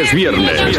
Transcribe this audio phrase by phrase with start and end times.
[0.00, 0.78] Es viernes.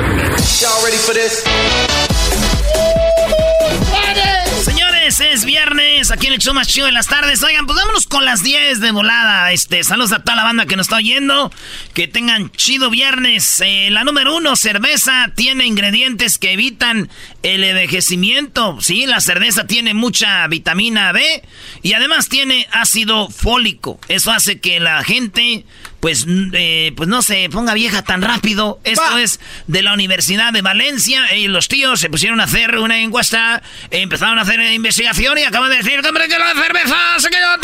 [4.63, 7.44] Señores, es viernes, aquí en el show más chido de las tardes.
[7.44, 9.52] Oigan, pues vámonos con las 10 de volada.
[9.52, 11.52] Este, saludos a toda la banda que nos está oyendo.
[11.94, 13.61] Que tengan chido viernes.
[13.63, 17.09] Eh, la número uno, cerveza, tiene ingredientes que evitan
[17.44, 18.80] el envejecimiento.
[18.81, 21.44] Sí, la cerveza tiene mucha vitamina B
[21.83, 23.99] y además tiene ácido fólico.
[24.08, 25.66] Eso hace que la gente
[26.01, 28.79] pues, eh, pues no se ponga vieja tan rápido.
[28.83, 31.35] Esto es de la Universidad de Valencia.
[31.35, 35.69] Y los tíos se pusieron a hacer una encuesta, empezaron a hacer investigación y acaban
[35.69, 37.59] de decir, hombre, que la cerveza se quedó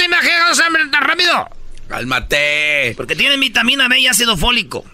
[0.91, 1.49] tan rápido.
[1.89, 2.94] Cálmate.
[2.95, 4.85] Porque tiene vitamina B y ácido fólico.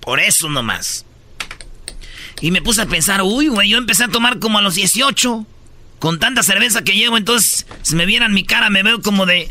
[0.00, 1.06] Por eso nomás.
[2.40, 5.46] Y me puse a pensar, uy, güey, yo empecé a tomar como a los 18.
[6.00, 9.48] Con tanta cerveza que llevo, entonces, si me vieran mi cara, me veo como de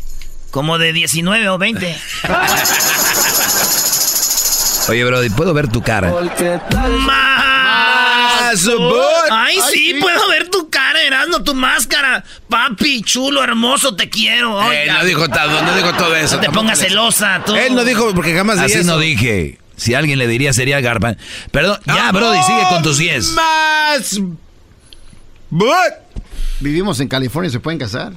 [0.52, 1.96] como de 19 o 20.
[4.88, 6.12] Oye, Brody, ¿puedo ver tu cara?
[6.98, 8.68] Más.
[9.30, 12.22] Ay, sí, puedo ver tu cara, Erasmo, tu máscara.
[12.48, 14.70] Papi, chulo, hermoso, te quiero.
[14.70, 16.36] Él no dijo, todo, no dijo todo eso.
[16.36, 17.56] No te pongas celosa, tú.
[17.56, 19.58] Él no dijo, porque jamás Así no dije.
[19.76, 21.16] Si alguien le diría, sería Garpan.
[21.50, 23.24] Perdón, ya, Brody, sigue con tus 10.
[23.30, 24.20] Más.
[26.60, 28.12] Vivimos en California, ¿se pueden casar?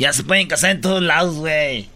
[0.00, 1.90] Ya se pueden casar en todos lados, güey.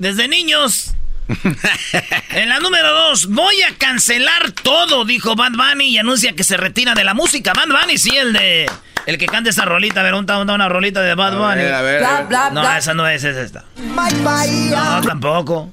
[0.00, 0.92] Desde niños.
[2.30, 6.56] en la número dos, voy a cancelar todo, dijo Bad Bunny y anuncia que se
[6.56, 7.52] retira de la música.
[7.54, 8.68] Bad Bunny, sí, el de.
[9.06, 11.62] El que canta esa rolita, a ver, una, una rolita de Bad Bunny.
[11.62, 13.64] A ver, a ver, no, esa no es, es esta.
[13.76, 15.70] No, tampoco.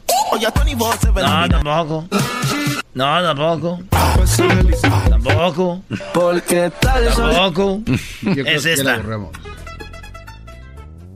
[1.23, 2.07] No, tampoco.
[2.93, 3.83] No, tampoco.
[5.09, 5.83] Tampoco.
[6.13, 7.81] Porque tal Tampoco.
[8.45, 9.01] Es esta.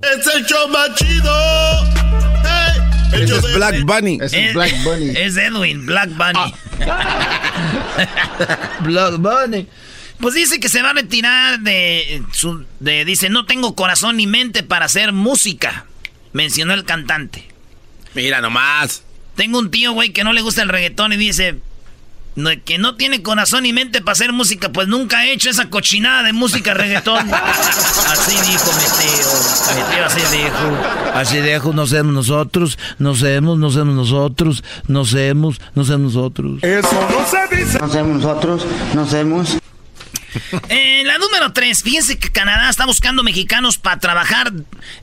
[0.02, 1.34] Es el show más chido.
[3.14, 4.20] Ese es Black Bunny.
[4.22, 5.10] es Black Bunny.
[5.10, 6.54] Es Edwin, Black Bunny.
[6.88, 8.70] Ah.
[8.82, 9.68] Black Bunny.
[10.20, 12.66] Pues dice que se va a retirar de su.
[12.80, 15.86] De, dice, no tengo corazón ni mente para hacer música.
[16.34, 17.46] Mencionó el cantante.
[18.14, 19.04] Mira nomás.
[19.36, 21.56] Tengo un tío, güey, que no le gusta el reggaetón y dice,
[22.64, 26.24] que no tiene corazón ni mente para hacer música, pues nunca ha hecho esa cochinada
[26.24, 27.30] de música reggaetón.
[27.34, 29.76] así dijo mi tío.
[29.76, 31.14] Mi tío así dijo.
[31.14, 36.64] Así dijo, no seamos nosotros, no seamos, no seamos nosotros, no seamos, no seamos nosotros.
[36.64, 37.80] Eso no se dice.
[37.80, 39.59] No seamos nosotros, no seamos.
[40.70, 44.52] En la número 3, fíjense que Canadá está buscando mexicanos para trabajar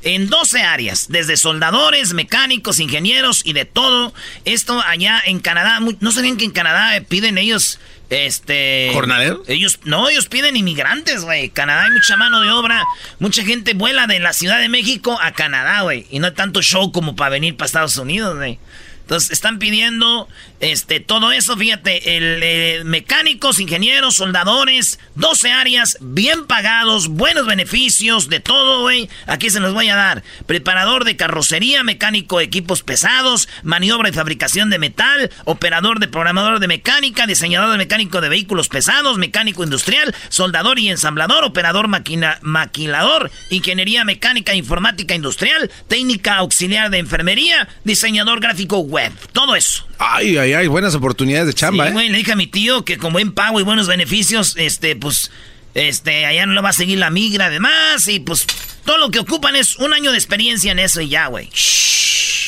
[0.02, 4.14] en 12 áreas, desde soldadores, mecánicos, ingenieros y de todo.
[4.44, 7.78] Esto allá en Canadá, no sabían que en Canadá piden ellos
[8.10, 8.90] este.
[8.92, 9.48] ¿Jornaleros?
[9.48, 11.50] Ellos, no, ellos piden inmigrantes, güey.
[11.50, 12.84] Canadá hay mucha mano de obra.
[13.18, 16.06] Mucha gente vuela de la Ciudad de México a Canadá, güey.
[16.10, 18.58] Y no hay tanto show como para venir para Estados Unidos, güey.
[19.06, 20.26] Entonces están pidiendo
[20.58, 28.28] este, todo eso, fíjate, el, eh, mecánicos, ingenieros, soldadores, 12 áreas, bien pagados, buenos beneficios,
[28.28, 29.08] de todo, güey.
[29.28, 30.24] Aquí se los voy a dar.
[30.46, 36.58] Preparador de carrocería, mecánico de equipos pesados, maniobra y fabricación de metal, operador de programador
[36.58, 42.40] de mecánica, diseñador de mecánico de vehículos pesados, mecánico industrial, soldador y ensamblador, operador máquina,
[42.42, 48.95] maquilador, ingeniería mecánica, informática industrial, técnica auxiliar de enfermería, diseñador gráfico web.
[49.32, 49.86] Todo eso.
[49.98, 52.10] Ay, ay, ay, buenas oportunidades de chamba, sí, ¿eh?
[52.10, 55.30] le dije a mi tío que con buen pago y buenos beneficios, este, pues,
[55.74, 58.46] este, allá no lo va a seguir la migra, además, y pues,
[58.84, 61.50] todo lo que ocupan es un año de experiencia en eso y ya, güey.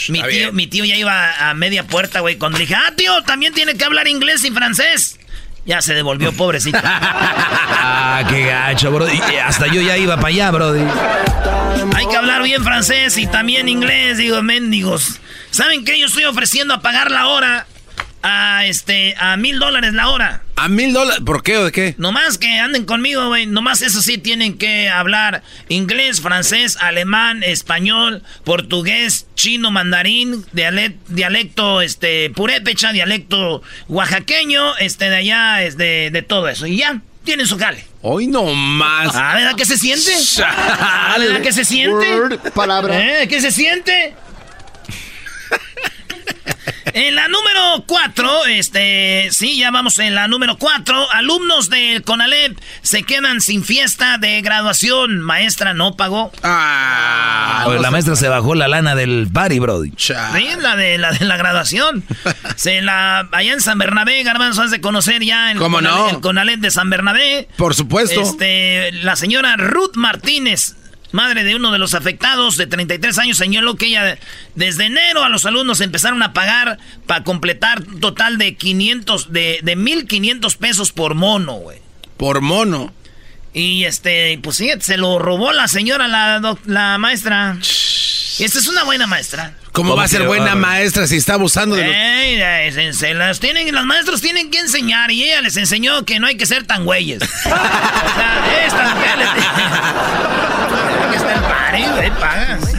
[0.09, 3.23] Mi tío, mi tío ya iba a media puerta, güey, cuando le dije, ah, tío,
[3.25, 5.19] también tiene que hablar inglés y francés.
[5.69, 6.79] Ya se devolvió, pobrecito.
[6.83, 9.07] ah, qué gacho, bro.
[9.45, 10.73] hasta yo ya iba para allá, bro.
[11.95, 15.21] Hay que hablar bien francés y también inglés, digo, mendigos.
[15.51, 16.01] ¿Saben qué?
[16.01, 17.67] Yo estoy ofreciendo a pagar la hora
[18.23, 20.41] a este a mil dólares la hora.
[20.61, 21.23] ¿A mil dólares?
[21.25, 21.95] ¿Por qué o de qué?
[21.99, 23.47] Nomás que anden conmigo, güey.
[23.47, 30.45] Nomás eso sí tienen que hablar inglés, francés, alemán, español, portugués, chino, mandarín,
[31.09, 36.67] dialecto, este, purépecha, dialecto oaxaqueño, este, de allá, es de, de todo eso.
[36.67, 37.85] Y ya, tienen su jale.
[38.03, 39.15] Hoy no más.
[39.15, 40.13] ¿A ver, ¿a qué se siente?
[40.45, 42.07] ¿A ver, qué se siente?
[42.55, 43.23] palabra.
[43.23, 43.29] ¿Eh?
[43.29, 44.15] ¿Qué se siente?
[46.93, 51.11] En la número cuatro, este, sí, ya vamos en la número cuatro.
[51.13, 55.21] Alumnos del CONALEP se quedan sin fiesta de graduación.
[55.21, 56.33] Maestra no pagó.
[56.43, 59.93] Ah, la maestra se bajó la lana del party, brody.
[59.97, 60.15] Sí,
[60.61, 62.05] la de la, de la graduación.
[62.57, 66.11] se la, allá en San Bernabé, Garbanzo, has de conocer ya el, ¿Cómo no?
[66.11, 67.49] el CONALEP de San Bernabé.
[67.57, 68.21] Por supuesto.
[68.21, 70.75] Este, la señora Ruth Martínez
[71.13, 74.19] madre de uno de los afectados de 33 años, señaló que ella
[74.55, 79.61] desde enero a los alumnos empezaron a pagar para completar un total de 500, de,
[79.63, 81.79] de 1.500 pesos por mono, güey.
[82.17, 82.93] Por mono.
[83.55, 87.57] Y este, pues sí, se lo robó la señora, la, la maestra.
[88.39, 89.55] Y esta es una buena maestra.
[89.73, 90.55] ¿Cómo, ¿Cómo va a ser buena va?
[90.55, 91.95] maestra si está abusando de los...
[92.75, 96.27] Se, se las tienen, los maestros tienen que enseñar y ella les enseñó que no
[96.27, 97.23] hay que ser tan güeyes.
[97.23, 99.29] o sea, esta mujer les
[102.21, 102.75] Pagas.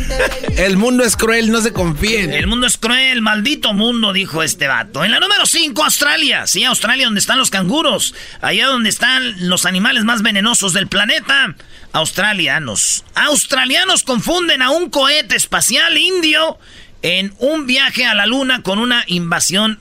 [0.57, 2.34] El mundo es cruel, no se confíen.
[2.34, 5.04] El mundo es cruel, maldito mundo, dijo este vato.
[5.04, 6.48] En la número 5, Australia.
[6.48, 8.13] Sí, Australia, donde están los canguros.
[8.42, 11.56] Allá donde están los animales más venenosos del planeta.
[11.94, 13.06] Australianos.
[13.16, 16.57] Australianos confunden a un cohete espacial indio
[17.01, 19.80] en un viaje a la luna con una invasión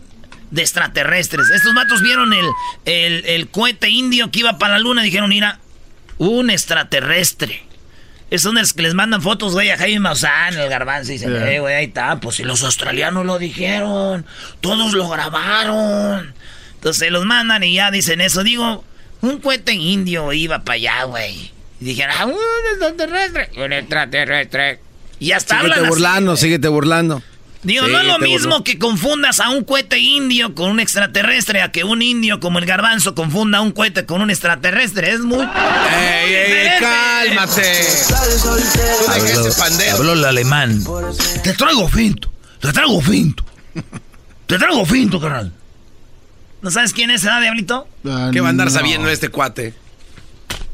[0.50, 1.50] de extraterrestres.
[1.50, 2.47] Estos vatos vieron el,
[2.85, 5.59] el, el cohete indio que iba para la luna y dijeron, mira,
[6.19, 7.68] un extraterrestre.
[8.30, 11.34] Es son los que les mandan fotos, güey, a Jaime Maussan, el garbanzo, y dicen,
[11.34, 12.20] eh, güey, ahí está.
[12.20, 14.26] Pues si los australianos lo dijeron,
[14.60, 16.34] todos lo grabaron.
[16.75, 18.44] Entonces se los mandan y ya dicen eso.
[18.44, 18.84] Digo,
[19.22, 21.50] un cohete indio iba para allá, güey.
[21.80, 22.36] Y dijeron, ah, un
[22.72, 23.50] extraterrestre.
[23.64, 24.81] Un extraterrestre.
[25.20, 27.22] Y hasta Síguete así, burlando, síguete burlando.
[27.69, 31.70] Digo, no es lo mismo que confundas a un cohete indio con un extraterrestre, a
[31.70, 35.12] que un indio como el garbanzo confunda un cohete con un extraterrestre.
[35.12, 35.44] Es muy...
[35.44, 37.87] ¡Ey, ey, cálmate!
[39.11, 40.82] Habló, habló el alemán.
[41.43, 43.44] Te traigo finto, te traigo finto.
[44.47, 45.53] Te traigo finto, carnal.
[46.62, 47.87] ¿No sabes quién es, ah, Diablito?
[48.06, 48.73] Ah, ¿Qué va a andar no.
[48.73, 49.75] sabiendo este cuate?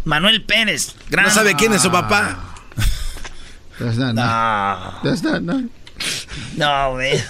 [0.05, 0.95] Manuel Pérez.
[1.11, 1.25] Gran...
[1.25, 2.55] No sabe quién es su papá.
[3.81, 5.69] That's not, No, that's not, no.
[6.57, 7.23] No, güey.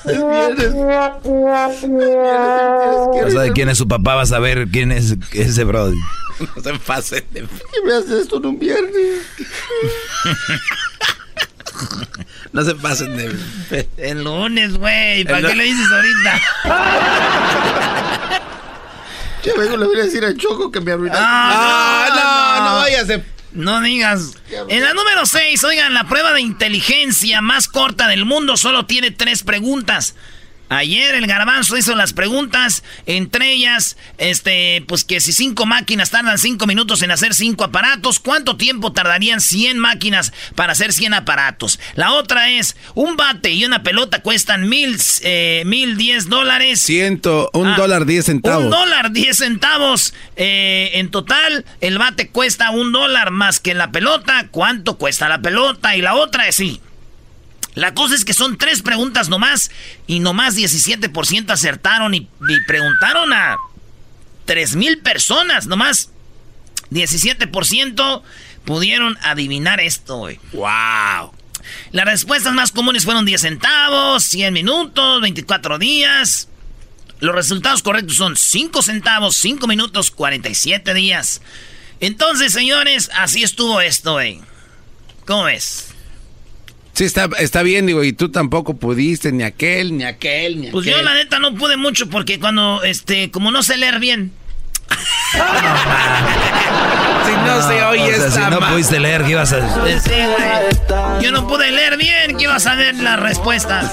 [3.20, 5.96] No sabe quién es su papá, vas a ver quién es ese brody.
[6.56, 7.24] No se pase.
[7.30, 9.22] de- ¿Qué me haces esto en un viernes?
[12.52, 13.88] No se pasen de...
[13.96, 15.24] El lunes, güey.
[15.24, 16.40] ¿Para El qué le dices ahorita?
[19.44, 21.22] Ya vengo, le voy a decir a Choco que me arruinaste.
[21.24, 23.22] ¡Ah, no, no vayas de...
[23.54, 24.32] No digas.
[24.68, 29.12] En la número 6, oigan, la prueba de inteligencia más corta del mundo solo tiene
[29.12, 30.16] tres preguntas.
[30.68, 36.38] Ayer el garbanzo hizo las preguntas, entre ellas, este, pues que si cinco máquinas tardan
[36.38, 41.78] cinco minutos en hacer cinco aparatos, ¿cuánto tiempo tardarían 100 máquinas para hacer 100 aparatos?
[41.94, 46.80] La otra es, un bate y una pelota cuestan mil, eh, mil diez dólares.
[46.80, 48.64] Ciento, un Ah, dólar diez centavos.
[48.64, 50.14] Un dólar diez centavos.
[50.36, 54.48] Eh, en total, el bate cuesta un dólar más que la pelota.
[54.50, 55.94] ¿Cuánto cuesta la pelota?
[55.96, 56.80] Y la otra es sí.
[57.74, 59.70] La cosa es que son tres preguntas nomás
[60.06, 63.56] y nomás 17% acertaron y, y preguntaron a
[64.44, 66.10] 3 mil personas nomás.
[66.90, 68.22] 17%
[68.64, 70.38] pudieron adivinar esto, güey.
[70.52, 71.32] ¡Wow!
[71.92, 76.48] Las respuestas más comunes fueron 10 centavos, 100 minutos, 24 días.
[77.20, 81.40] Los resultados correctos son 5 centavos, 5 minutos, 47 días.
[82.00, 84.40] Entonces, señores, así estuvo esto, güey.
[85.26, 85.93] ¿Cómo ves?
[86.94, 90.86] Sí, está, está bien, digo, y tú tampoco pudiste, ni aquel, ni aquel, ni Pues
[90.86, 90.98] aquel.
[90.98, 94.32] yo la neta no pude mucho porque cuando, este, como no sé leer bien.
[97.24, 100.02] Si no se oye o sea, esta si no pudiste leer, ¿qué ibas a pues,
[100.02, 101.22] sí, güey.
[101.22, 103.92] Yo no pude leer bien, que iba a saber las respuestas.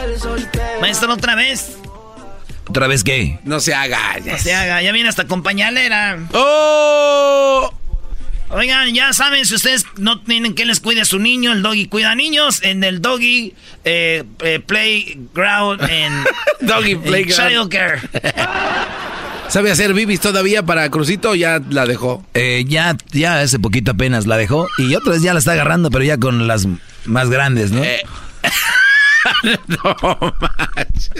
[0.80, 1.76] Maestro, otra vez.
[2.68, 3.38] ¿Otra vez qué?
[3.44, 4.18] No se haga.
[4.24, 6.18] No se haga, ya viene hasta con pañalera.
[6.32, 7.72] ¡Oh!
[8.50, 11.86] Oigan, ya saben, si ustedes no tienen que les cuide a su niño, el doggy
[11.86, 12.60] cuida a niños.
[12.62, 13.54] En el doggy
[13.84, 16.12] eh, eh, playground en,
[16.60, 17.50] Doggy playground.
[17.50, 18.00] childcare.
[19.48, 22.24] ¿Sabe hacer bibis todavía para Crucito o ya la dejó?
[22.34, 25.90] Eh, ya, ya hace poquito apenas la dejó y otra vez ya la está agarrando,
[25.90, 26.68] pero ya con las
[27.04, 27.82] más grandes, ¿no?
[27.82, 28.02] Eh.
[29.66, 31.10] no manches.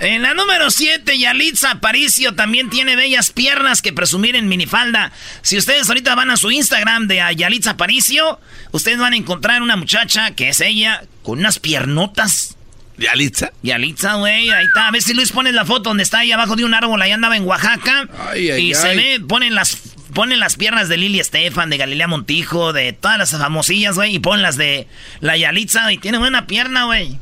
[0.00, 5.12] En la número 7, Yalitza Aparicio también tiene bellas piernas que presumir en minifalda.
[5.42, 8.40] Si ustedes ahorita van a su Instagram de Yalitza Aparicio,
[8.72, 12.56] ustedes van a encontrar una muchacha que es ella con unas piernotas.
[12.96, 13.52] ¿Yalitza?
[13.62, 14.88] Yalitza, güey, ahí está.
[14.88, 17.02] A ver si Luis pone la foto donde está ahí abajo de un árbol.
[17.02, 18.08] Ahí andaba en Oaxaca.
[18.30, 18.96] Ay, ay, y se ay.
[18.96, 19.76] ve, ponen las,
[20.14, 24.14] ponen las piernas de Lili Estefan, de Galilea Montijo, de todas las famosillas, güey.
[24.14, 24.86] Y ponen las de
[25.20, 27.18] la Yalitza y tiene buena pierna, güey.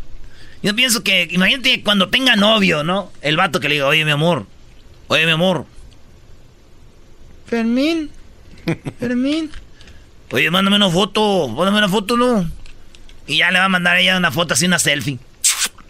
[0.63, 3.13] Yo pienso que, imagínate cuando tenga novio, ¿no?
[3.21, 4.47] El vato que le diga, oye, mi amor,
[5.07, 5.67] oye, mi amor.
[7.47, 8.11] Fermín,
[8.99, 9.51] Fermín.
[10.31, 12.51] Oye, mándame una foto, mándame una foto, ¿no?
[13.27, 15.19] Y ya le va a mandar a ella una foto así, una selfie.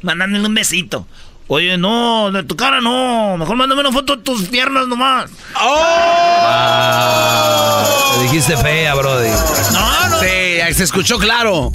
[0.02, 1.06] Mandándole un besito.
[1.48, 3.36] Oye, no, de tu cara no.
[3.38, 5.30] Mejor mándame una foto de tus piernas nomás.
[5.60, 6.88] ¡Oh!
[8.14, 9.30] Te dijiste fea, Brody.
[9.72, 10.20] No, no.
[10.20, 11.72] Sí, se escuchó claro.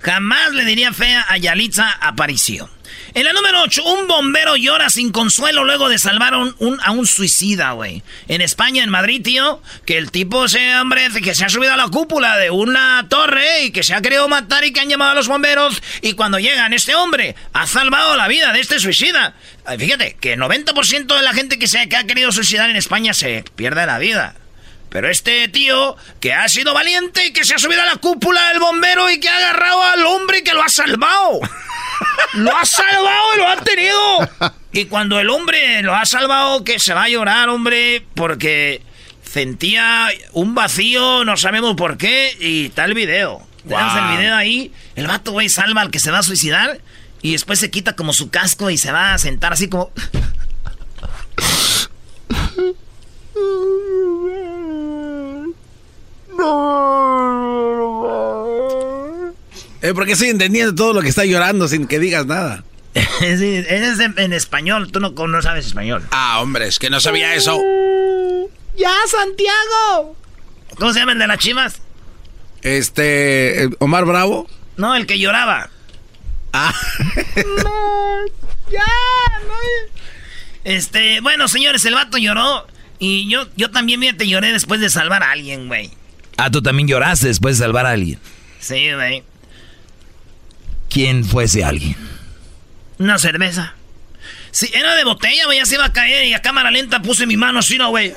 [0.00, 2.70] Jamás le diría fea a Yalitza Aparicio.
[3.14, 7.72] En la número 8, un bombero llora sin consuelo luego de salvar a un, suicida,
[7.72, 8.02] güey.
[8.26, 11.76] En España, en Madrid, tío, que el tipo ese hombre que se ha subido a
[11.76, 15.10] la cúpula de una torre y que se ha querido matar y que han llamado
[15.10, 19.34] a los bomberos y cuando llegan, este hombre ha salvado la vida de este suicida.
[19.78, 23.12] Fíjate, que el 90% de la gente que, se, que ha querido suicidar en España
[23.12, 24.36] se pierde la vida.
[24.92, 28.48] Pero este tío que ha sido valiente y que se ha subido a la cúpula
[28.48, 31.40] del bombero y que ha agarrado al hombre que lo ha salvado.
[32.34, 34.28] lo ha salvado y lo ha tenido.
[34.72, 38.82] Y cuando el hombre lo ha salvado, que se va a llorar, hombre, porque
[39.22, 43.46] sentía un vacío, no sabemos por qué, y está el video.
[43.66, 44.72] Tenemos el video ahí.
[44.96, 46.80] El vato, güey, salva al que se va a suicidar
[47.22, 49.90] y después se quita como su casco y se va a sentar así como.
[59.82, 62.64] Eh, porque estoy entendiendo todo lo que está llorando sin que digas nada.
[62.94, 66.06] sí, es en, español, tú no, no, sabes español.
[66.10, 67.60] Ah, hombre, es que no sabía eso.
[68.76, 70.16] ¡Ya, Santiago!
[70.78, 71.82] ¿Cómo se llama el de las chivas?
[72.62, 74.48] Este, Omar Bravo.
[74.76, 75.68] No, el que lloraba.
[76.52, 76.74] Ah.
[78.70, 78.86] ya,
[79.46, 79.54] no.
[80.64, 82.66] Este, bueno, señores, el vato lloró.
[82.98, 85.90] Y yo, yo también, mira, te lloré después de salvar a alguien, güey.
[86.36, 88.18] Ah, tú también lloraste después de salvar a alguien.
[88.60, 89.22] Sí, güey.
[90.88, 91.96] ¿Quién fue ese alguien?
[92.98, 93.74] Una cerveza.
[94.50, 97.26] Sí, era de botella, güey, ya se iba a caer y a cámara lenta puse
[97.26, 98.12] mi mano así, ¿no, güey?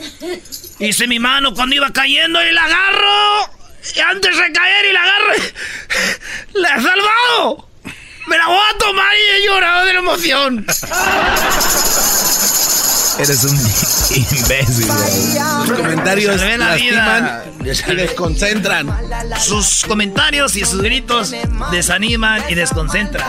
[0.80, 3.52] Hice mi mano cuando iba cayendo y la agarro.
[3.96, 5.34] Y antes de caer y la agarro.
[6.54, 7.70] ¡La he salvado!
[8.28, 10.66] ¡Me la voy a tomar y he llorado de la emoción!
[13.20, 13.58] Eres un
[14.16, 14.88] imbécil.
[15.66, 18.88] Sus comentarios lastiman y desconcentran.
[19.40, 21.34] Sus comentarios y sus gritos
[21.72, 23.28] desaniman y desconcentran.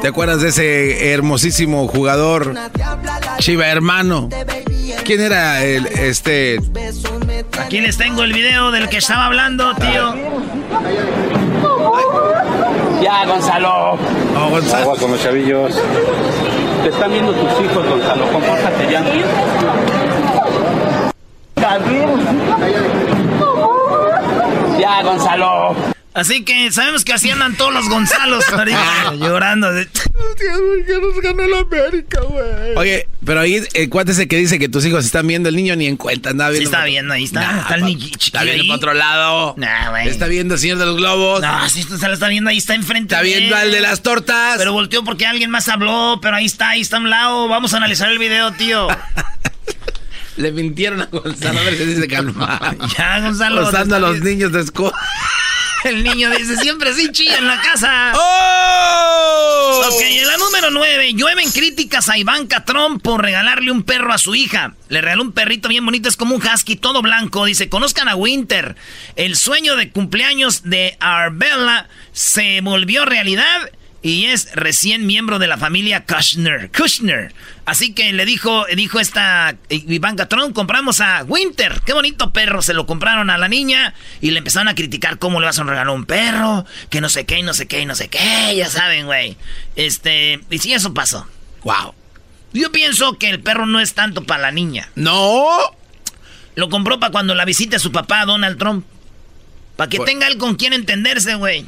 [0.00, 2.54] ¿Te acuerdas de ese hermosísimo jugador
[3.38, 4.28] Chiva Hermano?
[5.04, 6.60] ¿Quién era el este?
[7.58, 10.14] Aquí les tengo el video del que estaba hablando, tío.
[13.02, 13.92] Ya, Gonzalo.
[14.36, 14.82] Oh, Gonzalo.
[14.82, 15.80] Agua con los chavillos.
[16.82, 18.30] Te están viendo tus hijos, Gonzalo.
[18.32, 19.04] Compórtate ya.
[24.78, 25.96] Ya, Gonzalo.
[26.16, 28.42] Así que sabemos que así andan todos los Gonzalos
[29.18, 29.70] llorando.
[29.70, 29.86] De...
[29.86, 32.74] que nos ganó la América, güey.
[32.74, 35.76] Oye, pero ahí el cuate ese que dice que tus hijos están viendo, el niño
[35.76, 36.70] ni en cuenta, nada viendo.
[36.70, 37.58] Sí está viendo, ahí está.
[37.60, 39.54] está el niño Está viendo para otro lado.
[39.58, 40.08] Nah, güey.
[40.08, 41.42] Está viendo el señor de los globos.
[41.42, 43.14] No, sí, se lo está viendo, ahí está enfrente.
[43.14, 44.56] Está viendo al de las tortas.
[44.56, 47.46] Pero volteó porque alguien más habló, pero ahí está, ahí está a un lado.
[47.48, 48.88] Vamos a analizar el video, tío.
[50.36, 52.60] Le mintieron a Gonzalo a ver si dice calma.
[52.98, 53.68] ya, Gonzalo.
[53.68, 54.96] Usando a los niños de escuela.
[55.84, 58.12] El niño dice, siempre sí chilla en la casa.
[58.16, 59.82] ¡Oh!
[59.86, 61.12] Ok, en la número 9.
[61.14, 64.74] Llueven críticas a Ivanka Trump por regalarle un perro a su hija.
[64.88, 67.44] Le regaló un perrito bien bonito, es como un husky, todo blanco.
[67.44, 68.74] Dice, conozcan a Winter.
[69.14, 73.70] El sueño de cumpleaños de Arbella se volvió realidad
[74.02, 76.70] y es recién miembro de la familia Kushner.
[76.70, 77.34] Kushner.
[77.64, 81.80] Así que le dijo, dijo esta Ivanka Trump, compramos a Winter.
[81.84, 82.62] Qué bonito perro.
[82.62, 85.64] Se lo compraron a la niña y le empezaron a criticar cómo le vas a
[85.64, 88.54] regalar un perro, que no sé qué, y no sé qué, y no sé qué.
[88.56, 89.36] Ya saben, güey.
[89.74, 91.26] Este, y sí, eso pasó.
[91.64, 91.94] Wow.
[92.52, 94.88] Yo pienso que el perro no es tanto para la niña.
[94.94, 95.46] No.
[96.54, 98.86] Lo compró para cuando la visite a su papá, Donald Trump.
[99.76, 101.66] Para que tenga él con quien entenderse, güey.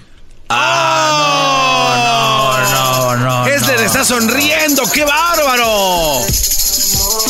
[0.50, 1.96] Ah,
[2.70, 3.46] no, no, no.
[3.46, 6.20] Este le está sonriendo, qué bárbaro.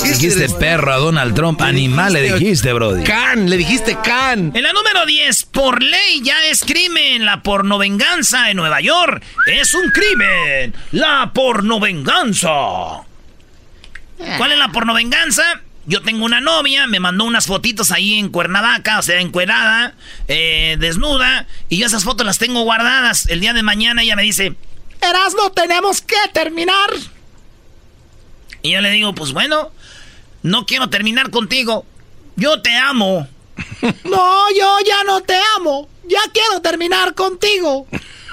[0.04, 3.04] Dijiste perro a Donald Trump, animal le dijiste, Brody.
[3.04, 4.52] Can, le dijiste can.
[4.54, 9.22] En la número 10, por ley ya es crimen la pornovenganza en Nueva York.
[9.46, 12.48] Es un crimen, la pornovenganza.
[14.36, 15.60] ¿Cuál es la pornovenganza?
[15.88, 19.94] Yo tengo una novia, me mandó unas fotitos ahí en Cuernavaca, o sea, encuerada,
[20.28, 23.26] eh, desnuda, y yo esas fotos las tengo guardadas.
[23.28, 24.54] El día de mañana ella me dice,
[25.00, 26.90] Erasmo, tenemos que terminar.
[28.60, 29.72] Y yo le digo, pues bueno,
[30.42, 31.86] no quiero terminar contigo.
[32.36, 33.26] Yo te amo.
[34.04, 35.88] no, yo ya no te amo.
[36.06, 37.86] Ya quiero terminar contigo.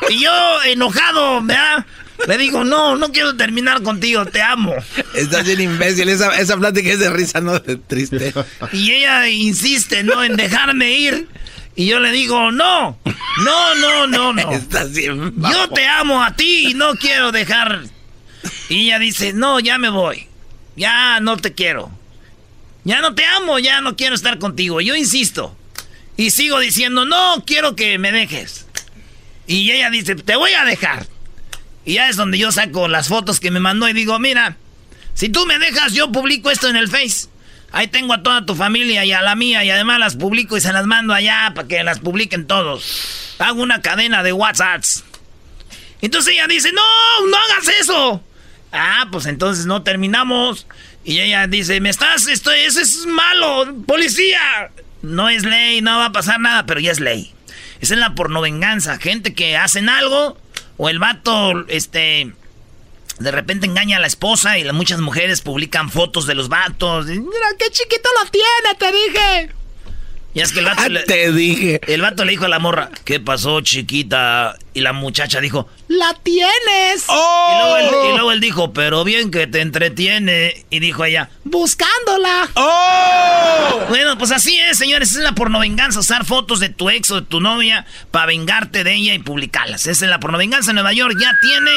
[0.10, 1.86] y yo, enojado, ¿verdad?
[2.27, 4.74] Le digo, no, no quiero terminar contigo, te amo.
[5.13, 8.34] Estás bien imbécil, esa, esa plática es de risa, no de triste.
[8.72, 10.24] Y ella insiste, ¿no?
[10.24, 11.27] En dejarme ir.
[11.75, 12.98] Y yo le digo, no,
[13.44, 14.51] no, no, no, no.
[14.51, 17.84] Estás bien Yo te amo a ti y no quiero dejar.
[18.70, 20.27] Y ella dice, no, ya me voy.
[20.75, 21.91] Ya no te quiero.
[22.86, 24.79] Ya no te amo, ya no quiero estar contigo.
[24.79, 25.55] Yo insisto.
[26.17, 28.67] Y sigo diciendo, no, quiero que me dejes.
[29.48, 31.08] Y ella dice, te voy a dejar.
[31.86, 34.58] Y ya es donde yo saco las fotos que me mandó y digo, mira,
[35.13, 37.27] si tú me dejas, yo publico esto en el Face.
[37.72, 40.62] Ahí tengo a toda tu familia y a la mía y además las publico y
[40.62, 43.36] se las mando allá para que las publiquen todos.
[43.38, 45.04] Hago una cadena de WhatsApps.
[46.01, 48.24] Entonces ella dice, no, no hagas eso.
[48.72, 50.68] Ah, pues entonces no terminamos.
[51.04, 54.72] Y ella dice, me estás, esto, eso es malo, policía.
[55.01, 57.34] No es ley, no va a pasar nada, pero ya es ley.
[57.80, 58.98] Esa es la pornovenganza.
[58.98, 60.38] Gente que hacen algo,
[60.77, 62.34] o el vato, este,
[63.20, 67.05] de repente engaña a la esposa y muchas mujeres publican fotos de los vatos.
[67.08, 69.55] Mira, qué chiquito lo tiene, te dije.
[70.36, 71.80] Y es que el vato ah, Te dije.
[71.88, 74.58] El vato le dijo a la morra, ¿qué pasó, chiquita?
[74.74, 77.06] Y la muchacha dijo, ¡la tienes!
[77.08, 77.77] ¡Oh!
[77.80, 80.65] Y, luego él, dijo, pero bien que te entretiene.
[80.70, 82.50] Y dijo ella, buscándola.
[82.56, 83.86] ¡Oh!
[83.88, 85.13] Bueno, pues así es, señores.
[85.13, 88.94] Es la pornovenganza, usar fotos de tu ex o de tu novia para vengarte de
[88.94, 89.88] ella y publicarlas.
[89.88, 90.74] Esa es la pornovenganza.
[90.74, 91.72] Nueva York ya tiene,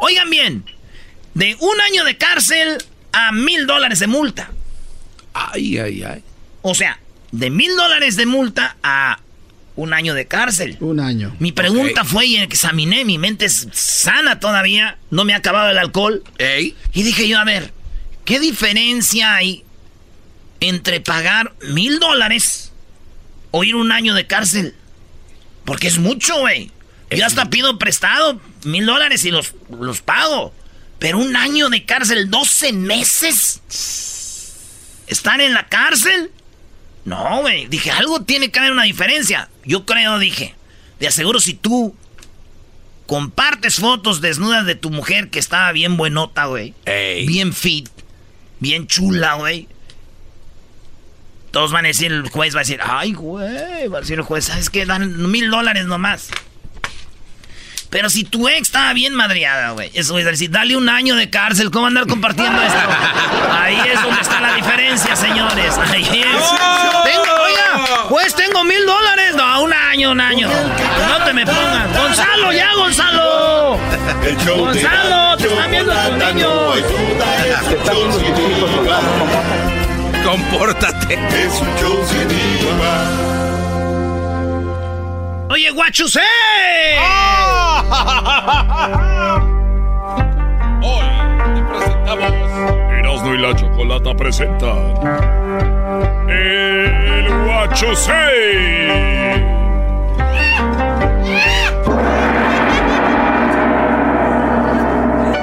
[0.00, 0.64] oigan bien,
[1.34, 2.78] de un año de cárcel
[3.12, 4.50] a mil dólares de multa.
[5.34, 6.22] Ay, ay, ay.
[6.62, 6.98] O sea,
[7.32, 9.20] de mil dólares de multa a
[9.76, 10.76] un año de cárcel.
[10.80, 11.34] Un año.
[11.38, 15.78] Mi pregunta fue y examiné, mi mente es sana todavía, no me ha acabado el
[15.78, 16.24] alcohol.
[16.92, 17.72] Y dije yo, a ver,
[18.24, 19.64] ¿qué diferencia hay
[20.60, 22.72] entre pagar mil dólares
[23.52, 24.74] o ir un año de cárcel?
[25.64, 26.72] Porque es mucho, güey.
[27.10, 30.52] Yo hasta pido prestado mil dólares y los, los pago.
[30.98, 33.60] Pero un año de cárcel, 12 meses.
[35.06, 36.32] ¿Están en la cárcel?
[37.08, 37.66] No, güey.
[37.66, 39.48] Dije, algo tiene que haber una diferencia.
[39.64, 40.54] Yo creo, dije.
[41.00, 41.96] De aseguro si tú
[43.06, 46.74] compartes fotos desnudas de tu mujer que estaba bien buenota, güey.
[47.26, 47.88] Bien fit.
[48.60, 49.68] Bien chula, güey.
[51.50, 53.88] Todos van a decir, el juez va a decir, ay, güey.
[53.88, 54.84] Va a decir el juez, ¿sabes qué?
[54.84, 56.28] Dan mil dólares nomás.
[57.90, 59.90] Pero si tu ex estaba bien madriada, güey.
[59.94, 61.70] Eso es decir, dale un año de cárcel.
[61.70, 62.78] ¿Cómo andar compartiendo esto?
[63.50, 65.78] Ahí es donde está la diferencia, señores.
[65.90, 66.44] Ahí es.
[67.04, 69.34] Tengo, oiga, pues tengo mil dólares.
[69.36, 70.48] No, un año, un año.
[70.48, 71.96] No te me pongas.
[71.96, 73.78] Gonzalo, ya, Gonzalo.
[74.46, 76.78] Gonzalo, te están viendo tus niños.
[80.24, 81.14] Compórtate.
[81.14, 82.28] Es un show sin
[85.50, 86.20] Oye, guachusé.
[90.82, 91.06] Hoy
[91.54, 92.32] te presentamos
[92.92, 94.92] Erasmo y la Chocolata presentan
[96.28, 98.12] El Guachusé.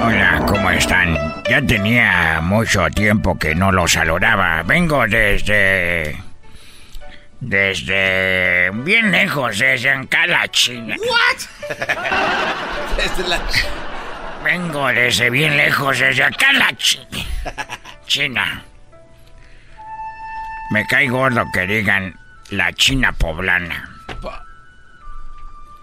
[0.04, 1.16] Hola, ¿cómo están?
[1.50, 4.62] Ya tenía mucho tiempo que no los saludaba.
[4.62, 6.16] Vengo desde
[7.40, 10.96] desde bien lejos, desde acá la China.
[10.98, 11.76] ¿What?
[12.96, 13.40] desde la
[14.44, 17.24] Vengo desde bien lejos, desde acá la China.
[18.06, 18.62] China.
[20.70, 22.14] Me cae gordo que digan
[22.50, 23.90] la China poblana.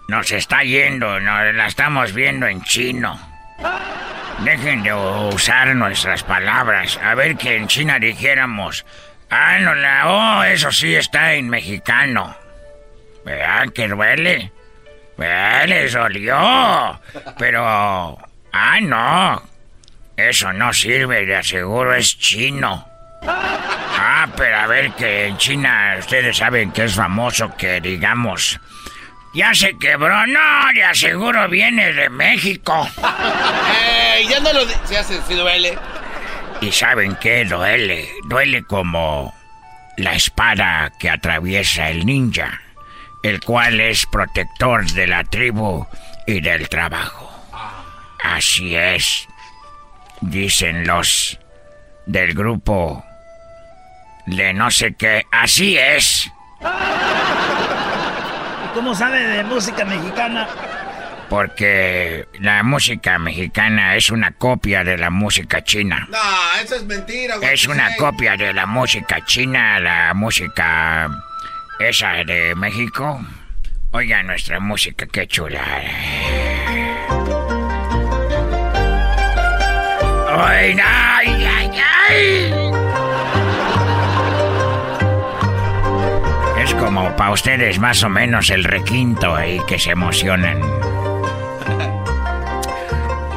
[0.08, 3.18] Nos está yendo, nos la estamos viendo en chino.
[4.40, 6.98] Dejen de usar nuestras palabras.
[7.02, 8.84] A ver que en China dijéramos
[9.36, 10.06] Ah, no la.
[10.06, 12.36] Oh, eso sí está en mexicano.
[13.24, 14.52] ¿Verdad que duele?
[15.18, 17.00] Le dolió.
[17.36, 18.16] Pero.
[18.52, 19.42] Ah, no.
[20.16, 22.88] Eso no sirve, de aseguro es chino.
[23.26, 28.60] Ah, pero a ver que en China ustedes saben que es famoso que digamos.
[29.34, 32.88] Ya se quebró, no, de aseguro viene de México.
[34.28, 34.60] Ya no lo.
[34.86, 35.76] Se hace, si duele.
[36.64, 38.08] ¿Y saben qué duele?
[38.24, 39.34] Duele como
[39.98, 42.58] la espada que atraviesa el ninja,
[43.22, 45.86] el cual es protector de la tribu
[46.26, 47.30] y del trabajo.
[48.22, 49.28] Así es,
[50.22, 51.38] dicen los
[52.06, 53.04] del grupo
[54.24, 55.26] de no sé qué.
[55.30, 56.32] Así es.
[58.72, 60.48] ¿Cómo sabe de música mexicana?
[61.34, 66.06] Porque la música mexicana es una copia de la música china.
[66.08, 67.52] No, eso es mentira, güey.
[67.52, 71.10] Es una copia de la música china, la música
[71.80, 73.20] esa de México.
[73.90, 75.60] Oiga nuestra música, qué chula.
[80.30, 81.70] ¡Ay, ay, ay,
[82.10, 82.54] ay!
[86.62, 90.60] Es como para ustedes más o menos el requinto ahí que se emocionan.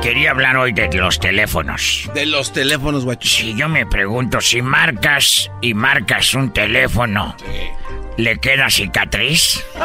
[0.08, 2.10] Quería hablar hoy de los teléfonos.
[2.14, 3.28] De los teléfonos, guacho.
[3.28, 7.36] Si yo me pregunto, si marcas y marcas un teléfono,
[8.16, 9.62] ¿le queda cicatriz?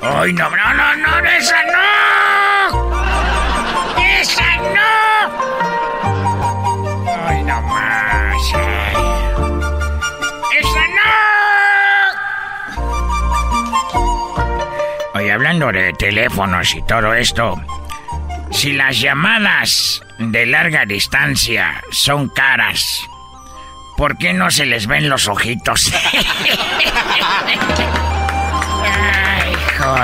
[0.00, 2.72] ¡Ay, no, no, no, no, esa no!
[4.22, 4.97] ¡Esa no!
[15.48, 17.58] De teléfonos y todo esto,
[18.50, 23.00] si las llamadas de larga distancia son caras,
[23.96, 25.90] ¿por qué no se les ven los ojitos?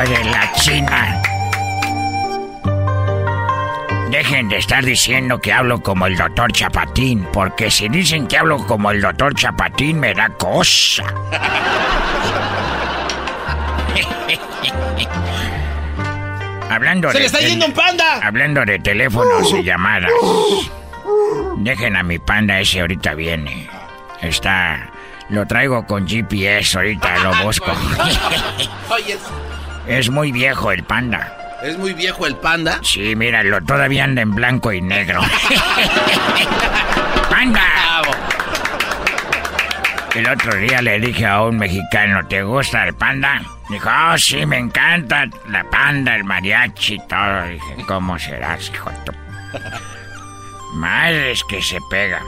[0.08, 1.22] de la China.
[4.10, 8.66] Dejen de estar diciendo que hablo como el doctor Chapatín, porque si dicen que hablo
[8.66, 11.04] como el doctor Chapatín me da cosa.
[16.70, 18.20] hablando ¡Se le está yendo un panda!
[18.22, 20.10] Hablando de teléfonos y llamadas.
[21.56, 23.68] Dejen a mi panda ese ahorita viene.
[24.22, 24.90] Está...
[25.30, 27.72] Lo traigo con GPS, ahorita lo busco.
[29.86, 31.38] Es muy viejo el panda.
[31.62, 32.78] ¿Es muy viejo el panda?
[32.82, 35.22] Sí, míralo, todavía anda en blanco y negro.
[37.30, 37.62] ¡Panda!
[40.14, 43.42] El otro día le dije a un mexicano, ¿te gusta el panda?
[43.68, 47.48] Dijo, oh, sí, me encanta la panda, el mariachi y todo.
[47.48, 49.12] Dije, ¿cómo serás, hijo de tu...
[50.74, 52.20] Madres que se pega.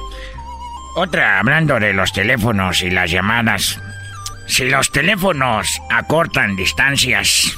[0.96, 3.80] Otra, hablando de los teléfonos y las llamadas.
[4.46, 7.56] Si los teléfonos acortan distancias,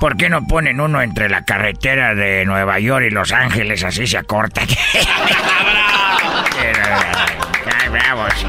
[0.00, 3.84] ¿por qué no ponen uno entre la carretera de Nueva York y Los Ángeles?
[3.84, 4.18] Así se
[7.72, 7.90] acorta.
[7.90, 8.26] ¡Bravo!
[8.36, 8.46] sí.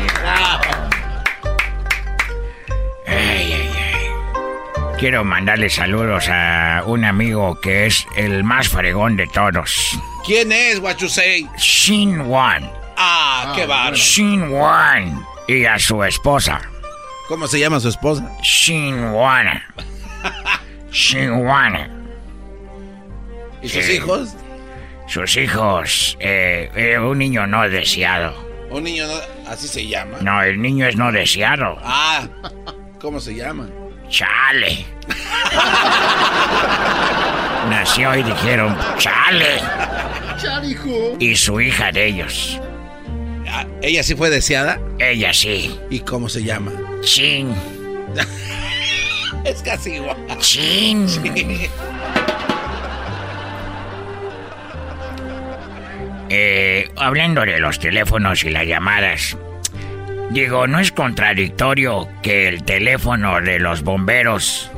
[4.99, 9.99] Quiero mandarle saludos a un amigo que es el más fregón de todos.
[10.25, 11.45] ¿Quién es, what you say?
[11.57, 12.71] Shin Wan.
[12.95, 13.93] Ah, qué bar.
[13.95, 15.25] Shin Wan.
[15.49, 16.61] Y a su esposa.
[17.27, 18.31] ¿Cómo se llama su esposa?
[18.41, 19.67] Shinwana.
[20.91, 21.89] Shinwana.
[23.61, 24.35] ¿Y sus hijos?
[25.07, 28.52] Sus hijos, eh, eh, un niño no deseado.
[28.73, 29.13] Un niño no,
[29.47, 30.17] así se llama.
[30.21, 31.77] No, el niño es no deseado.
[31.83, 32.27] Ah,
[32.99, 33.69] ¿cómo se llama?
[34.09, 34.83] Chale.
[37.69, 39.59] Nació y dijeron, chale.
[40.41, 41.15] Chale, hijo.
[41.19, 42.59] Y su hija de ellos.
[43.47, 44.79] Ah, ¿Ella sí fue deseada?
[44.97, 45.79] Ella sí.
[45.91, 46.71] ¿Y cómo se llama?
[47.01, 47.53] Chin.
[49.45, 50.17] es casi igual.
[50.39, 51.07] Chin.
[56.35, 59.37] Eh, hablando de los teléfonos y las llamadas,
[60.31, 64.71] digo, ¿no es contradictorio que el teléfono de los bomberos...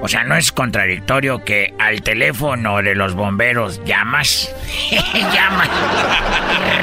[0.00, 4.54] O sea, ¿no es contradictorio que al teléfono de los bomberos llamas?
[5.34, 5.68] llamas.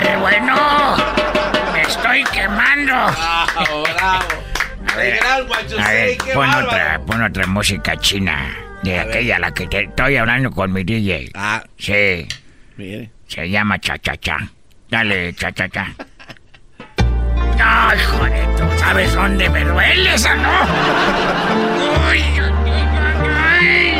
[0.07, 0.97] Eh, bueno,
[1.71, 2.93] me estoy quemando.
[2.93, 4.25] Bravo, bravo.
[4.93, 8.57] A ver, a ver pon, otra, pon otra música china.
[8.83, 11.31] De aquella, la que te estoy hablando con mi DJ.
[11.33, 11.63] Ah.
[11.77, 12.27] Sí.
[12.77, 13.14] Mire.
[13.27, 14.37] Se llama Cha Cha Cha.
[14.89, 15.87] Dale, Cha Cha Cha.
[17.57, 20.49] Ay, joder, ¿tú sabes dónde me duele esa, no?
[22.09, 22.23] Uy,
[23.37, 23.97] ay,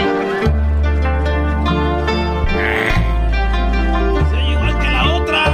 [4.29, 5.45] Soy igual que la otra.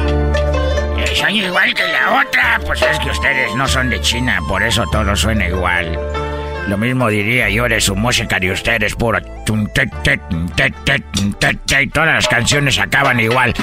[1.16, 2.60] Soy igual que la otra.
[2.66, 5.98] Pues es que ustedes no son de China, por eso todo suena igual.
[6.68, 9.20] Lo mismo diría yo de su música de ustedes, puro.
[11.94, 13.54] Todas las canciones acaban igual.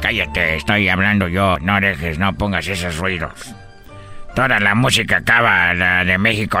[0.00, 1.58] Cállate, estoy hablando yo.
[1.60, 3.54] No dejes, no pongas esos ruidos.
[4.34, 6.60] Toda la música acaba la de México.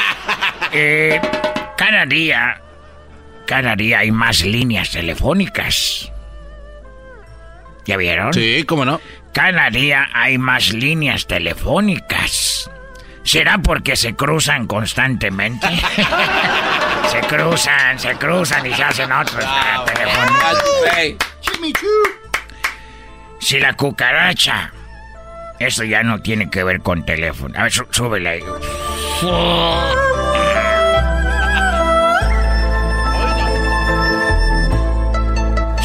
[0.73, 1.19] Eh,
[1.77, 2.61] cada día,
[3.45, 6.11] cada día hay más líneas telefónicas.
[7.85, 8.33] ¿Ya vieron?
[8.33, 9.01] Sí, ¿cómo no?
[9.33, 12.69] Cada día hay más líneas telefónicas.
[13.23, 15.67] ¿Será porque se cruzan constantemente?
[17.11, 19.45] se cruzan, se cruzan y se hacen otros
[19.85, 20.41] teléfonos.
[23.39, 24.71] Si la cucaracha.
[25.59, 27.53] Eso ya no tiene que ver con teléfono.
[27.59, 28.43] A ver, súbele ahí.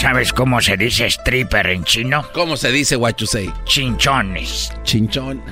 [0.06, 2.24] ¿Sabes cómo se dice stripper en chino?
[2.32, 3.52] ¿Cómo se dice say?
[3.64, 4.72] Chinchones.
[4.84, 5.42] Chinchón.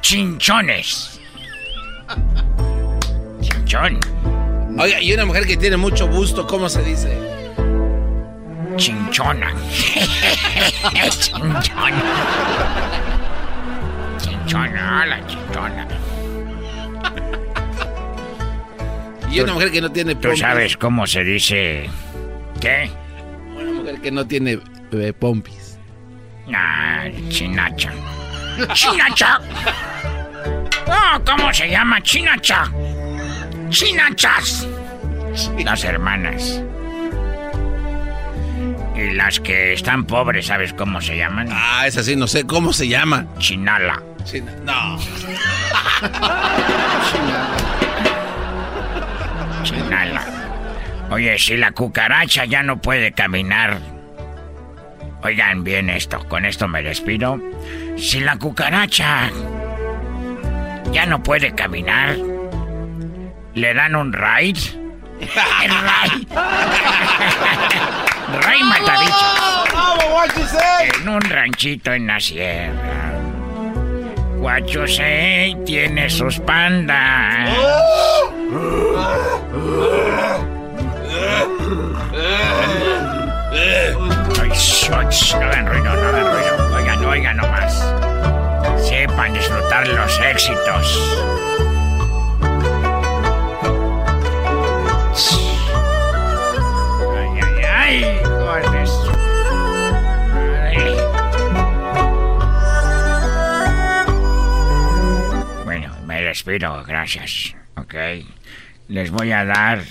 [0.00, 1.20] Chinchones.
[3.40, 4.00] Chinchón.
[4.80, 7.16] Oiga, y una mujer que tiene mucho gusto, ¿cómo se dice?
[8.74, 9.54] Chinchona.
[11.20, 12.02] chinchona.
[14.20, 15.88] Chinchona, la chinchona.
[19.30, 21.88] Y una mujer que no tiene ¿Tú sabes cómo se dice?
[22.60, 22.90] ¿Qué?
[23.88, 24.58] Mujer que no tiene
[24.92, 25.78] eh, pompis.
[26.54, 27.90] Ah, chinacha.
[28.74, 29.40] ¡Chinacha!
[30.86, 32.02] Oh, ¿Cómo se llama?
[32.02, 32.70] Chinacha.
[33.70, 34.68] Chinachas.
[35.64, 36.62] Las hermanas.
[38.94, 41.48] Y las que están pobres, ¿sabes cómo se llaman?
[41.50, 43.26] Ah, es así, no sé cómo se llama.
[43.38, 44.02] Chinala.
[44.24, 44.52] China.
[44.64, 44.98] No.
[49.62, 50.47] Chinala.
[51.10, 53.78] Oye, si la cucaracha ya no puede caminar.
[55.22, 57.40] Oigan bien esto, con esto me despido.
[57.96, 59.30] Si la cucaracha
[60.92, 62.16] ya no puede caminar,
[63.54, 64.60] le dan un ride.
[68.42, 69.26] Rey Matabicho.
[70.94, 72.98] En un ranchito en la sierra.
[74.86, 77.48] Say tiene sus pandas.
[82.18, 83.94] Ay,
[85.40, 86.76] no hagan ruido, no hagan ruido.
[86.76, 87.94] Oigan, oigan nomás.
[88.86, 90.98] Sepan disfrutar los éxitos.
[97.14, 98.20] Ay, ay, ay.
[98.24, 98.90] Gordes.
[105.64, 107.54] Bueno, me despido, gracias.
[107.76, 107.94] Ok.
[108.88, 109.82] Les voy a dar.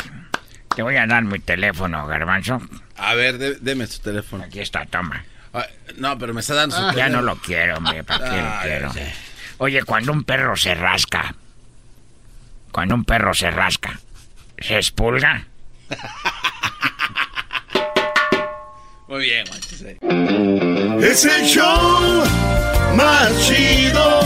[0.77, 2.61] Te voy a dar mi teléfono, Garbanzo.
[2.97, 4.43] A ver, dé- deme su teléfono.
[4.43, 5.25] Aquí está, toma.
[5.51, 5.63] Ay,
[5.97, 7.15] no, pero me está dando su Ya teléfono.
[7.15, 8.93] no lo quiero, hombre, ¿para qué lo Ay, quiero?
[8.93, 8.99] sí.
[9.57, 11.33] Oye, cuando un perro se rasca,
[12.71, 13.99] cuando un perro se rasca,
[14.59, 15.47] ¿se expulga?
[19.07, 19.97] Muy bien, say.
[21.01, 22.23] Es el show
[22.95, 24.21] más chido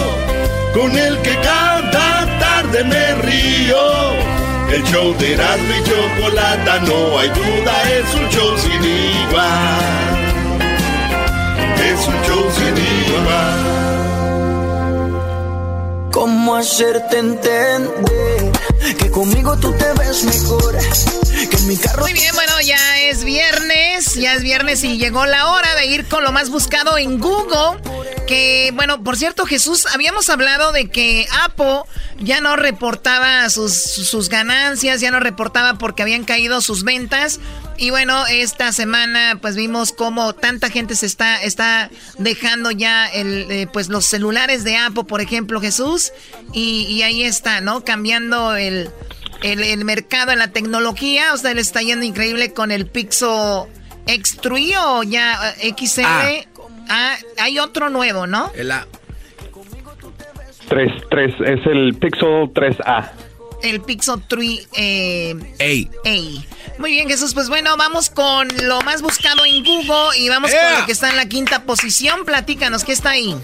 [0.73, 4.40] con el que cada tarde me río.
[4.73, 10.21] El show de Erasmo y Chocolata, no hay duda, es un show sin igual.
[11.91, 13.71] Es un show sin igual.
[16.11, 18.50] ¿Cómo hacerte entender
[18.97, 20.77] que conmigo tú te ves mejor?
[21.49, 22.01] Que mi carro.
[22.01, 26.07] Muy bien, bueno, ya es viernes, ya es viernes y llegó la hora de ir
[26.07, 27.81] con lo más buscado en Google.
[28.27, 31.81] Que, bueno, por cierto, Jesús, habíamos hablado de que Apple
[32.19, 37.39] ya no reportaba sus, sus ganancias, ya no reportaba porque habían caído sus ventas.
[37.81, 41.89] Y bueno, esta semana pues vimos cómo tanta gente se está, está
[42.19, 46.13] dejando ya el, eh, pues los celulares de Apple, por ejemplo, Jesús.
[46.53, 47.83] Y, y ahí está, ¿no?
[47.83, 48.91] Cambiando el,
[49.41, 51.33] el, el mercado en la tecnología.
[51.33, 53.63] O sea, le está yendo increíble con el Pixel
[54.05, 56.03] X3 o ya eh, XR.
[56.05, 56.27] Ah.
[56.87, 58.51] Ah, hay otro nuevo, ¿no?
[58.53, 58.87] El A.
[60.69, 63.30] 3, 3, es el Pixel 3A.
[63.63, 65.87] El Pixel 3 eh.
[66.05, 66.79] A.
[66.79, 67.33] Muy bien, Jesús.
[67.33, 71.09] Pues bueno, vamos con lo más buscado en Google y vamos con lo que está
[71.09, 72.25] en la quinta posición.
[72.25, 73.35] Platícanos, ¿qué está ahí?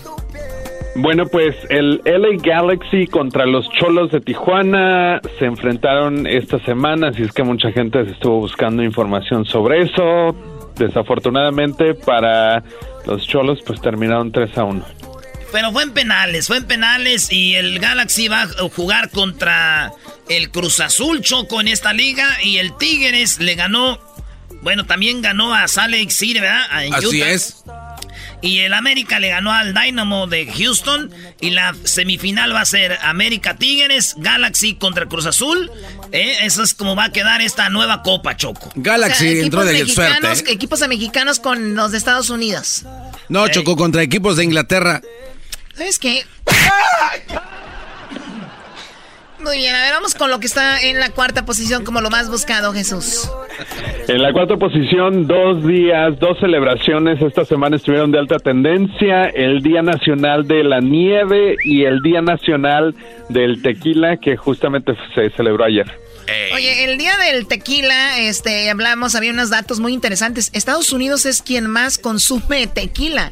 [0.99, 7.21] Bueno, pues el LA Galaxy contra los Cholos de Tijuana se enfrentaron esta semana, así
[7.21, 10.35] es que mucha gente se estuvo buscando información sobre eso.
[10.75, 12.63] Desafortunadamente para
[13.05, 14.85] los Cholos pues terminaron 3 a 1.
[15.51, 19.91] Pero fue en penales, fue en penales y el Galaxy va a jugar contra
[20.29, 23.99] el Cruz Azul Choco en esta liga y el Tigres le ganó,
[24.61, 26.83] bueno, también ganó a Salt Lake City, ¿verdad?
[26.83, 27.29] En Así Utah.
[27.29, 27.63] es.
[28.41, 31.11] Y el América le ganó al Dynamo de Houston.
[31.41, 35.71] Y la semifinal va a ser América Tigres, Galaxy contra Cruz Azul.
[36.11, 36.37] ¿Eh?
[36.43, 38.71] Eso es como va a quedar esta nueva Copa Choco.
[38.75, 40.27] Galaxy entró de suerte.
[40.27, 40.43] ¿eh?
[40.53, 42.83] Equipos de mexicanos con los de Estados Unidos.
[43.27, 45.01] No, chocó contra equipos de Inglaterra.
[45.77, 46.23] ¿Sabes qué?
[49.39, 52.09] Muy bien, a ver, vamos con lo que está en la cuarta posición como lo
[52.09, 53.29] más buscado, Jesús.
[54.07, 59.61] En la cuarta posición, dos días, dos celebraciones esta semana estuvieron de alta tendencia, el
[59.61, 62.95] Día Nacional de la Nieve y el Día Nacional
[63.29, 65.85] del Tequila, que justamente se celebró ayer.
[66.55, 70.49] Oye, el día del tequila, este, hablamos, había unos datos muy interesantes.
[70.53, 73.31] Estados Unidos es quien más consume tequila.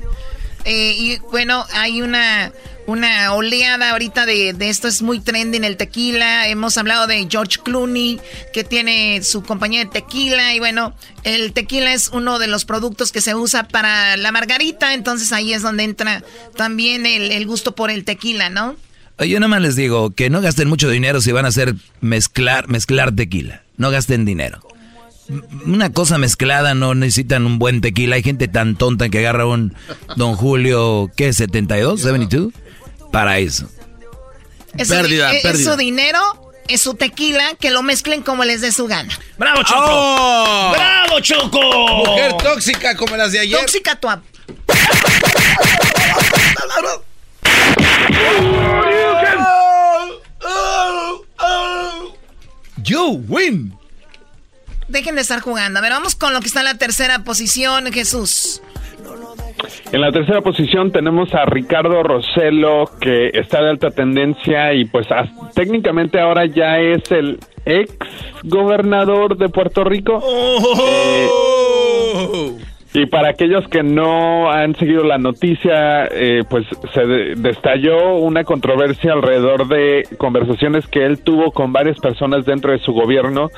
[0.65, 2.51] Eh, y bueno, hay una,
[2.87, 6.47] una oleada ahorita de, de, esto, es muy trendy en el tequila.
[6.47, 8.19] Hemos hablado de George Clooney,
[8.51, 10.53] que tiene su compañía de tequila.
[10.53, 14.93] Y bueno, el tequila es uno de los productos que se usa para la margarita.
[14.93, 16.23] Entonces ahí es donde entra
[16.55, 18.75] también el, el gusto por el tequila, ¿no?
[19.19, 23.15] Yo nomás les digo que no gasten mucho dinero si van a hacer mezclar, mezclar
[23.15, 23.63] tequila.
[23.77, 24.61] No gasten dinero.
[25.65, 28.15] Una cosa mezclada no necesitan un buen tequila.
[28.15, 29.75] Hay gente tan tonta que agarra un
[30.15, 31.29] Don Julio, ¿qué?
[31.29, 31.97] ¿72?
[31.97, 32.51] ¿72?
[33.11, 33.67] Para eso.
[34.77, 35.51] Es pérdida, su, pérdida.
[35.51, 36.19] Es su dinero,
[36.67, 39.17] es su tequila, que lo mezclen como les dé su gana.
[39.37, 39.85] ¡Bravo, Choco!
[39.87, 40.71] Oh.
[40.73, 42.05] ¡Bravo, Choco!
[42.05, 43.59] Mujer tóxica como las de ayer.
[43.59, 44.07] Tóxica tu...
[52.83, 53.73] You win.
[54.87, 55.79] Dejen de estar jugando.
[55.79, 58.61] A ver, vamos con lo que está en la tercera posición, Jesús.
[59.91, 65.07] En la tercera posición tenemos a Ricardo Roselo, que está de alta tendencia y pues
[65.53, 67.95] técnicamente ahora ya es el ex
[68.43, 70.19] gobernador de Puerto Rico.
[70.21, 71.55] Oh.
[72.95, 79.11] Y para aquellos que no han seguido la noticia, eh, pues se destalló una controversia
[79.11, 83.49] alrededor de conversaciones que él tuvo con varias personas dentro de su gobierno.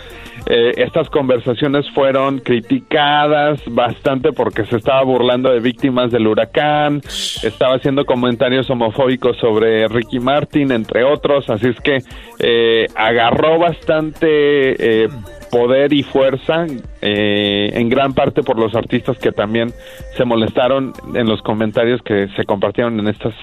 [0.50, 7.02] Eh, estas conversaciones fueron criticadas bastante porque se estaba burlando de víctimas del huracán,
[7.44, 12.00] estaba haciendo comentarios homofóbicos sobre Ricky Martin, entre otros, así es que
[12.40, 15.08] eh, agarró bastante
[15.50, 16.66] poder y fuerza,
[17.02, 19.72] eh, en gran parte por los artistas que también
[20.16, 23.34] se molestaron en los comentarios que se compartieron en estas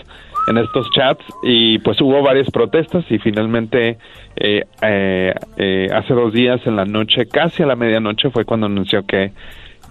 [0.46, 3.98] en estos chats y pues hubo varias protestas y finalmente
[4.36, 9.06] eh, eh, hace dos días en la noche, casi a la medianoche, fue cuando anunció
[9.06, 9.32] que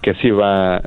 [0.02, 0.82] que se iba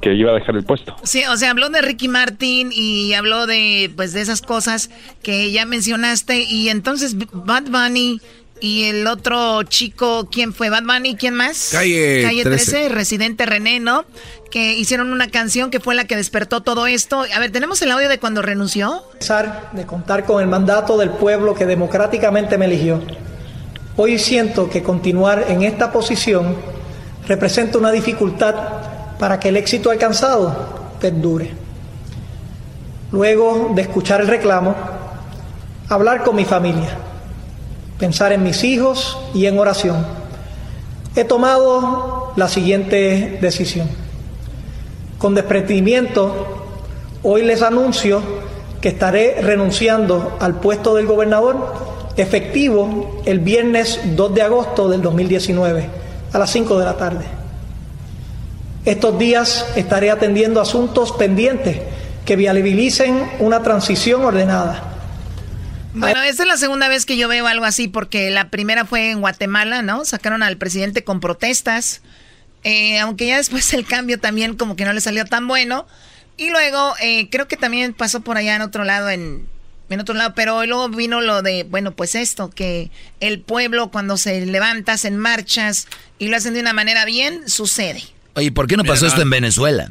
[0.00, 0.96] que iba a dejar el puesto.
[1.02, 4.90] Sí, o sea, habló de Ricky Martin y habló de pues de esas cosas
[5.22, 8.20] que ya mencionaste y entonces Bad Bunny
[8.60, 10.70] y el otro chico, ¿quién fue?
[10.70, 11.16] ¿Bad Bunny?
[11.16, 11.68] ¿Quién más?
[11.72, 12.88] Calle, Calle 13.
[12.88, 14.04] Residente René, ¿no?
[14.50, 17.24] Que hicieron una canción que fue la que despertó todo esto.
[17.34, 19.02] A ver, ¿tenemos el audio de cuando renunció?
[19.72, 23.02] De contar con el mandato del pueblo que democráticamente me eligió.
[23.96, 26.56] Hoy siento que continuar en esta posición
[27.26, 28.54] representa una dificultad
[29.18, 31.50] para que el éxito alcanzado perdure.
[33.12, 34.74] Luego de escuchar el reclamo,
[35.88, 37.05] hablar con mi familia
[37.98, 40.06] pensar en mis hijos y en oración,
[41.14, 43.88] he tomado la siguiente decisión.
[45.18, 46.66] Con desprendimiento,
[47.22, 48.20] hoy les anuncio
[48.80, 51.74] que estaré renunciando al puesto del gobernador
[52.16, 55.88] efectivo el viernes 2 de agosto del 2019
[56.32, 57.24] a las 5 de la tarde.
[58.84, 61.78] Estos días estaré atendiendo asuntos pendientes
[62.24, 64.95] que viabilicen una transición ordenada
[66.00, 69.10] bueno, esta es la segunda vez que yo veo algo así, porque la primera fue
[69.10, 70.04] en Guatemala, ¿no?
[70.04, 72.02] Sacaron al presidente con protestas,
[72.64, 75.86] eh, aunque ya después el cambio también como que no le salió tan bueno.
[76.36, 79.46] Y luego eh, creo que también pasó por allá en otro lado, en,
[79.88, 84.16] en otro lado, pero luego vino lo de, bueno, pues esto, que el pueblo cuando
[84.16, 88.02] se levanta, en marchas y lo hacen de una manera bien, sucede.
[88.34, 89.90] Oye, ¿por qué no pasó esto en Venezuela?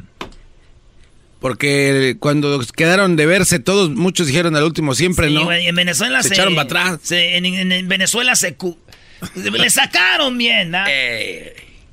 [1.46, 5.52] Porque cuando quedaron de verse todos, muchos dijeron al último siempre, ¿no?
[5.52, 7.12] en Venezuela se, echaron para atrás.
[7.12, 8.56] en, Venezuela se
[9.52, 10.80] le sacaron bien, ¿no?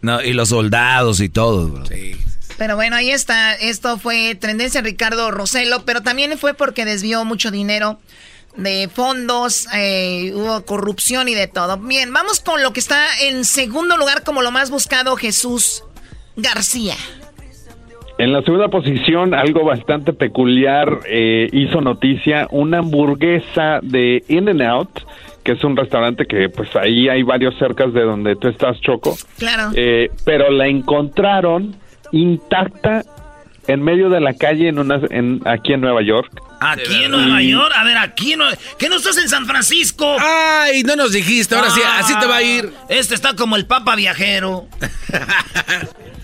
[0.01, 1.85] no, y los soldados y todo.
[1.85, 2.15] Sí.
[2.57, 3.53] Pero bueno, ahí está.
[3.53, 7.99] Esto fue tendencia Ricardo Roselo, pero también fue porque desvió mucho dinero
[8.57, 11.77] de fondos, eh, hubo corrupción y de todo.
[11.77, 15.83] Bien, vamos con lo que está en segundo lugar como lo más buscado, Jesús
[16.37, 16.97] García.
[18.23, 24.65] En la segunda posición, algo bastante peculiar eh, hizo noticia, una hamburguesa de In n
[24.65, 25.01] Out,
[25.43, 29.17] que es un restaurante que pues ahí hay varios cercas de donde tú estás, Choco.
[29.37, 29.71] Claro.
[29.75, 31.75] Eh, pero la encontraron
[32.13, 33.03] intacta
[33.67, 36.31] en medio de la calle en una, en, aquí en Nueva York.
[36.61, 38.45] Aquí en Nueva York, a ver, aquí no,
[38.79, 40.15] ¿qué no estás en San Francisco?
[40.17, 42.71] Ay, no nos dijiste, ahora sí, así te va a ir.
[42.87, 44.67] Este está como el Papa viajero.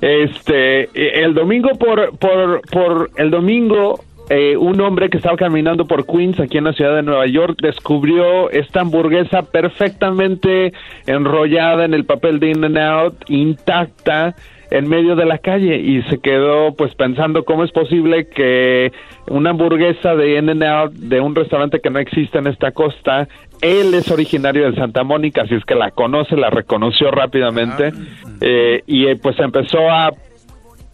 [0.00, 4.00] Este, el domingo por, por, por el domingo
[4.32, 7.58] eh, un hombre que estaba caminando por Queens, aquí en la ciudad de Nueva York,
[7.60, 10.72] descubrió esta hamburguesa perfectamente
[11.06, 14.36] enrollada en el papel de In-N-Out, intacta,
[14.70, 15.78] en medio de la calle.
[15.80, 18.92] Y se quedó pues pensando cómo es posible que
[19.26, 23.26] una hamburguesa de In-N-Out de un restaurante que no existe en esta costa
[23.60, 28.28] él es originario de Santa Mónica, así es que la conoce, la reconoció rápidamente ah.
[28.40, 30.10] eh, y eh, pues empezó a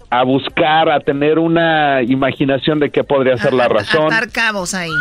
[0.09, 4.13] a buscar, a tener una imaginación de qué podría ser la razón.
[4.13, 4.93] A cabos ahí.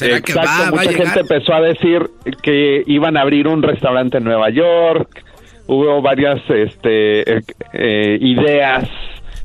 [0.00, 2.10] Exacto, mucha gente empezó a decir
[2.42, 5.24] que iban a abrir un restaurante en Nueva York,
[5.66, 8.88] hubo varias este, eh, eh, ideas,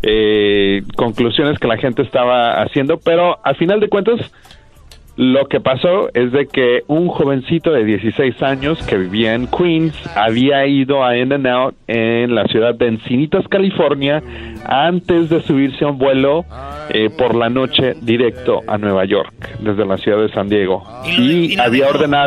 [0.04, 4.20] eh, conclusiones que la gente estaba haciendo, pero al final de cuentas
[5.16, 9.96] lo que pasó es de que un jovencito de 16 años que vivía en Queens
[10.16, 14.22] había ido a In-N-Out en la ciudad de Encinitas, California,
[14.66, 16.46] antes de subirse a un vuelo
[17.18, 20.84] por la noche directo a Nueva York, desde la ciudad de San Diego.
[21.18, 22.26] Y, había ordenado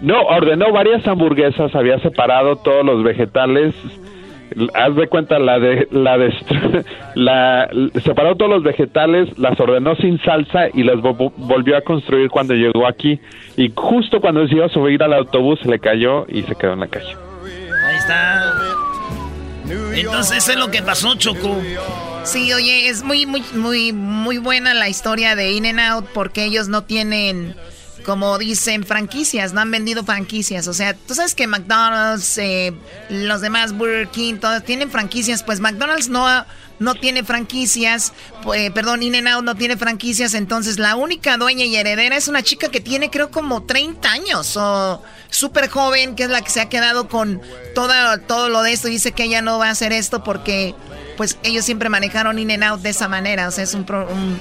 [0.00, 3.74] no, ordenó varias hamburguesas, había separado todos los vegetales.
[4.74, 6.32] Haz de cuenta la de la de
[7.14, 7.68] la
[8.04, 12.86] separó todos los vegetales, las ordenó sin salsa y las volvió a construir cuando llegó
[12.86, 13.20] aquí
[13.56, 16.74] y justo cuando se iba a subir al autobús se le cayó y se quedó
[16.74, 17.16] en la calle.
[17.86, 18.52] Ahí está.
[19.94, 21.60] Entonces eso es lo que pasó, Choco.
[22.24, 26.44] Sí, oye, es muy muy muy muy buena la historia de In and Out porque
[26.44, 27.54] ellos no tienen
[28.04, 30.68] como dicen, franquicias, no han vendido franquicias.
[30.68, 32.74] O sea, tú sabes que McDonald's, eh,
[33.08, 35.42] los demás Burger King, todos tienen franquicias.
[35.42, 36.26] Pues McDonald's no,
[36.78, 40.34] no tiene franquicias, pues, perdón, In-N-Out no tiene franquicias.
[40.34, 44.56] Entonces, la única dueña y heredera es una chica que tiene, creo, como 30 años
[44.56, 47.40] o súper joven, que es la que se ha quedado con
[47.74, 47.92] todo,
[48.26, 48.88] todo lo de esto.
[48.88, 50.74] Dice que ella no va a hacer esto porque,
[51.16, 53.48] pues, ellos siempre manejaron In-N-Out de esa manera.
[53.48, 54.40] O sea, es un, un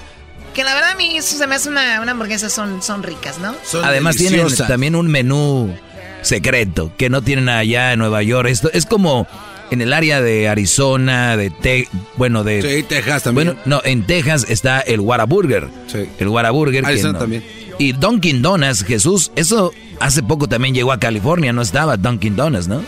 [0.54, 3.56] que la verdad a mí eso se me hace una, hamburguesa, son, son ricas, ¿no?
[3.84, 5.76] Además tienen también un menú
[6.22, 8.47] secreto que no tienen allá en Nueva York.
[8.49, 9.28] Esto es como
[9.72, 13.47] en el área de Arizona, de Te bueno, de Sí, Texas también.
[13.47, 15.68] Bueno, no, en Texas está el Whataburger.
[15.88, 16.10] Sí.
[16.20, 17.43] El Whataburger Arizona también.
[17.80, 22.68] Y Dunkin' Donuts, Jesús, eso hace poco también llegó a California, no estaba Dunkin' Donuts,
[22.68, 22.84] ¿no?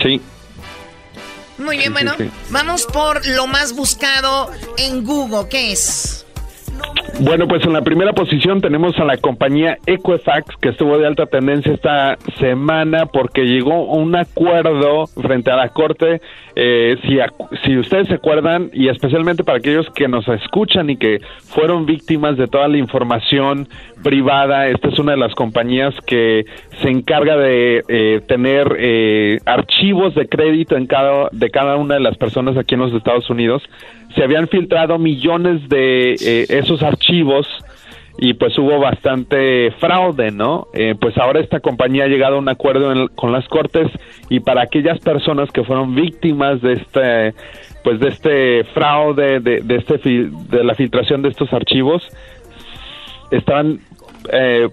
[0.00, 0.20] Sí.
[1.58, 2.14] Muy bien, bueno,
[2.50, 6.24] vamos por lo más buscado en Google, ¿qué es?
[7.22, 11.26] Bueno, pues en la primera posición tenemos a la compañía Equifax, que estuvo de alta
[11.26, 16.22] tendencia esta semana porque llegó a un acuerdo frente a la Corte.
[16.56, 17.18] Eh, si,
[17.62, 22.38] si ustedes se acuerdan, y especialmente para aquellos que nos escuchan y que fueron víctimas
[22.38, 23.68] de toda la información
[24.02, 26.46] privada, esta es una de las compañías que
[26.82, 32.00] se encarga de eh, tener eh, archivos de crédito en cada, de cada una de
[32.00, 33.62] las personas aquí en los Estados Unidos
[34.14, 37.46] se habían filtrado millones de eh, esos archivos
[38.18, 40.66] y pues hubo bastante fraude, ¿no?
[40.74, 43.88] Eh, pues ahora esta compañía ha llegado a un acuerdo con las cortes
[44.28, 47.34] y para aquellas personas que fueron víctimas de este,
[47.82, 52.06] pues de este fraude, de, este de la filtración de estos archivos,
[53.30, 53.78] estaban
[54.32, 54.68] eh,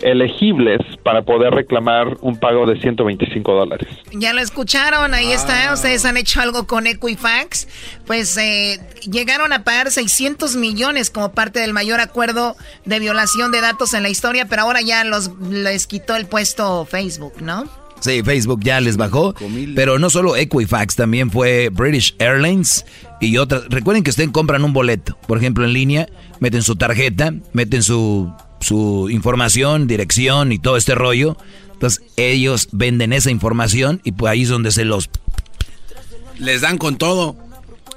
[0.00, 3.88] elegibles para poder reclamar un pago de 125 dólares.
[4.12, 5.74] Ya lo escucharon, ahí está, ah.
[5.74, 7.68] ustedes han hecho algo con Equifax,
[8.06, 8.80] pues eh,
[9.10, 14.02] llegaron a pagar 600 millones como parte del mayor acuerdo de violación de datos en
[14.02, 17.68] la historia, pero ahora ya los les quitó el puesto Facebook, ¿no?
[18.00, 19.34] Sí, Facebook ya les bajó,
[19.74, 22.86] pero no solo Equifax, también fue British Airlines
[23.20, 23.64] y otras.
[23.68, 28.32] Recuerden que ustedes compran un boleto, por ejemplo, en línea, meten su tarjeta, meten su
[28.60, 31.36] su información, dirección y todo este rollo.
[31.72, 35.10] Entonces ellos venden esa información y pues ahí es donde se los...
[36.38, 37.36] Les dan con todo.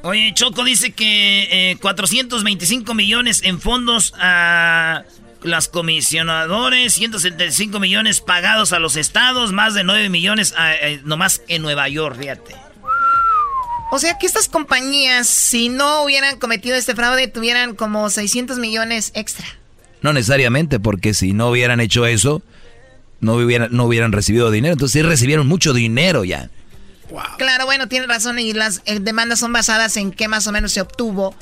[0.03, 5.03] Oye, Choco dice que 425 eh, millones en fondos a
[5.43, 11.61] las comisionadores, 175 millones pagados a los estados, más de 9 millones eh, nomás en
[11.61, 12.55] Nueva York, fíjate.
[13.91, 19.11] O sea que estas compañías, si no hubieran cometido este fraude, tuvieran como 600 millones
[19.15, 19.45] extra.
[20.01, 22.41] No necesariamente, porque si no hubieran hecho eso,
[23.19, 24.73] no hubieran, no hubieran recibido dinero.
[24.73, 26.49] Entonces sí recibieron mucho dinero ya.
[27.37, 30.71] Claro, bueno, tiene razón y las eh, demandas son basadas en qué más o menos
[30.71, 31.35] se obtuvo.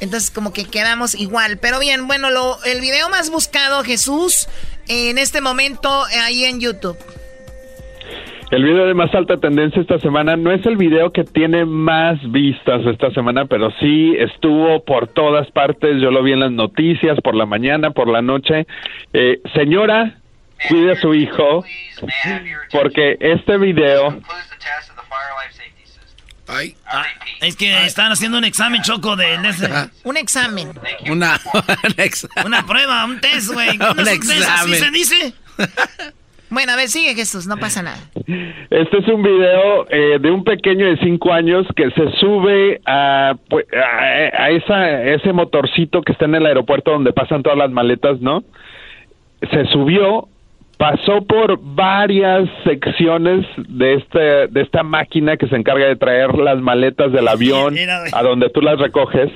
[0.00, 1.58] Entonces como que quedamos igual.
[1.58, 4.48] Pero bien, bueno, lo, el video más buscado, Jesús,
[4.88, 6.98] en este momento eh, ahí en YouTube.
[8.52, 12.18] El video de más alta tendencia esta semana no es el video que tiene más
[12.30, 16.02] vistas esta semana, pero sí estuvo por todas partes.
[16.02, 18.66] Yo lo vi en las noticias, por la mañana, por la noche.
[19.14, 20.18] Eh, señora,
[20.68, 21.64] cuide a su hijo,
[22.70, 24.20] porque este video
[26.46, 26.74] Ay.
[27.40, 29.70] es que están haciendo un examen choco de, ese.
[30.04, 30.78] Un examen.
[31.10, 31.40] Una,
[32.44, 33.70] Una prueba, un test, güey.
[33.96, 34.74] un examen.
[34.74, 35.32] se dice?
[36.52, 37.96] Bueno, a ver, sigue Jesús, no pasa nada.
[38.68, 43.36] Este es un video eh, de un pequeño de cinco años que se sube a,
[43.48, 48.20] pues, a, esa, ese motorcito que está en el aeropuerto donde pasan todas las maletas,
[48.20, 48.44] ¿no?
[49.50, 50.28] Se subió,
[50.76, 56.60] pasó por varias secciones de, este, de esta máquina que se encarga de traer las
[56.60, 57.76] maletas del avión
[58.12, 59.30] a donde tú las recoges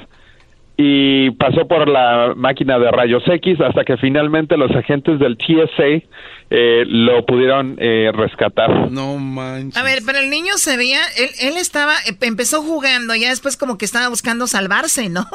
[0.76, 6.06] y pasó por la máquina de rayos X hasta que finalmente los agentes del TSA
[6.50, 8.90] eh, lo pudieron eh, rescatar.
[8.90, 9.76] No manches.
[9.76, 13.78] A ver, pero el niño se veía, él, él estaba, empezó jugando, ya después como
[13.78, 15.26] que estaba buscando salvarse, ¿no?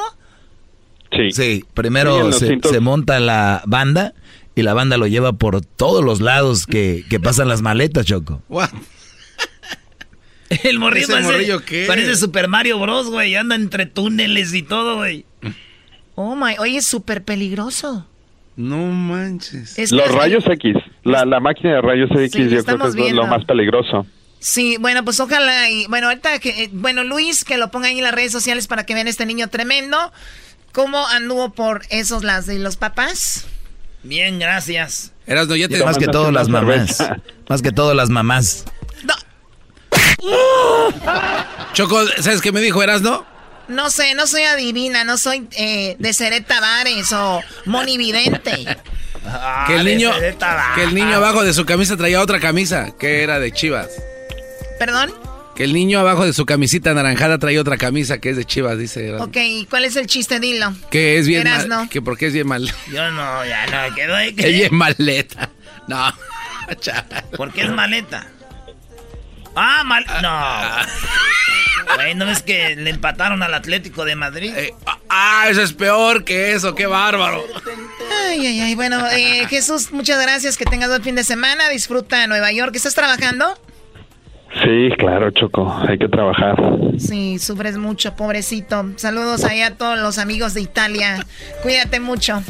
[1.10, 1.30] Sí.
[1.32, 4.14] Sí, primero se, monta la banda
[4.54, 8.40] y la banda lo lleva por todos los lados que, que pasan las maletas, Choco.
[10.64, 13.34] El morrillo parece, parece Super Mario Bros, güey.
[13.36, 15.24] Anda entre túneles y todo, güey.
[16.14, 18.06] Oh my, oye, es súper peligroso.
[18.56, 19.92] No manches.
[19.92, 23.44] Los rayos X, la, la, máquina de rayos X, yo creo que es lo más
[23.46, 24.06] peligroso.
[24.40, 27.98] Sí, bueno, pues ojalá y bueno, ahorita que eh, bueno, Luis que lo ponga ahí
[27.98, 30.12] en las redes sociales para que vean este niño tremendo.
[30.72, 33.46] ¿Cómo anduvo por esos lados de los papás?
[34.02, 35.12] Bien, gracias.
[35.26, 36.98] Eras no, ya te más que todas las mamás.
[37.48, 38.64] más que todas las mamás.
[41.72, 43.26] Choco, ¿sabes qué me dijo Erasno?
[43.68, 48.76] No sé, no soy adivina, no soy eh, de Seré Tavares o monividente.
[49.26, 50.12] Ah, que el niño,
[50.74, 53.88] que el niño abajo de su camisa traía otra camisa, que era de Chivas.
[54.78, 55.14] ¿Perdón?
[55.54, 58.78] Que el niño abajo de su camisita anaranjada traía otra camisa que es de Chivas,
[58.78, 59.14] dice.
[59.14, 59.36] Ok,
[59.68, 60.40] ¿cuál es el chiste?
[60.40, 60.74] Dilo.
[60.90, 61.88] Que es bien mal.
[61.88, 62.72] Que porque es bien mal.
[62.90, 64.34] Yo no, ya no, quedó ahí.
[64.38, 65.50] Ella es maleta.
[65.88, 66.12] No.
[67.36, 68.26] ¿Por qué es maleta?
[69.54, 70.04] Ah, mal.
[70.22, 71.94] No.
[71.96, 74.52] Güey, ¿no es que le empataron al Atlético de Madrid?
[74.56, 74.74] Eh,
[75.08, 77.44] ah, eso es peor que eso, qué bárbaro.
[78.28, 78.74] Ay, ay, ay.
[78.74, 80.56] Bueno, eh, Jesús, muchas gracias.
[80.56, 81.68] Que tengas buen fin de semana.
[81.68, 82.74] Disfruta Nueva York.
[82.74, 83.58] ¿Estás trabajando?
[84.62, 85.74] Sí, claro, Choco.
[85.88, 86.56] Hay que trabajar.
[86.98, 88.84] Sí, sufres mucho, pobrecito.
[88.96, 91.26] Saludos ahí a todos los amigos de Italia.
[91.62, 92.42] Cuídate mucho.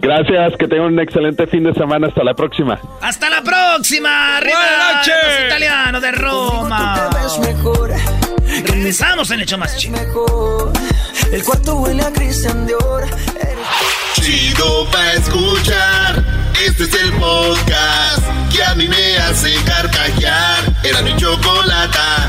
[0.00, 2.08] Gracias, que tengan un excelente fin de semana.
[2.08, 2.78] Hasta la próxima.
[3.00, 4.36] ¡Hasta la próxima!
[4.36, 4.58] ¡Arriba
[4.98, 7.10] los italianos de Roma!
[8.66, 10.72] Regresamos en Hecho Más Chido.
[11.32, 13.04] El cuarto huele a Cristian Dior.
[14.14, 16.22] Chido pa' escuchar.
[16.64, 18.22] Este es el podcast
[18.54, 20.62] que a mí me hace carcajear.
[20.82, 22.28] Era mi chocolata.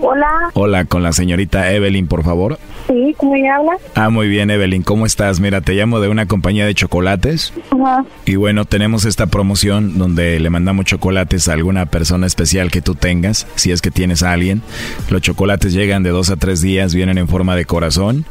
[0.00, 0.50] Hola.
[0.54, 2.58] Hola, con la señorita Evelyn, por favor.
[2.92, 3.72] Sí, ¿cómo ella habla?
[3.94, 4.82] Ah, muy bien, Evelyn.
[4.82, 5.40] ¿Cómo estás?
[5.40, 7.54] Mira, te llamo de una compañía de chocolates.
[7.70, 8.04] Ajá.
[8.26, 12.94] Y bueno, tenemos esta promoción donde le mandamos chocolates a alguna persona especial que tú
[12.94, 14.60] tengas, si es que tienes a alguien.
[15.08, 18.26] Los chocolates llegan de dos a tres días, vienen en forma de corazón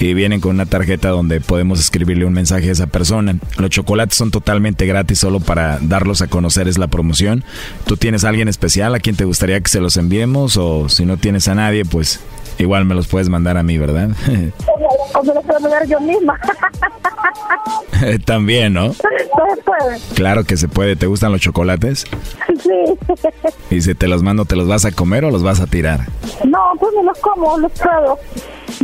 [0.00, 3.36] y vienen con una tarjeta donde podemos escribirle un mensaje a esa persona.
[3.58, 7.44] Los chocolates son totalmente gratis solo para darlos a conocer, es la promoción.
[7.86, 11.04] ¿Tú tienes a alguien especial a quien te gustaría que se los enviemos o si
[11.04, 12.20] no tienes a nadie, pues
[12.58, 14.10] igual me los puedes mandar a mí, ¿verdad?
[15.14, 16.38] O me lo puedo mandar yo misma.
[18.26, 18.92] También, ¿no?
[18.92, 19.98] Puede.
[20.14, 20.96] Claro que se puede.
[20.96, 22.04] ¿Te gustan los chocolates?
[22.62, 22.70] Sí.
[23.70, 26.06] Y si te los mando, ¿te los vas a comer o los vas a tirar?
[26.44, 28.18] No, pues me los como, los puedo.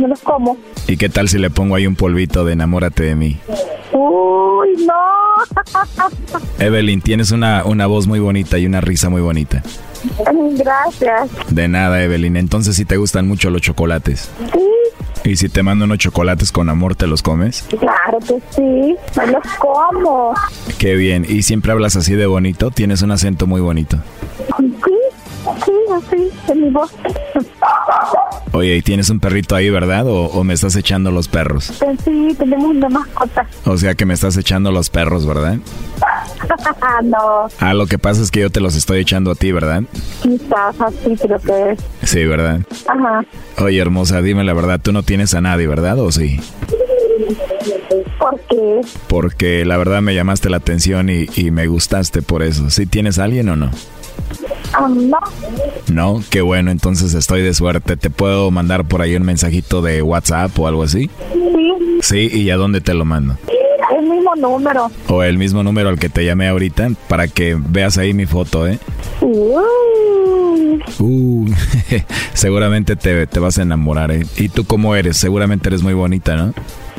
[0.01, 0.57] Me los como.
[0.87, 3.39] ¿Y qué tal si le pongo ahí un polvito de enamórate de mí?
[3.91, 4.93] Uy, no.
[6.59, 9.61] Evelyn, tienes una, una voz muy bonita y una risa muy bonita.
[10.57, 11.29] Gracias.
[11.49, 12.37] De nada, Evelyn.
[12.37, 14.29] Entonces, si te gustan mucho los chocolates.
[14.51, 14.59] Sí,
[15.29, 17.63] ¿Y si te mando unos chocolates con amor, te los comes?
[17.79, 18.95] claro que sí.
[19.17, 20.33] Me los como.
[20.77, 21.25] Qué bien.
[21.27, 22.71] ¿Y siempre hablas así de bonito?
[22.71, 23.97] Tienes un acento muy bonito.
[24.57, 24.73] Sí,
[25.65, 26.91] sí, así, en mi voz.
[28.51, 30.05] Oye, ¿y tienes un perrito ahí, verdad?
[30.07, 31.71] ¿O, o me estás echando los perros?
[32.03, 33.47] Sí, tenemos una mascota.
[33.65, 35.57] O sea que me estás echando los perros, ¿verdad?
[37.03, 39.83] no, Ah, lo que pasa es que yo te los estoy echando a ti, ¿verdad?
[40.21, 41.79] quizás así creo que es.
[42.09, 42.61] Sí, ¿verdad?
[42.87, 43.25] Ajá.
[43.59, 45.99] Oye, hermosa, dime la verdad, tú no tienes a nadie, ¿verdad?
[45.99, 46.39] ¿O sí?
[48.19, 48.81] ¿Por qué?
[49.07, 52.69] Porque la verdad me llamaste la atención y, y me gustaste por eso.
[52.69, 53.69] ¿Sí tienes a alguien o no?
[54.73, 55.17] Ah, no.
[55.91, 57.97] No, qué bueno, entonces estoy de suerte.
[57.97, 61.09] ¿Te puedo mandar por ahí un mensajito de WhatsApp o algo así?
[61.33, 63.37] Sí, Sí, ¿y a dónde te lo mando?
[63.97, 64.91] El mismo número.
[65.07, 68.67] O el mismo número al que te llamé ahorita para que veas ahí mi foto,
[68.67, 68.79] ¿eh?
[69.21, 69.73] Uy,
[70.99, 71.45] Uh,
[72.33, 74.25] seguramente te, te vas a enamorar, ¿eh?
[74.37, 75.17] ¿Y tú cómo eres?
[75.17, 76.53] Seguramente eres muy bonita, ¿no?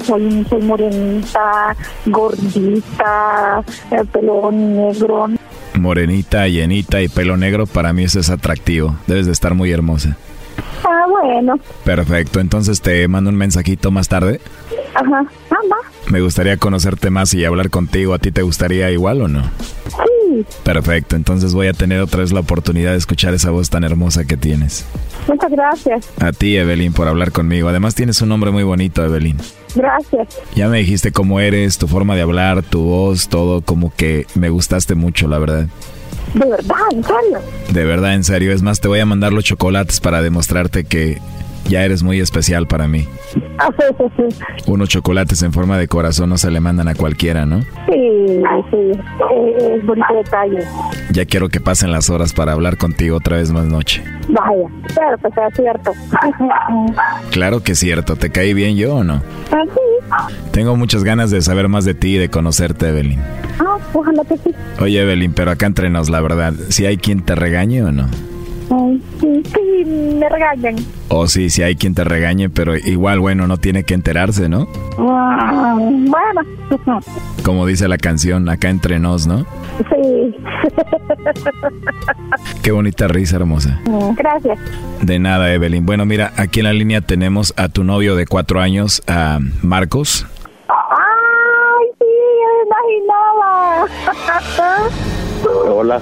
[0.04, 1.76] soy, soy morenita,
[2.06, 5.28] gordita, el pelo negro.
[5.74, 8.96] Morenita, llenita y pelo negro, para mí eso es atractivo.
[9.06, 10.16] Debes de estar muy hermosa.
[10.84, 11.58] Ah, bueno.
[11.84, 14.40] Perfecto, entonces te mando un mensajito más tarde.
[14.94, 15.18] Ajá.
[15.18, 15.76] Anda.
[16.08, 18.14] Me gustaría conocerte más y hablar contigo.
[18.14, 19.42] ¿A ti te gustaría igual o no?
[19.88, 20.44] Sí.
[20.64, 24.24] Perfecto, entonces voy a tener otra vez la oportunidad de escuchar esa voz tan hermosa
[24.24, 24.84] que tienes.
[25.28, 26.08] Muchas gracias.
[26.20, 27.68] A ti, Evelyn, por hablar conmigo.
[27.68, 29.38] Además tienes un nombre muy bonito, Evelyn.
[29.74, 30.40] Gracias.
[30.54, 34.50] Ya me dijiste cómo eres, tu forma de hablar, tu voz, todo como que me
[34.50, 35.68] gustaste mucho, la verdad.
[36.34, 37.38] De verdad, en serio.
[37.70, 38.52] De verdad, en serio.
[38.52, 41.20] Es más, te voy a mandar los chocolates para demostrarte que
[41.68, 43.06] ya eres muy especial para mí.
[43.58, 44.44] Ah, sí, sí, sí.
[44.70, 47.60] Unos chocolates en forma de corazón no se le mandan a cualquiera, ¿no?
[47.86, 48.90] Sí, sí.
[49.72, 50.58] Es bonito detalle.
[51.10, 54.02] Ya quiero que pasen las horas para hablar contigo otra vez más noche.
[54.28, 55.92] Vaya, pero que sea cierto.
[57.30, 59.22] Claro que es cierto, ¿te caí bien yo o no?
[59.50, 60.34] Ah, sí.
[60.52, 63.20] Tengo muchas ganas de saber más de ti y de conocerte, Evelyn.
[63.58, 64.54] Ah, ojalá que sí.
[64.80, 68.08] Oye, Evelyn, pero acá entre nos, la verdad, si hay quien te regañe o no?
[69.20, 70.76] Sí, sí, me regañan.
[71.08, 74.66] O sí, si hay quien te regañe, pero igual, bueno, no tiene que enterarse, ¿no?
[74.98, 77.00] Ah, bueno,
[77.44, 79.44] Como dice la canción, acá entre nos, ¿no?
[79.90, 80.34] sí.
[82.62, 83.80] Qué bonita risa, hermosa.
[84.16, 84.58] Gracias.
[85.02, 85.84] De nada, Evelyn.
[85.84, 90.26] Bueno, mira, aquí en la línea tenemos a tu novio de cuatro años, a Marcos.
[90.68, 92.04] Ay, sí,
[92.56, 93.86] me imaginaba.
[95.70, 96.00] Hola.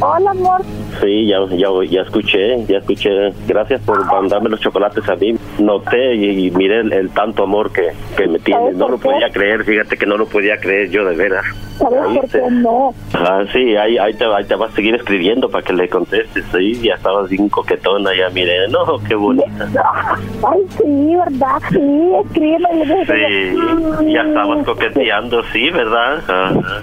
[0.00, 0.62] Hola, amor.
[1.00, 3.10] Sí, ya, ya, ya escuché, ya escuché.
[3.46, 5.34] Gracias por mandarme los chocolates a mí.
[5.58, 8.76] Noté y, y miré el, el tanto amor que, que me tienes.
[8.76, 11.44] No lo podía creer, fíjate que no lo podía creer yo de veras.
[11.78, 12.94] ¿Sabes por qué no?
[13.12, 16.44] Ah, sí, ahí, ahí, te, ahí te vas a seguir escribiendo para que le contestes.
[16.52, 18.66] Sí, ya estabas bien coquetona, ya miré.
[18.68, 19.68] No, qué bonita.
[20.42, 21.58] Ay, sí, ¿verdad?
[21.70, 23.06] Sí, escríbeme.
[23.06, 26.18] Sí, ya estabas coqueteando, sí, ¿verdad?
[26.26, 26.82] Ajá.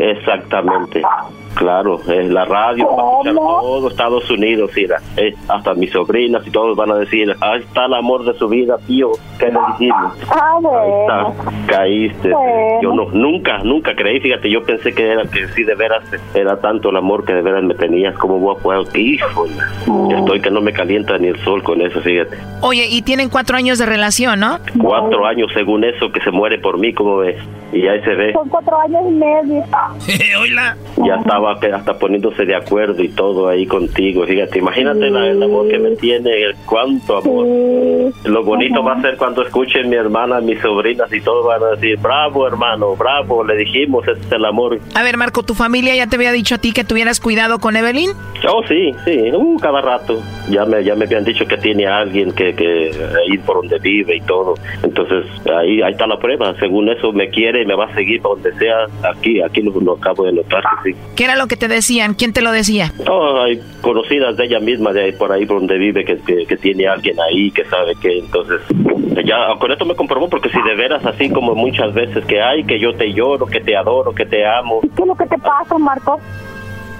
[0.00, 1.02] Exactamente.
[1.60, 6.46] Claro, en la radio, va a escuchar todo Estados Unidos, mira, eh, hasta mis sobrinas
[6.46, 9.58] y todos van a decir, ahí está el amor de su vida, tío, ¿qué le
[9.72, 10.14] dijimos?
[10.30, 12.30] Ah, Ahí está, caíste.
[12.30, 12.80] Bueno.
[12.80, 16.02] Yo no, nunca, nunca creí, fíjate, yo pensé que era que sí de veras
[16.32, 19.52] era tanto el amor que de veras me tenías, como voy a poder, híjole,
[20.18, 22.38] estoy que no me calienta ni el sol con eso, fíjate.
[22.62, 24.60] Oye, y tienen cuatro años de relación, ¿no?
[24.80, 27.36] Cuatro años según eso que se muere por mí, como ves,
[27.70, 28.32] y ahí se ve.
[28.32, 29.62] Son cuatro años y medio.
[30.40, 30.76] Oila.
[31.04, 34.24] ya estaba hasta poniéndose de acuerdo y todo ahí contigo.
[34.26, 37.46] Fíjate, imagínate la- el amor que me tiene, el cuánto amor.
[38.24, 41.70] Lo bonito va a ser cuando escuchen mi hermana, mis sobrinas y todos van a
[41.76, 44.78] decir, bravo hermano, bravo, le dijimos, ese es el amor.
[44.94, 47.76] A ver, Marco, ¿tu familia ya te había dicho a ti que tuvieras cuidado con
[47.76, 48.10] Evelyn?
[48.48, 50.20] Oh, sí, sí, uh, cada rato.
[50.48, 53.78] Ya me, ya me habían dicho que tiene a alguien que, que ahí por donde
[53.78, 54.54] vive y todo.
[54.82, 56.54] Entonces, ahí, ahí está la prueba.
[56.58, 58.86] Según eso, me quiere y me va a seguir para donde sea.
[59.02, 60.98] Aquí, aquí lo, lo acabo de notar que sí.
[61.16, 62.14] ¿Qué era lo que te decían?
[62.14, 62.92] ¿Quién te lo decía?
[63.08, 66.46] Oh, hay conocidas de ella misma, de ahí por ahí por donde vive, que, que,
[66.46, 68.60] que tiene alguien ahí, que sabe que entonces...
[69.24, 72.64] Ya con esto me comprobó porque si de veras así como muchas veces que hay,
[72.64, 75.38] que yo te lloro, que te adoro, que te amo, ¿Qué es lo que te
[75.38, 76.20] pasa, Marco?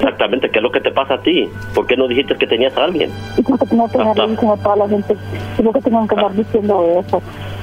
[0.00, 1.48] Exactamente, ¿qué es lo que te pasa a ti?
[1.74, 3.10] ¿Por qué no dijiste que tenías a alguien?
[3.36, 5.16] ¿Y por qué tengo que andar diciendo a toda la gente?
[5.58, 7.22] ¿Y por qué tengo que andar diciendo eso?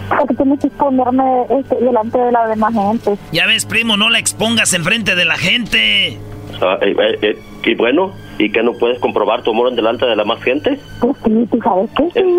[0.09, 3.17] Porque tienes que exponerme este, delante de la demás gente.
[3.31, 6.17] Ya ves, primo, no la expongas enfrente de la gente.
[6.61, 10.05] Ah, eh, eh, eh, y bueno, ¿y que no puedes comprobar tu amor en delante
[10.05, 10.79] de la más gente?
[10.99, 12.37] Pues sí, tú sabes que sí.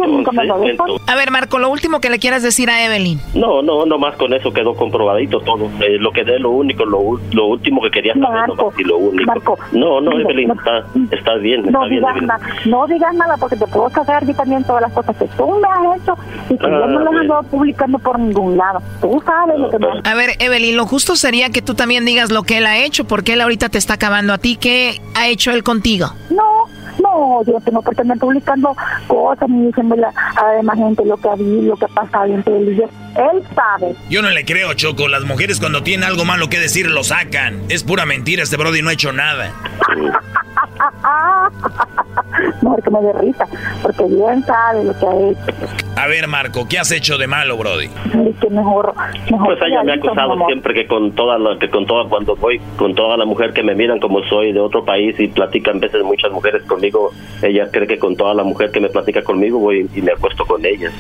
[1.06, 3.20] A ver, Marco, lo último que le quieras decir a Evelyn.
[3.34, 5.66] No, no, nomás con eso quedó comprobadito todo.
[5.80, 8.98] Eh, lo que de lo único, lo, lo último que quería saber, nomás, y lo
[8.98, 9.58] único.
[9.72, 10.84] no, no, mira, Evelyn, no- está,
[11.16, 12.26] está bien, está No bien, digas, Evelyn.
[12.28, 15.46] nada, no digas nada porque te puedo sacar yo también todas las cosas que tú
[15.58, 16.14] me has hecho
[16.50, 18.80] y que yo no Ah, las ando publicando por ningún lado.
[19.00, 22.30] Tú sabes lo que me A ver, Evelyn, lo justo sería que tú también digas
[22.30, 24.56] lo que él ha hecho, porque él ahorita te está acabando a ti.
[24.56, 25.87] ¿Qué ha hecho él contigo?
[26.30, 26.64] No,
[27.02, 28.76] no, yo no tengo por qué andar publicando
[29.06, 32.26] cosas ni diciéndole a la demás gente lo que ha habido, lo que ha pasado
[32.26, 32.84] entre él y yo.
[33.16, 33.96] Él sabe.
[34.10, 35.08] Yo no le creo, Choco.
[35.08, 37.62] Las mujeres cuando tienen algo malo que decir lo sacan.
[37.68, 39.52] Es pura mentira, este Brody no ha hecho nada.
[42.62, 43.46] Mejor que me dé risa,
[43.82, 45.40] porque bien sabe lo que ha hecho.
[45.96, 47.86] A ver, Marco, ¿qué has hecho de malo, Brody?
[47.86, 48.94] Y que mejor,
[49.30, 50.46] mejor Pues ella me ha acusado amor.
[50.46, 53.62] siempre que con toda la, que con toda cuando voy con toda la mujer que
[53.64, 57.10] me miran como soy de otro país y platican veces muchas mujeres conmigo,
[57.42, 60.44] ella cree que con toda la mujer que me platica conmigo voy y me acuesto
[60.46, 60.92] con ellas.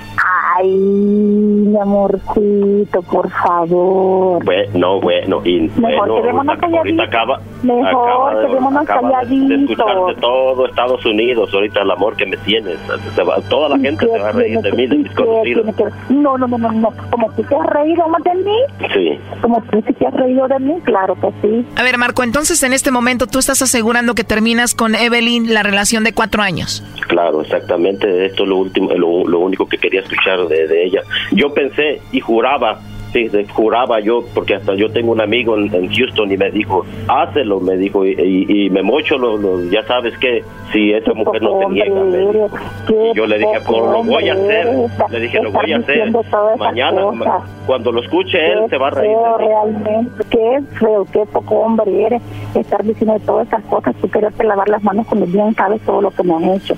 [0.56, 4.44] Ay, mi amorcito, por favor.
[4.44, 7.06] Bueno, bueno, y Mejor bueno, quedémonos ahorita, ahorita calladitos.
[7.08, 12.26] acaba, Mejor acaba, de- quedémonos acaba de- escucharte todo Estados Unidos, ahorita el amor que
[12.26, 12.78] me tienes,
[13.14, 15.66] se va- toda la gente se va a reír de mí, de mis conocidos.
[16.10, 16.92] No, no, no, no, no.
[17.10, 18.56] Como tú te has reído más de mí,
[18.92, 19.18] Sí.
[19.40, 21.66] como tú sí te has reído de mí, claro que sí.
[21.76, 25.62] A ver, Marco, entonces en este momento tú estás asegurando que terminas con Evelyn la
[25.62, 26.82] relación de cuatro años.
[27.08, 28.26] Claro, exactamente.
[28.26, 31.02] Esto es lo último, lo, lo único que quería escuchar de, de ella.
[31.32, 32.80] Yo pensé y juraba,
[33.12, 36.84] sí, juraba yo, porque hasta yo tengo un amigo en, en Houston y me dijo,
[37.08, 40.42] hácelo, me dijo, y, y- y me mocho, lo, lo- ya sabes que
[40.72, 41.94] si esa mujer no te niega.
[42.02, 42.48] me dijo.
[42.88, 44.68] Y yo le dije, pues lo voy a hacer.
[45.10, 46.12] Le dije, lo voy a hacer.
[46.58, 49.16] Mañana, ma- cuando lo escuche él, se va a reír.
[49.16, 52.22] Feo, realmente, qué feo, qué poco hombre eres
[52.54, 53.94] estar diciendo todas esas cosas.
[53.96, 56.74] Tú quererte lavar las manos cuando bien sabes todo lo que me han hecho.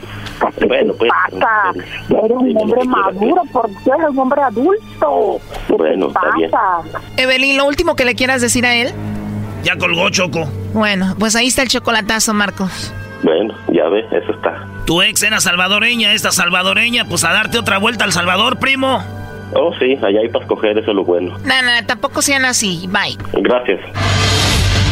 [0.59, 1.73] ¿Qué Bueno, pues, pasa?
[2.09, 5.39] Ya eres un hombre maduro, porque eres un hombre adulto.
[5.69, 6.51] ¿Qué Bueno, bien.
[7.17, 8.93] Evelyn, lo último que le quieras decir a él.
[9.63, 10.49] Ya colgó, Choco.
[10.73, 12.93] Bueno, pues ahí está el chocolatazo, Marcos.
[13.23, 14.67] Bueno, ya ves, eso está.
[14.87, 19.05] Tu ex era salvadoreña, esta salvadoreña, pues a darte otra vuelta al Salvador, primo.
[19.53, 21.37] Oh, sí, allá hay para escoger, eso es lo bueno.
[21.45, 22.89] No, no, tampoco sean así.
[22.89, 23.19] Bye.
[23.43, 23.81] Gracias.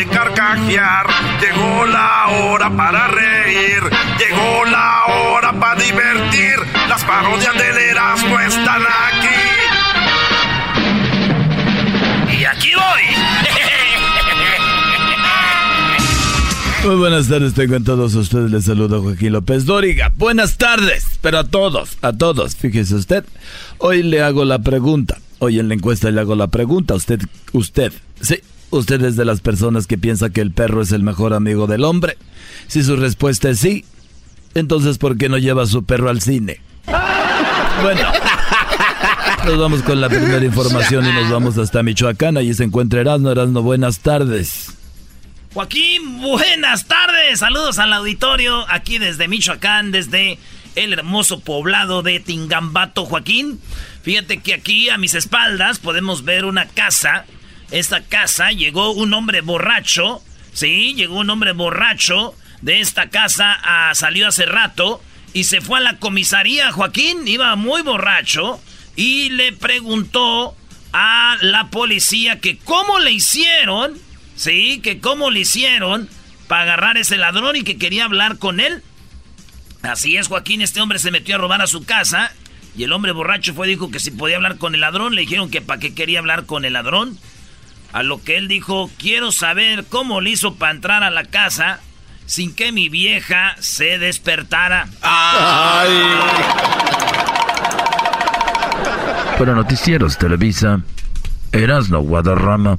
[0.00, 1.06] de carcajear,
[1.42, 3.82] llegó la hora para reír,
[4.18, 6.54] llegó la hora para divertir.
[6.88, 9.28] Las parodias del Erasmo están aquí.
[12.40, 13.02] Y aquí voy.
[16.86, 18.50] Muy buenas tardes, tengo a todos ustedes.
[18.50, 20.10] Les saludo Joaquín López Dóriga.
[20.16, 22.56] Buenas tardes, pero a todos, a todos.
[22.56, 23.26] Fíjese usted,
[23.76, 25.18] hoy le hago la pregunta.
[25.40, 26.94] Hoy en la encuesta le hago la pregunta.
[26.94, 27.20] Usted,
[27.52, 27.92] usted,
[28.22, 28.40] sí,
[28.70, 31.84] usted es de las personas que piensa que el perro es el mejor amigo del
[31.84, 32.16] hombre.
[32.66, 33.84] Si su respuesta es sí,
[34.54, 36.60] Entonces, ¿por qué no lleva a su perro al cine?
[37.82, 38.02] Bueno,
[39.44, 42.36] nos vamos con la primera información y nos vamos hasta Michoacán.
[42.36, 43.30] Allí se encuentra Erasmo.
[43.30, 44.74] Erasmo, buenas tardes.
[45.54, 47.38] Joaquín, buenas tardes.
[47.40, 50.38] Saludos al auditorio aquí desde Michoacán, desde
[50.76, 53.60] el hermoso poblado de Tingambato, Joaquín.
[54.02, 57.24] Fíjate que aquí a mis espaldas podemos ver una casa.
[57.70, 60.22] Esta casa llegó un hombre borracho.
[60.52, 63.58] Sí, llegó un hombre borracho de esta casa.
[63.62, 65.02] Ah, salió hace rato
[65.32, 67.26] y se fue a la comisaría, Joaquín.
[67.28, 68.60] Iba muy borracho
[68.96, 70.56] y le preguntó
[70.92, 73.96] a la policía que cómo le hicieron,
[74.34, 76.08] sí, que cómo le hicieron
[76.48, 78.82] para agarrar ese ladrón y que quería hablar con él.
[79.82, 82.32] Así es, Joaquín, este hombre se metió a robar a su casa
[82.76, 85.50] y el hombre borracho fue dijo que si podía hablar con el ladrón, le dijeron
[85.50, 87.18] que para qué quería hablar con el ladrón.
[87.92, 91.80] A lo que él dijo, quiero saber cómo le hizo para entrar a la casa
[92.26, 94.88] sin que mi vieja se despertara.
[95.02, 95.90] ¡Ay!
[99.36, 100.80] Para Noticieros Televisa,
[101.50, 102.78] Erasno Guadarrama.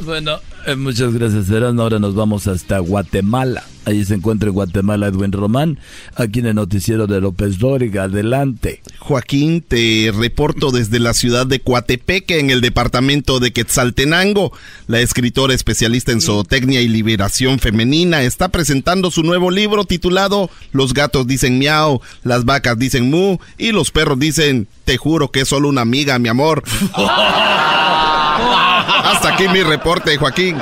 [0.00, 0.40] Bueno,
[0.76, 1.82] muchas gracias, Erasno.
[1.82, 3.64] Ahora nos vamos hasta Guatemala.
[3.86, 5.78] Allí se encuentra en Guatemala Edwin Román,
[6.14, 8.04] aquí en el noticiero de López Dóriga.
[8.04, 8.82] Adelante.
[8.98, 14.52] Joaquín, te reporto desde la ciudad de Coatepeque, en el departamento de Quetzaltenango.
[14.86, 20.92] La escritora especialista en zootecnia y liberación femenina está presentando su nuevo libro titulado Los
[20.92, 25.48] gatos dicen miau, las vacas dicen mu y los perros dicen te juro que es
[25.48, 26.62] solo una amiga, mi amor.
[29.04, 30.56] Hasta aquí mi reporte, Joaquín.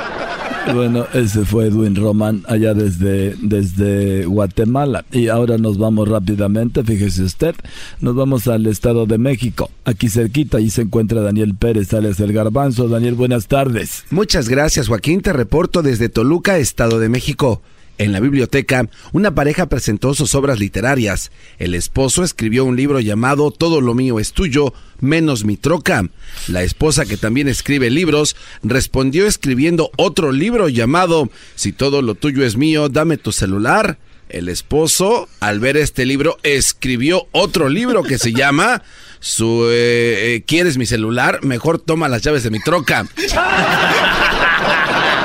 [0.73, 5.03] Bueno, ese fue Edwin Roman allá desde, desde Guatemala.
[5.11, 7.55] Y ahora nos vamos rápidamente, fíjese usted,
[8.01, 9.71] nos vamos al Estado de México.
[9.85, 12.87] Aquí cerquita, ahí se encuentra Daniel Pérez, alias El Garbanzo.
[12.87, 14.05] Daniel, buenas tardes.
[14.11, 15.21] Muchas gracias, Joaquín.
[15.21, 17.61] Te reporto desde Toluca, Estado de México.
[17.99, 21.31] En la biblioteca, una pareja presentó sus obras literarias.
[21.57, 26.07] El esposo escribió un libro llamado Todo lo mío es tuyo, menos mi troca.
[26.47, 32.45] La esposa, que también escribe libros, respondió escribiendo otro libro llamado Si todo lo tuyo
[32.45, 33.97] es mío, dame tu celular.
[34.29, 38.81] El esposo, al ver este libro, escribió otro libro que se llama
[39.19, 41.43] su, eh, eh, ¿Quieres mi celular?
[41.43, 43.05] Mejor toma las llaves de mi troca.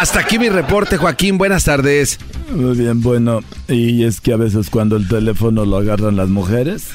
[0.00, 1.38] Hasta aquí mi reporte, Joaquín.
[1.38, 2.20] Buenas tardes.
[2.54, 3.40] Muy bien, bueno.
[3.66, 6.86] Y es que a veces cuando el teléfono lo agarran las mujeres,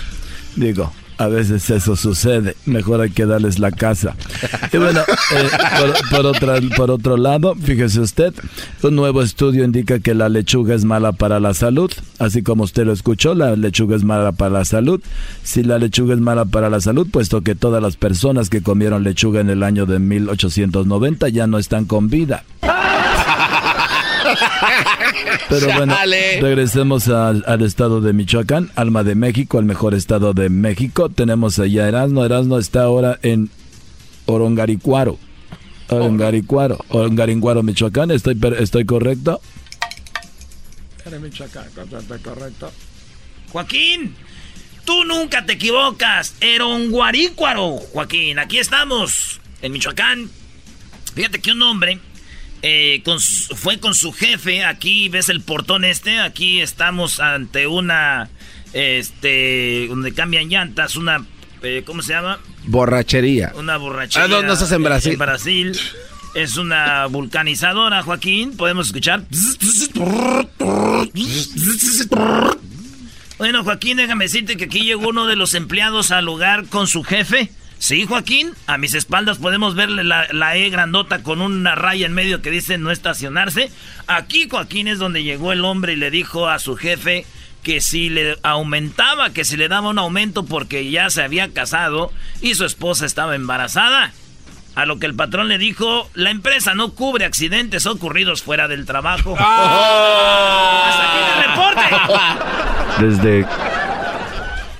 [0.55, 2.55] digo, a veces eso sucede.
[2.65, 4.15] Mejor hay que darles la casa.
[4.71, 5.49] Y bueno, eh,
[6.09, 8.33] por, por otro lado, fíjese usted,
[8.81, 11.91] un nuevo estudio indica que la lechuga es mala para la salud.
[12.19, 15.01] Así como usted lo escuchó, la lechuga es mala para la salud.
[15.43, 19.03] Si la lechuga es mala para la salud, puesto que todas las personas que comieron
[19.03, 22.43] lechuga en el año de 1890 ya no están con vida.
[25.49, 25.95] Pero bueno,
[26.41, 31.09] regresemos al, estado de Michoacán, Alma de México, el mejor estado de México.
[31.09, 32.25] Tenemos allá Erasmo.
[32.25, 33.49] Erasmo está ahora en
[34.25, 35.17] Orongaricuaro.
[35.89, 38.11] Orongaricuaro, Orongaricuaro, Michoacán.
[38.11, 39.41] ¿Estoy, estoy correcto?
[41.19, 41.65] Michoacán,
[42.23, 42.71] correcto.
[43.51, 44.15] Joaquín,
[44.85, 46.35] tú nunca te equivocas.
[46.39, 48.39] Eronguarícuaro, Joaquín.
[48.39, 50.29] Aquí estamos, en Michoacán.
[51.13, 51.99] Fíjate que un hombre
[52.63, 53.03] eh,
[53.55, 58.29] fue con su jefe, aquí ves el portón este, aquí estamos ante una,
[58.71, 61.25] este, donde cambian llantas, una,
[61.61, 62.39] eh, ¿cómo se llama?
[62.65, 63.51] Borrachería.
[63.55, 64.25] Una borrachería.
[64.25, 65.13] Ah, no, no estás en Brasil.
[65.13, 65.79] En Brasil.
[66.33, 68.57] Es una vulcanizadora, Joaquín.
[68.57, 69.23] Podemos escuchar.
[73.37, 77.03] Bueno, Joaquín, déjame decirte que aquí llegó uno de los empleados al lugar con su
[77.03, 77.51] jefe.
[77.83, 82.41] Sí, Joaquín, a mis espaldas podemos ver la, E grandota con una raya en medio
[82.41, 83.71] que dice no estacionarse.
[84.07, 87.25] Aquí, Joaquín, es donde llegó el hombre y le dijo a su jefe
[87.61, 92.13] que si le aumentaba, que si le daba un aumento porque ya se había casado
[92.39, 94.13] y su esposa estaba embarazada.
[94.75, 98.85] A lo que el patrón le dijo, la empresa no cubre accidentes ocurridos fuera del
[98.85, 99.35] trabajo.
[99.39, 100.85] ¡Ah!
[100.87, 103.17] ¡Hasta aquí el reporte!
[103.27, 103.45] Desde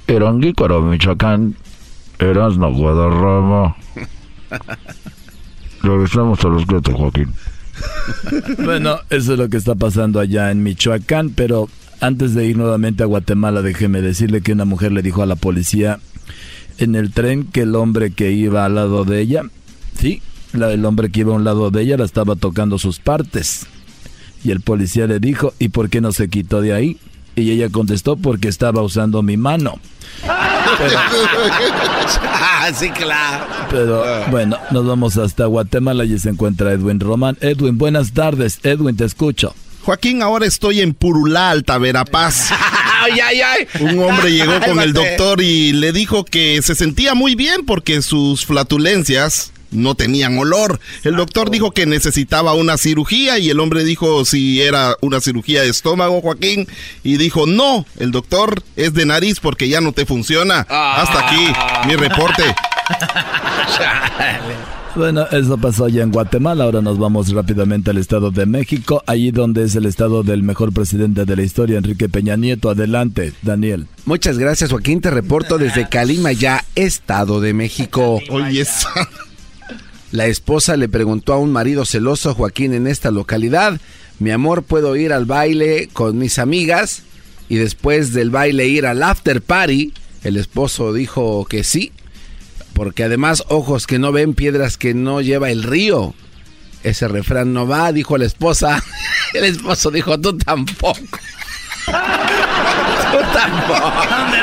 [0.07, 1.57] Eranguícaro, Michoacán,
[2.23, 3.75] Eras no Guadarrama.
[5.83, 7.33] Regresamos a los gatos, Joaquín.
[8.63, 11.67] Bueno, eso es lo que está pasando allá en Michoacán, pero
[11.99, 15.35] antes de ir nuevamente a Guatemala, déjeme decirle que una mujer le dijo a la
[15.35, 15.99] policía
[16.77, 19.43] en el tren que el hombre que iba al lado de ella,
[19.99, 20.21] sí,
[20.53, 23.65] el hombre que iba a un lado de ella la estaba tocando sus partes.
[24.43, 26.97] Y el policía le dijo, ¿y por qué no se quitó de ahí?
[27.35, 29.79] Y ella contestó, porque estaba usando mi mano.
[32.75, 33.45] sí, claro.
[33.69, 37.37] Pero bueno, nos vamos hasta Guatemala y se encuentra Edwin Román.
[37.41, 38.59] Edwin, buenas tardes.
[38.63, 39.55] Edwin, te escucho.
[39.83, 42.51] Joaquín, ahora estoy en Purulá, Alta Verapaz.
[43.01, 43.67] ay, ay, ay.
[43.81, 48.01] Un hombre llegó con el doctor y le dijo que se sentía muy bien porque
[48.01, 50.79] sus flatulencias no tenían olor.
[51.03, 55.61] El doctor dijo que necesitaba una cirugía y el hombre dijo si era una cirugía
[55.61, 56.67] de estómago, Joaquín,
[57.03, 60.65] y dijo no, el doctor es de nariz porque ya no te funciona.
[60.69, 61.47] Hasta aquí
[61.87, 62.43] mi reporte.
[64.95, 66.65] Bueno, eso pasó allá en Guatemala.
[66.65, 70.71] Ahora nos vamos rápidamente al Estado de México, allí donde es el estado del mejor
[70.71, 72.69] presidente de la historia, Enrique Peña Nieto.
[72.69, 73.87] Adelante, Daniel.
[74.05, 75.01] Muchas gracias, Joaquín.
[75.01, 78.21] Te reporto desde Calimaya, Estado de México.
[78.29, 78.65] Oye,
[80.13, 83.81] La esposa le preguntó a un marido celoso Joaquín en esta localidad,
[84.19, 87.01] mi amor, ¿puedo ir al baile con mis amigas?
[87.49, 89.91] Y después del baile ir al after party,
[90.23, 91.93] el esposo dijo que sí,
[92.73, 96.13] porque además ojos que no ven, piedras que no lleva el río.
[96.83, 98.83] Ese refrán no va, dijo la esposa.
[99.33, 100.99] El esposo dijo, tú tampoco.
[101.87, 104.42] Tú tampoco.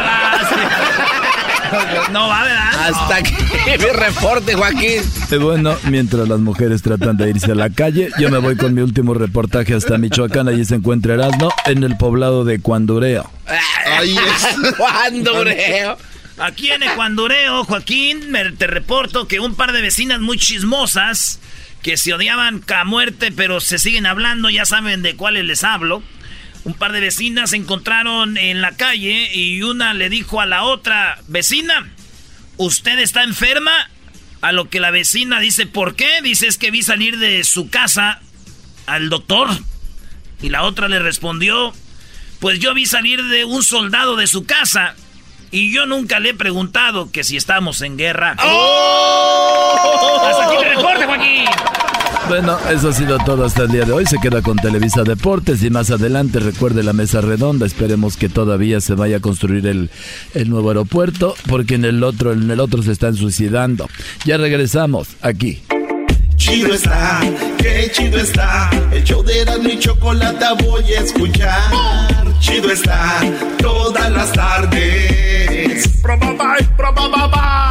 [2.13, 2.89] No va, ¿verdad?
[2.89, 3.35] Hasta aquí
[3.79, 5.03] mi reporte, Joaquín.
[5.31, 8.75] Y bueno, mientras las mujeres tratan de irse a la calle, yo me voy con
[8.75, 10.49] mi último reportaje hasta Michoacán.
[10.49, 13.31] Allí se encuentra Erasmo en el poblado de Cuandureo.
[13.99, 14.17] Ahí
[14.65, 14.75] es.
[14.77, 15.97] Cuandureo.
[16.39, 21.39] Aquí en Ecuandureo, Joaquín, me- te reporto que un par de vecinas muy chismosas
[21.83, 26.03] que se odiaban a muerte, pero se siguen hablando, ya saben de cuáles les hablo.
[26.65, 30.65] Un par de vecinas se encontraron en la calle y una le dijo a la
[30.65, 31.91] otra vecina,
[32.57, 33.73] ¿usted está enferma?
[34.43, 36.21] A lo que la vecina dice, ¿por qué?
[36.23, 38.21] Dice, es que vi salir de su casa
[38.87, 39.49] al doctor.
[40.43, 41.75] Y la otra le respondió,
[42.41, 44.95] pues yo vi salir de un soldado de su casa
[45.51, 48.37] y yo nunca le he preguntado que si estamos en guerra.
[50.23, 51.45] Hasta aquí mi reporte, Joaquín.
[52.29, 54.07] Bueno, eso ha sido todo hasta el día de hoy.
[54.07, 57.67] Se queda con Televisa Deportes y más adelante recuerde la mesa redonda.
[57.67, 59.91] Esperemos que todavía se vaya a construir el,
[60.35, 63.89] el nuevo aeropuerto porque en el otro en el otro se están suicidando.
[64.25, 65.61] Ya regresamos aquí.
[66.41, 67.21] Chido está,
[67.59, 68.71] qué chido está.
[68.91, 71.71] El show de Erasmo y Chocolata voy a escuchar.
[72.41, 73.21] Chido está,
[73.59, 75.87] todas las tardes.
[76.01, 77.71] Probaba, probaba,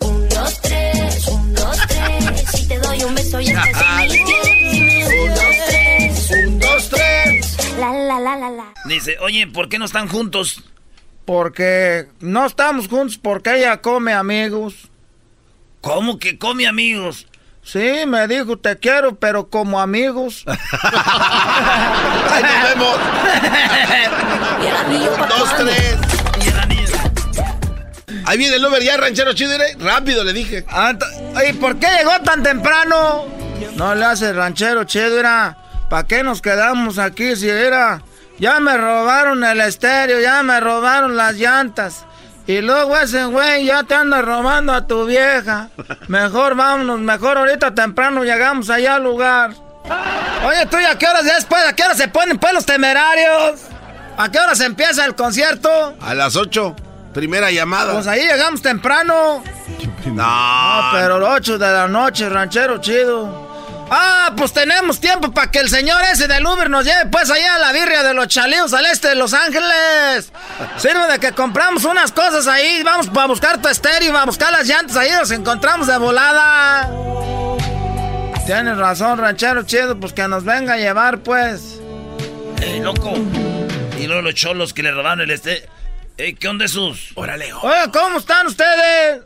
[0.00, 2.50] Un, dos, tres, un, dos, tres.
[2.50, 4.10] Si te doy un beso ya estás.
[4.10, 7.56] Un, dos, tres, un, dos, tres.
[7.78, 8.74] La, la, la, la, la.
[8.86, 10.64] Dice, oye, ¿por qué no están juntos?
[11.24, 14.90] Porque no estamos juntos porque ella come amigos.
[15.84, 17.26] ¿Cómo que come amigos?
[17.62, 20.42] Sí, me dijo te quiero, pero como amigos.
[20.46, 22.96] Ahí nos vemos.
[25.28, 25.96] Dos, tres.
[28.24, 29.58] Ahí viene el Uber ya, ranchero chido.
[29.78, 30.64] Rápido, le dije.
[30.70, 30.94] Ah,
[31.46, 33.26] ¿Y por qué llegó tan temprano?
[33.76, 35.58] No le hace ranchero chido, era.
[35.90, 38.02] ¿Para qué nos quedamos aquí si era?
[38.38, 42.06] Ya me robaron el estéreo, ya me robaron las llantas.
[42.46, 45.68] Y luego ese güey ya te anda robando a tu vieja.
[46.08, 49.52] Mejor vámonos, mejor ahorita temprano llegamos allá al lugar.
[50.46, 51.62] Oye, tú, ¿y a qué horas ya después?
[51.66, 53.60] ¿A qué hora se ponen pues los temerarios?
[54.16, 55.94] ¿A qué hora se empieza el concierto?
[56.00, 56.76] A las ocho.
[57.14, 57.94] Primera llamada.
[57.94, 59.42] Pues ahí llegamos temprano.
[60.06, 60.22] No.
[60.26, 63.43] Ah, pero las 8 de la noche, ranchero chido.
[63.90, 67.56] Ah, pues tenemos tiempo para que el señor ese del Uber nos lleve pues allá
[67.56, 70.32] a la birria de los chalíos al este de Los Ángeles.
[70.78, 74.66] Sirve de que compramos unas cosas ahí, vamos a buscar tu estéreo, a buscar las
[74.66, 76.90] llantas ahí, nos encontramos de volada.
[78.46, 81.80] Tienes razón, ranchero chido, pues que nos venga a llevar pues.
[82.60, 83.14] ¡Eh, loco!
[83.98, 85.68] Y luego los cholos que le robaron el este.
[86.16, 87.10] Eh, ¿Qué onda esos?
[87.14, 89.22] Órale, Oye, ¿cómo están ustedes?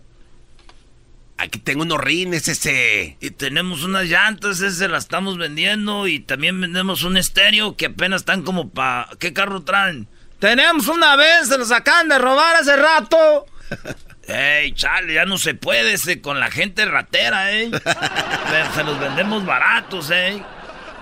[1.39, 3.17] Aquí tengo unos rines, ese.
[3.21, 6.09] Y tenemos unas llantas, ese las estamos vendiendo.
[6.09, 9.09] Y también vendemos un estéreo que apenas están como pa...
[9.21, 10.09] ¿Qué carro traen?
[10.41, 13.47] Tenemos una vez, se los acaban de robar hace rato.
[14.27, 17.71] Ey, chale, ya no se puede ese con la gente ratera, eh.
[18.51, 20.43] Pero se los vendemos baratos, eh.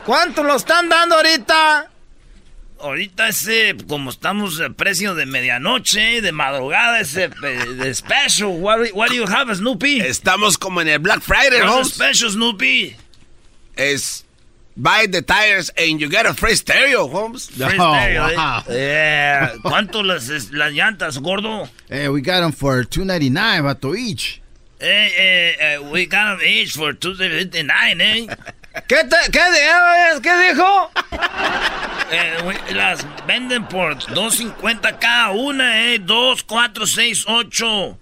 [0.05, 1.91] ¿Cuánto lo están dando ahorita?
[2.81, 8.49] Ahorita ese, como estamos a precio de medianoche, de madrugada, ese eh, de special.
[8.51, 10.01] What, do- what do you have, Snoopy?
[10.03, 11.89] Estamos como en el Black Friday, Holmes.
[11.95, 12.95] special, Snoopy?
[13.77, 14.24] Es
[14.77, 17.49] buy the tires and you get a free stereo, Holmes.
[17.49, 18.62] Free stereo, eh.
[18.68, 21.68] Eh, ¿Cuánto las, las llantas, gordo?
[21.89, 24.43] Hey, we got them for $2.99, vato, each.
[24.79, 28.27] Eh, eh, eh, we got them each for 259, eh.
[28.89, 30.91] ¿Qué, te, qué, di- ¿Qué dijo?
[32.11, 35.99] Eh, las venden por 2.50 cada una, eh.
[35.99, 37.99] 2, 4, 6, 8.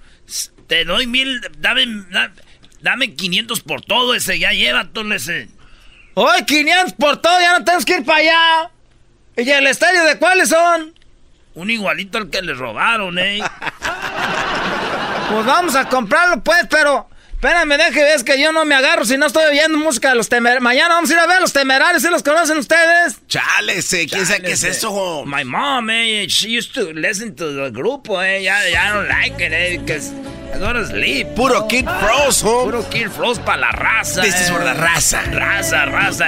[0.67, 1.41] Te doy mil.
[1.59, 2.33] Dame, da-
[2.81, 4.39] dame 500 por todo ese.
[4.39, 5.49] Ya llévatelo ese.
[6.15, 8.71] Hoy 500 por todo, ya no tenemos que ir para allá.
[9.37, 10.93] ¿Y el estadio de cuáles son?
[11.55, 13.39] Un igualito al que le robaron, eh.
[15.31, 17.09] pues vamos a comprarlo, pues, pero.
[17.45, 20.31] Espérame, deje, ves que yo no me agarro si no estoy oyendo música de los
[20.31, 20.63] temerarios.
[20.63, 23.19] Mañana vamos a ir a ver a los temerarios, ¿sí los conocen ustedes?
[23.29, 25.27] Chale, ¿quién sabe qué es eso?
[25.27, 28.43] My mom, eh, she used to listen to the grupo, eh.
[28.43, 30.11] Ya, ya don't like it, eh, because
[30.55, 31.35] I go to sleep.
[31.37, 32.71] Puro Kid Frost, home.
[32.71, 34.23] Puro Kid Frost para la raza.
[34.23, 35.21] This is for the raza.
[35.25, 36.27] Raza, raza.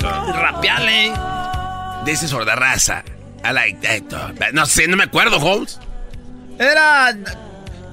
[0.00, 2.04] Rapiale.
[2.04, 3.04] This is for the raza.
[3.44, 4.52] I like that.
[4.52, 5.78] No sé, no me acuerdo, Holmes.
[6.58, 7.16] Era...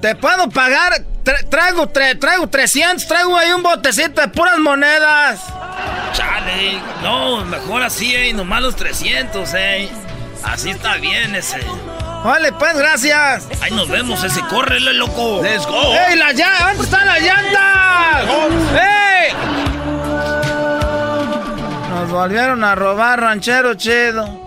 [0.01, 5.41] Te puedo pagar, traigo, traigo 300, traigo ahí un botecito de puras monedas.
[6.13, 9.89] Chale, no, mejor así, eh, nomás los 300, eh.
[10.43, 11.61] Así está bien ese.
[12.23, 13.47] Vale, pues, gracias.
[13.61, 15.41] Ahí nos vemos, ese, córrele, loco.
[15.41, 15.93] Let's go.
[15.93, 16.67] ¡Ey, la llanta!
[16.67, 18.25] ¿Dónde están las llantas?
[18.73, 19.33] ¡Ey!
[21.89, 24.42] Nos volvieron a robar, ranchero chido.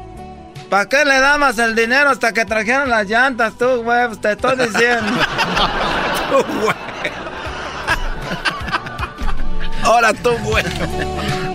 [0.68, 4.06] ¿Para qué le dabas el dinero hasta que trajeron las llantas tú, güey?
[4.08, 5.12] Pues te estoy diciendo.
[6.30, 6.76] tú, güey.
[9.82, 10.64] Ahora tú, güey.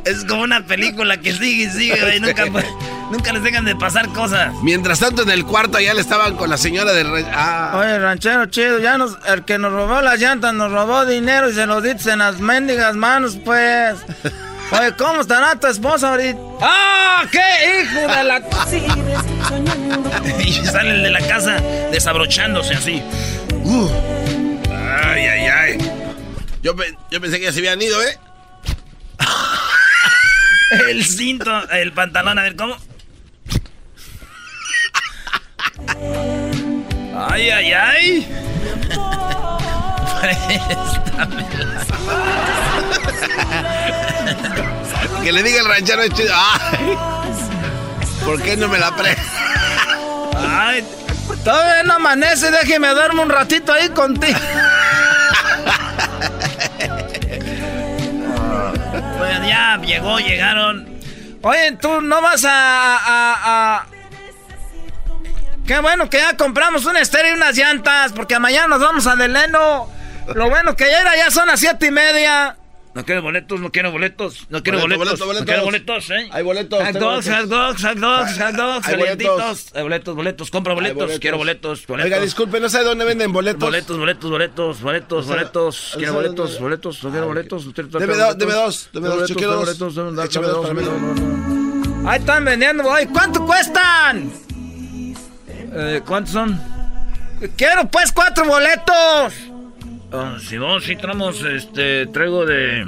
[0.05, 2.19] Es como una película que sigue y sigue, güey.
[2.21, 2.45] Nunca,
[3.11, 4.53] nunca les dejan de pasar cosas.
[4.63, 7.25] Mientras tanto, en el cuarto ya le estaban con la señora de...
[7.33, 7.73] Ah.
[7.75, 11.53] Oye, ranchero chido, ya nos, el que nos robó las llantas nos robó dinero y
[11.53, 13.97] se lo diste en las mendigas manos, pues.
[14.71, 16.39] Oye, ¿cómo estará tu esposa ahorita?
[16.61, 17.25] ¡Ah!
[17.29, 18.41] ¡Qué hijo de la...
[20.39, 21.59] y sale de la casa
[21.91, 23.03] desabrochándose así.
[23.63, 23.89] Uh.
[24.69, 25.77] Ay, ay, ay.
[26.63, 26.73] Yo,
[27.09, 28.17] yo pensé que ya se habían ido, ¿eh?
[30.89, 32.77] el cinto, el pantalón, a ver, ¿cómo?
[37.13, 38.27] Ay, ay, ay.
[45.23, 46.33] Que le diga el ranchero chido.
[46.35, 46.97] Ay,
[48.25, 49.15] ¿Por qué no me la pre?
[50.47, 50.83] Ay,
[51.43, 54.39] todavía no amanece, déjeme darme un ratito ahí contigo.
[59.17, 60.87] pues ya llegó, llegaron.
[61.43, 63.85] Oye, tú no vas a, a,
[65.65, 69.15] Qué bueno que ya compramos un estéreo y unas llantas, porque mañana nos vamos a
[69.15, 69.89] Deleno.
[70.35, 72.57] Lo bueno que ya era, ya son las siete y media.
[72.93, 76.27] No quiero boletos, no quiero boletos, no quiero boletos, no quiero boletos, ¿eh?
[76.29, 76.83] Hay boletos.
[76.83, 79.71] Hot dogs, hot dogs, hot dogs, hot dogs, calientitos.
[79.73, 82.11] Hay boletos, boletos, compra boletos, quiero boletos, boletos.
[82.11, 83.61] Oiga, disculpe, no sé dónde venden boletos.
[83.61, 85.93] Boletos, boletos, boletos, boletos, boletos.
[85.97, 87.73] Quiero boletos, boletos, no quiero boletos.
[87.73, 89.93] Deme dos, deme dos, deme dos, yo quiero boletos,
[90.25, 90.67] échame dos,
[92.05, 94.33] Ahí están vendiendo, ¿cuánto cuestan?
[95.73, 96.61] Eh, ¿cuántos son?
[97.55, 99.50] Quiero pues cuatro boletos.
[100.13, 102.85] Ah, si vos sí traemos, este, traigo de...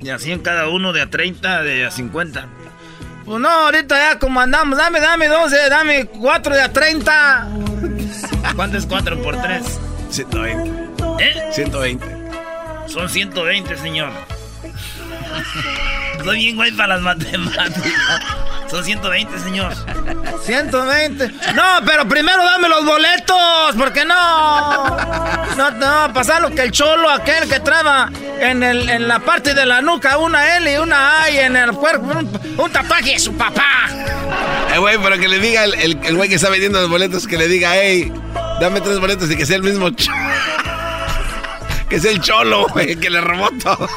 [0.00, 2.48] De a 100 cada uno, de a 30, de a 50.
[3.26, 7.48] Pues no, ahorita ya como andamos, dame, dame 12, dame 4 de a 30.
[8.56, 9.78] ¿Cuánto es 4 por 3?
[10.08, 10.70] 120.
[11.22, 11.50] ¿Eh?
[11.52, 12.06] 120.
[12.86, 14.10] Son 120, señor.
[16.24, 17.82] Soy bien güey para las matemáticas.
[18.70, 19.74] Son 120, señor.
[20.44, 21.28] 120.
[21.54, 24.96] No, pero primero dame los boletos, porque no.
[25.56, 29.54] No, no, pasar lo que el cholo, aquel que traba en, el, en la parte
[29.54, 32.06] de la nuca, una L y una A y en el cuerpo
[32.58, 33.88] un, tatuaje de su papá.
[34.72, 37.36] Eh, güey, pero que le diga el, el, güey que está vendiendo los boletos, que
[37.36, 38.12] le diga, hey,
[38.60, 40.16] dame tres boletos y que sea el mismo cholo.
[41.88, 43.88] que sea el cholo, güey, que le robó todo.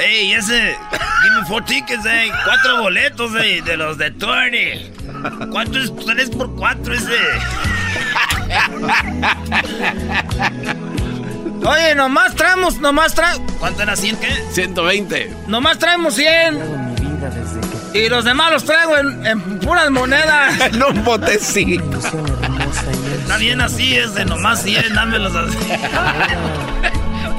[0.00, 0.76] Ey, ese.
[1.22, 2.32] Give me four tickets, eh.
[2.44, 3.60] Cuatro boletos, eh.
[3.62, 4.90] De los de Tony.
[5.50, 7.18] ¿Cuánto es tres por cuatro ese?
[11.66, 13.52] Oye, nomás traemos, nomás traemos.
[13.58, 14.32] ¿Cuánto era 100 qué?
[14.52, 15.36] 120.
[15.46, 16.90] Nomás traemos 100.
[17.92, 20.72] Y los demás los traigo en, puras monedas.
[20.78, 21.98] no un botecito.
[23.20, 25.58] Está bien así, es de nomás 100, dámelos así.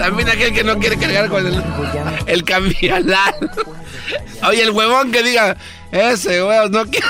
[0.01, 1.63] También aquel que no quiere cargar con el,
[2.25, 3.35] el cambialar.
[4.47, 5.55] Oye, el huevón que diga,
[5.91, 7.05] ese huevón no quiere.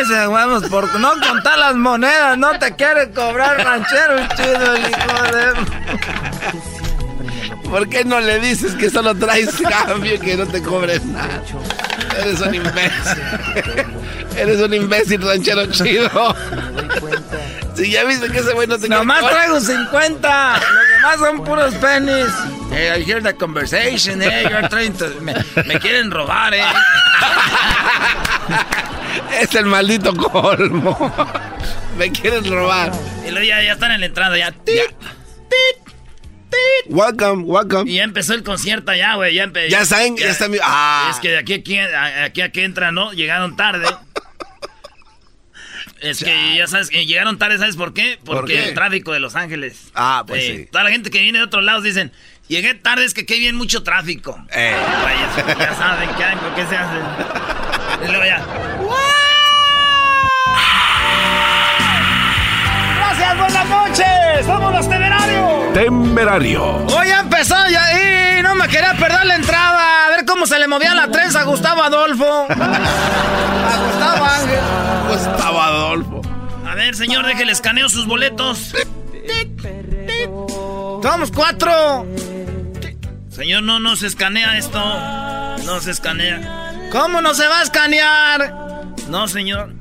[0.00, 5.22] Ese huevón, por no contar las monedas, no te quiere cobrar ranchero chido el hijo
[5.36, 5.52] de.
[7.68, 9.50] ¿Por qué no le dices que solo traes
[9.86, 11.42] cambio y que no te cobres nada?
[12.18, 13.22] Eres un imbécil.
[14.36, 16.10] Eres un imbécil ranchero chido.
[17.74, 20.52] Si ya viste que ese güey no te Nomás traigo 50.
[20.52, 22.28] Los demás son puros pennies.
[22.70, 24.46] Hey, I hear the conversation, eh.
[24.50, 25.08] You're trying to...
[25.20, 25.34] me,
[25.66, 26.60] me, quieren robar, eh.
[29.40, 31.12] es el maldito colmo.
[31.98, 32.92] me quieren robar.
[33.26, 34.52] Y luego ya, ya están en la entrada, ya.
[34.52, 34.90] ¡Tit!
[35.48, 35.94] ¡Tit!
[36.88, 37.90] Welcome, welcome.
[37.90, 39.34] Y ya empezó el concierto allá, güey.
[39.34, 41.08] Ya, Ya saben, ya están- ah.
[41.10, 43.12] Es que de aquí a aquí, aquí a que entran, ¿no?
[43.12, 43.86] Llegaron tarde.
[46.00, 48.18] Es que ya sabes, que llegaron tarde, ¿sabes por qué?
[48.24, 48.68] ¿Por Porque qué?
[48.68, 49.90] el tráfico de Los Ángeles.
[49.94, 50.68] Ah, pues Eh, sí.
[50.70, 52.12] Toda la gente que viene de otros lados dicen,
[52.48, 54.38] llegué tarde, es que aquí viene mucho tráfico.
[54.52, 54.74] Eh.
[55.02, 56.96] Vaya, ya saben qué hay, por qué se hace.
[58.04, 58.44] Y luego ya.
[62.96, 64.46] Gracias, buenas noches.
[64.46, 65.72] Somos los temerarios.
[65.74, 66.62] Temerario.
[66.86, 67.82] Hoy ha empezado ya
[68.38, 70.06] y no me quería perder la entrada.
[70.06, 72.46] A ver cómo se le movía la trenza a Gustavo Adolfo.
[73.66, 74.60] A Gustavo Ángel.
[75.16, 76.20] Gustavo Adolfo.
[76.66, 78.74] A ver, señor, déjele escaneo sus boletos.
[81.02, 82.06] Somos cuatro.
[83.30, 84.78] Señor, no, no se escanea esto.
[85.64, 86.88] No se escanea.
[86.92, 88.84] ¿Cómo no se va a escanear?
[89.08, 89.74] No, señor.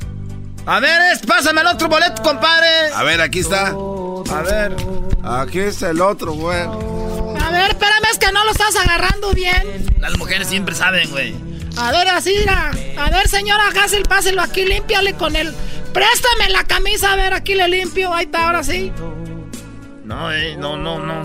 [0.66, 2.92] A ver, es, pásame el otro boleto, compadre.
[2.94, 3.68] A ver, aquí está.
[3.68, 4.76] A ver.
[5.24, 6.62] Aquí está el otro, güey.
[6.62, 9.86] A ver, espérame, es que no lo estás agarrando bien.
[10.00, 11.36] Las mujeres siempre saben, güey.
[11.78, 12.72] A ver, así, mira.
[12.98, 15.54] A ver, señora Hassel, páselo aquí, límpiale con él.
[15.94, 18.14] Préstame la camisa, a ver, aquí le limpio.
[18.14, 18.92] Ahí está, ahora sí.
[20.04, 21.22] No, eh, no, no, no.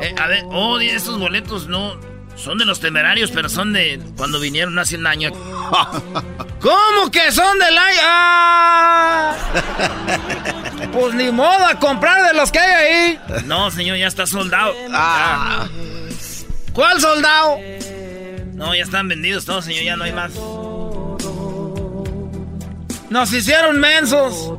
[0.00, 1.94] Eh, a ver, oh, estos boletos no.
[2.36, 5.30] Son de los temerarios, pero son de cuando vinieron hace un año.
[6.60, 8.00] ¿Cómo que son del año?
[8.02, 9.36] ¡Ah!
[10.92, 13.20] Pues ni modo a comprar de los que hay ahí.
[13.44, 14.74] No, señor, ya está soldado.
[14.92, 15.68] Ah.
[16.72, 17.58] ¿Cuál soldado?
[18.60, 20.32] No, ya están vendidos todos, señor, ya no hay más.
[23.10, 24.52] Nos hicieron mensos.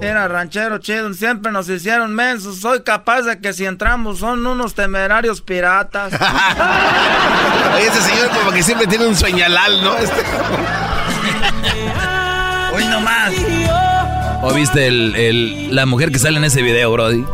[0.00, 2.58] Era ranchero chido, siempre nos hicieron mensos.
[2.60, 6.12] Soy capaz de que si entramos son unos temerarios piratas.
[7.76, 9.96] Oye, ese señor como que siempre tiene un sueñalal, ¿no?
[9.96, 10.20] Este...
[12.74, 13.32] Hoy nomás.
[14.42, 17.24] ¿O viste el, el- la mujer que sale en ese video, Brody?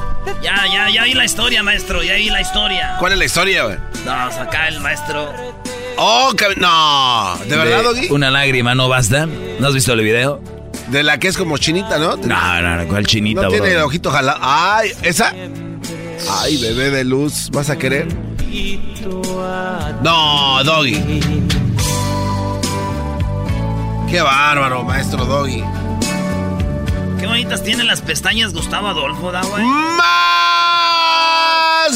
[0.42, 2.96] Ya, ya, ya vi la historia, maestro, ya vi la historia.
[2.98, 3.78] ¿Cuál es la historia, güey?
[4.04, 5.32] No, acá el maestro.
[6.00, 7.38] Oh, no.
[7.46, 8.08] ¿De verdad, Doggy?
[8.10, 9.26] Una lágrima no basta.
[9.26, 10.40] ¿No has visto el video?
[10.88, 12.16] De la que es como chinita, ¿no?
[12.16, 14.38] No, no, no, ¿cuál chinita, No tiene el ojito jalado.
[14.40, 15.34] Ay, esa.
[16.30, 18.06] Ay, bebé de luz, ¿vas a querer?
[20.02, 21.20] No, Doggy.
[24.08, 25.64] Qué bárbaro, maestro Doggy.
[27.18, 29.64] Qué bonitas tienen las pestañas Gustavo Adolfo, da, güey.
[29.64, 30.04] ¡Más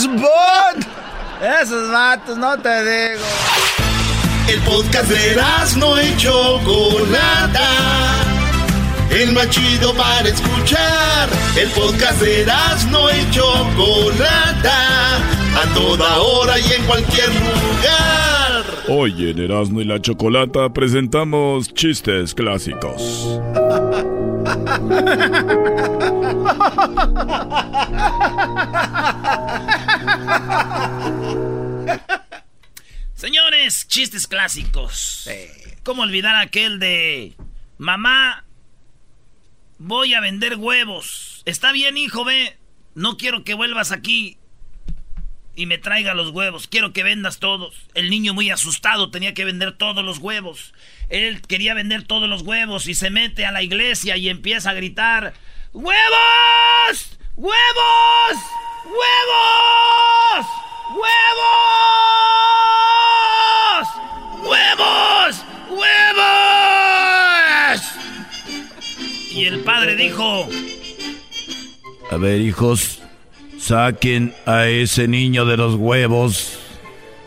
[0.09, 0.85] bot!
[1.63, 3.25] Esos vatos, no te digo.
[4.49, 5.37] El podcast de
[5.79, 7.69] no y Chocolata.
[9.11, 11.29] El más chido para escuchar.
[11.57, 12.45] El podcast de
[12.91, 15.17] no y Chocolata.
[15.55, 18.65] A toda hora y en cualquier lugar.
[18.89, 23.41] Hoy en Erasmo y la Chocolata presentamos chistes clásicos.
[33.23, 35.31] Señores, chistes clásicos.
[35.85, 37.37] ¿Cómo olvidar aquel de
[37.79, 38.45] mamá?
[39.79, 41.43] Voy a vender huevos.
[41.45, 42.59] Está bien, hijo, ve.
[42.97, 44.39] No quiero que vuelvas aquí
[45.55, 46.67] y me traiga los huevos.
[46.67, 47.87] Quiero que vendas todos.
[47.95, 50.75] El niño muy asustado tenía que vender todos los huevos.
[51.09, 54.75] Él quería vender todos los huevos y se mete a la iglesia y empieza a
[54.75, 55.33] gritar:
[55.73, 57.19] ¡Huevos!
[57.37, 58.43] ¡Huevos!
[58.85, 60.72] ¡Huevos!
[60.91, 61.03] ¡Huevos!
[64.43, 65.45] ¡Huevos!
[65.71, 65.93] ¡Huevos!
[69.31, 70.49] Y el padre dijo:
[72.11, 73.01] A ver, hijos,
[73.59, 76.59] saquen a ese niño de los huevos.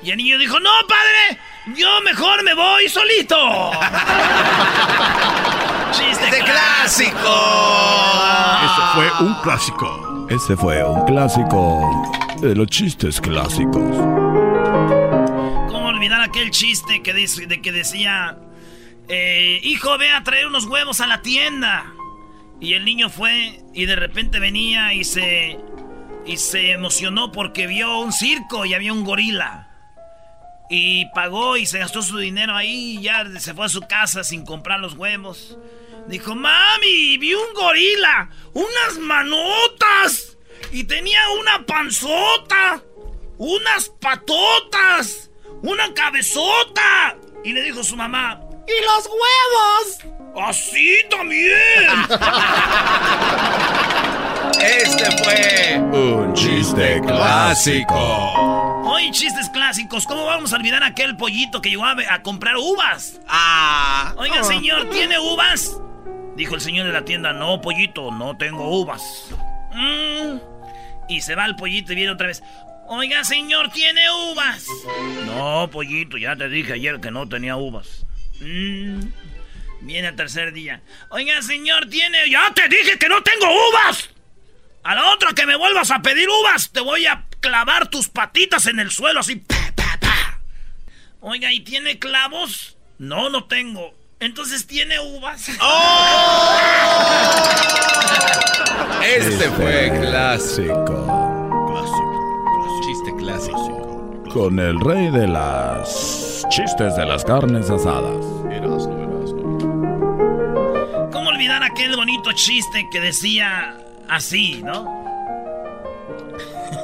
[0.03, 1.39] Y el niño dijo, no, padre,
[1.75, 3.35] yo mejor me voy solito.
[5.91, 7.33] Chiste ¡Este clásico!
[8.65, 10.27] Ese fue un clásico.
[10.29, 13.81] Ese fue un clásico de los chistes clásicos.
[15.69, 18.37] ¿Cómo olvidar aquel chiste que, de que decía,
[19.07, 21.93] eh, hijo, ve a traer unos huevos a la tienda?
[22.59, 25.57] Y el niño fue y de repente venía y se,
[26.25, 29.69] y se emocionó porque vio un circo y había un gorila.
[30.69, 34.23] Y pagó y se gastó su dinero ahí y ya se fue a su casa
[34.23, 35.57] sin comprar los huevos.
[36.07, 40.34] Dijo, mami, vi un gorila, unas manotas
[40.71, 42.81] y tenía una panzota,
[43.37, 45.29] unas patotas,
[45.61, 47.17] una cabezota.
[47.43, 49.99] Y le dijo su mamá, ¡Y los huevos!
[50.47, 51.53] ¡Así también!
[54.61, 57.95] Este fue un chiste clásico.
[58.83, 60.05] Hoy chistes clásicos.
[60.05, 63.19] ¿Cómo vamos a olvidar aquel pollito que llegó a, a comprar uvas?
[63.27, 64.13] Ah.
[64.17, 65.77] Oiga, señor, ¿tiene uvas?
[66.35, 69.01] Dijo el señor de la tienda, no, pollito, no tengo uvas.
[69.75, 70.39] Mm.
[71.09, 72.41] Y se va el pollito y viene otra vez.
[72.87, 74.67] Oiga, señor, ¿tiene uvas?
[75.25, 78.05] No, pollito, ya te dije ayer que no tenía uvas.
[78.39, 79.01] Mm.
[79.81, 80.81] Viene el tercer día.
[81.09, 82.29] Oiga, señor, ¿tiene...?
[82.29, 84.09] Ya te dije que no tengo uvas.
[84.83, 88.67] A la otra que me vuelvas a pedir uvas, te voy a clavar tus patitas
[88.67, 89.43] en el suelo así.
[91.21, 92.77] Oiga, ¿y tiene clavos?
[92.99, 93.95] No, no tengo.
[94.19, 95.49] Entonces tiene uvas.
[95.59, 96.59] ¡Oh!
[99.05, 101.05] Este fue clásico.
[101.67, 102.81] Clásico.
[102.83, 104.23] Chiste clásico.
[104.33, 108.25] Con el rey de las chistes de las carnes asadas.
[111.11, 113.77] ¿Cómo olvidar aquel bonito chiste que decía
[114.09, 115.05] así, no?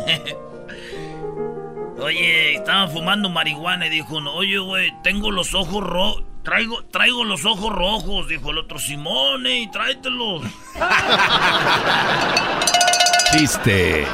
[2.02, 6.24] Oye, estaban fumando marihuana y dijo uno, oye, güey, tengo los ojos rojos.
[6.44, 10.44] Traigo, traigo los ojos rojos, dijo el otro, Simone, y tráetelos.
[13.32, 14.08] Chiste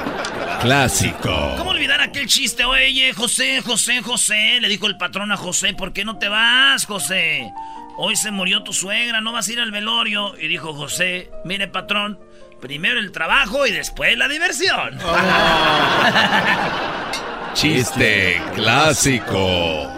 [0.62, 1.54] clásico.
[1.58, 2.66] ¿Cómo olvidar aquel chiste?
[2.66, 6.86] Oye, José, José, José, le dijo el patrón a José, ¿por qué no te vas,
[6.86, 7.52] José?
[7.98, 10.38] Hoy se murió tu suegra, no vas a ir al velorio.
[10.38, 12.20] Y dijo José, mire, patrón,
[12.62, 14.99] primero el trabajo y después la diversión.
[17.54, 19.97] Chiste clásico.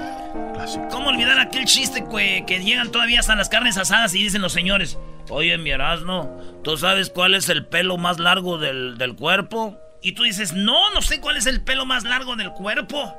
[0.91, 4.53] ¿Cómo olvidar aquel chiste que, que llegan todavía hasta las carnes asadas y dicen los
[4.53, 4.97] señores?
[5.29, 9.77] Oye, mi Erasmo, ¿tú sabes cuál es el pelo más largo del, del cuerpo?
[10.01, 13.15] Y tú dices, no, no sé cuál es el pelo más largo del cuerpo.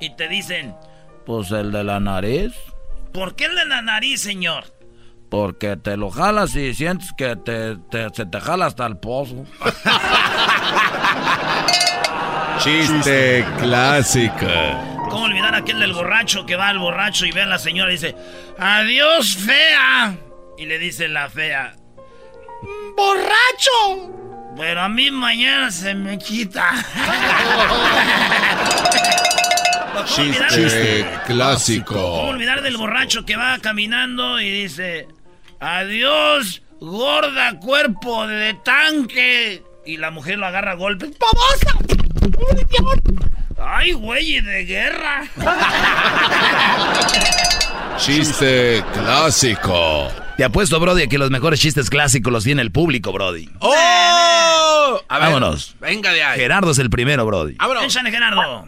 [0.00, 0.74] Y te dicen,
[1.26, 2.52] Pues el de la nariz.
[3.12, 4.64] ¿por qué el de la nariz, señor?
[5.28, 9.44] Porque te lo jalas y sientes que te, te- se te jala hasta el pozo.
[12.58, 14.46] Chiste clásico.
[15.12, 17.96] ¿Cómo olvidar aquel del borracho que va al borracho y ve a la señora y
[17.96, 18.16] dice,
[18.58, 20.16] adiós, fea?
[20.56, 21.74] Y le dice la fea,
[22.96, 24.10] ¡borracho!
[24.56, 26.70] Pero a mí mañana se me quita.
[29.92, 32.12] ¿Cómo olvidar- Chiste ¿Cómo clásico.
[32.22, 35.08] olvidar del borracho que va caminando y dice,
[35.60, 39.62] adiós, gorda cuerpo de tanque?
[39.84, 41.10] Y la mujer lo agarra a golpes.
[41.18, 41.76] ¡Babosa!
[43.64, 45.22] ¡Ay, güey, de guerra!
[47.96, 50.08] Chiste clásico.
[50.36, 53.48] Te apuesto, Brody, a que los mejores chistes clásicos los tiene el público, Brody.
[53.60, 55.00] ¡Oh!
[55.08, 55.76] A ver, Vámonos.
[55.80, 56.40] Venga de ahí.
[56.40, 57.54] Gerardo es el primero, Brody.
[57.54, 57.84] Vámonos.
[57.84, 58.66] Échale, Gerardo.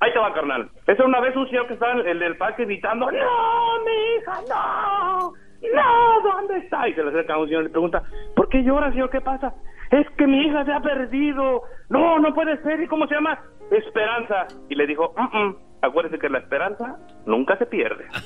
[0.00, 0.68] Ahí te va, carnal.
[0.86, 4.40] Esa una vez un señor que estaba en el del parque gritando, ¡No, mi hija,
[4.48, 5.32] no!
[5.74, 6.20] ¡No!
[6.22, 6.86] ¿Dónde está?
[6.88, 8.02] Y se le acerca un señor y le pregunta,
[8.34, 9.08] ¿por qué llora, señor?
[9.10, 9.54] ¿Qué pasa?
[9.90, 11.62] Es que mi hija se ha perdido.
[11.88, 12.80] No, no puede ser.
[12.82, 13.38] ¿Y cómo se llama?
[13.70, 14.46] Esperanza.
[14.68, 16.96] Y le dijo, "Mm, mm, acuérdese que la esperanza
[17.26, 18.06] nunca se pierde.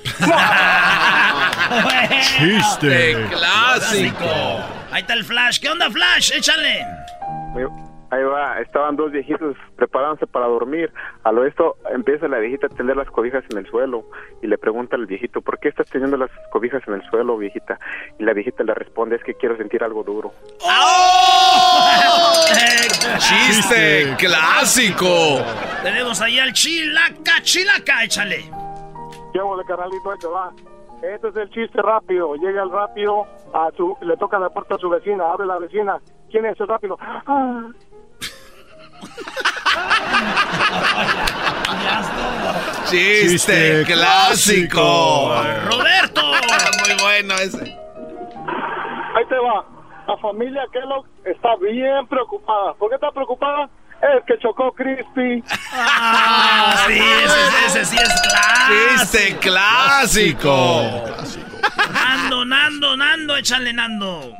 [2.20, 4.24] Chiste clásico.
[4.92, 5.60] Ahí está el Flash.
[5.60, 6.32] ¿Qué onda, Flash?
[6.36, 6.84] Échale.
[8.10, 10.92] Ahí va, estaban dos viejitos preparándose para dormir.
[11.22, 14.04] A lo esto empieza la viejita a tender las cobijas en el suelo
[14.42, 17.78] y le pregunta al viejito, ¿por qué estás teniendo las cobijas en el suelo, viejita?
[18.18, 20.32] Y la viejita le responde, es que quiero sentir algo duro.
[23.18, 25.38] Chiste clásico.
[25.82, 28.50] Tenemos ahí al Chilaca, Chilaca, échale.
[29.32, 30.10] ¿Qué de carnalito?
[30.10, 30.50] Ahí te va.
[31.02, 32.34] Este es el chiste rápido.
[32.34, 35.98] Llega el rápido, a su, le toca la puerta a su vecina, abre la vecina.
[36.30, 36.98] ¿Quién es el rápido?
[37.00, 37.68] Ah.
[42.90, 45.34] Chiste clásico.
[45.70, 46.22] Roberto.
[46.80, 47.62] Muy bueno ese.
[49.16, 49.64] Ahí te va.
[50.08, 52.74] La familia Kellogg está bien preocupada.
[52.74, 53.68] ¿Por qué está preocupada?
[54.02, 55.44] Es que chocó Crispy.
[55.72, 58.98] Ah, sí, ese, ese sí es clásico.
[58.98, 60.82] Chiste clásico.
[61.92, 64.34] Nando, Nando, Nando, échale, Nando.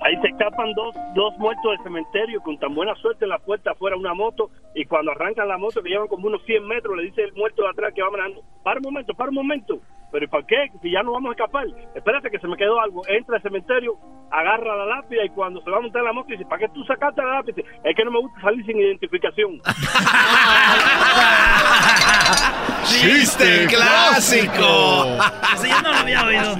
[0.00, 3.70] Ahí se escapan dos, dos muertos del cementerio con tan buena suerte en la puerta
[3.70, 7.04] afuera una moto y cuando arrancan la moto que llevan como unos 100 metros le
[7.04, 9.80] dice el muerto de atrás que va manejando, para un momento, para un momento.
[10.14, 10.70] Pero ¿y para qué?
[10.80, 11.64] Si ya no vamos a escapar.
[11.92, 13.02] Espérate que se me quedó algo.
[13.08, 13.98] Entra al cementerio,
[14.30, 16.68] agarra la lápida y cuando se va a montar en la moto dice, ¿para qué
[16.72, 17.62] tú sacaste la lápida?
[17.82, 19.60] Es que no me gusta salir sin identificación.
[22.86, 25.06] Chiste clásico.
[25.54, 26.56] Ese yo no lo había oído.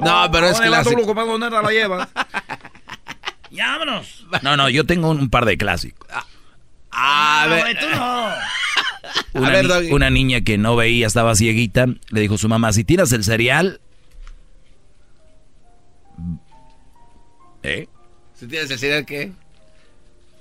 [0.00, 1.14] No, pero es clásico.
[1.14, 2.08] ¿Dónde la lleva?
[3.50, 4.26] Ya, vámonos.
[4.42, 6.08] No, no, yo tengo un par de clásicos.
[6.90, 7.78] A No, ver.
[7.78, 8.28] tú no.
[9.34, 9.92] Una, ver, ni- Doggy.
[9.92, 13.24] una niña que no veía, estaba cieguita, le dijo a su mamá, si tiras el
[13.24, 13.80] cereal...
[17.62, 17.88] ¿Eh?
[18.34, 19.32] Si tienes el cereal, ¿qué?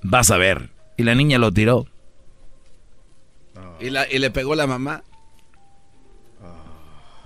[0.01, 0.69] Vas a ver.
[0.97, 1.87] Y la niña lo tiró.
[3.79, 5.03] ¿Y, la, ¿Y le pegó la mamá?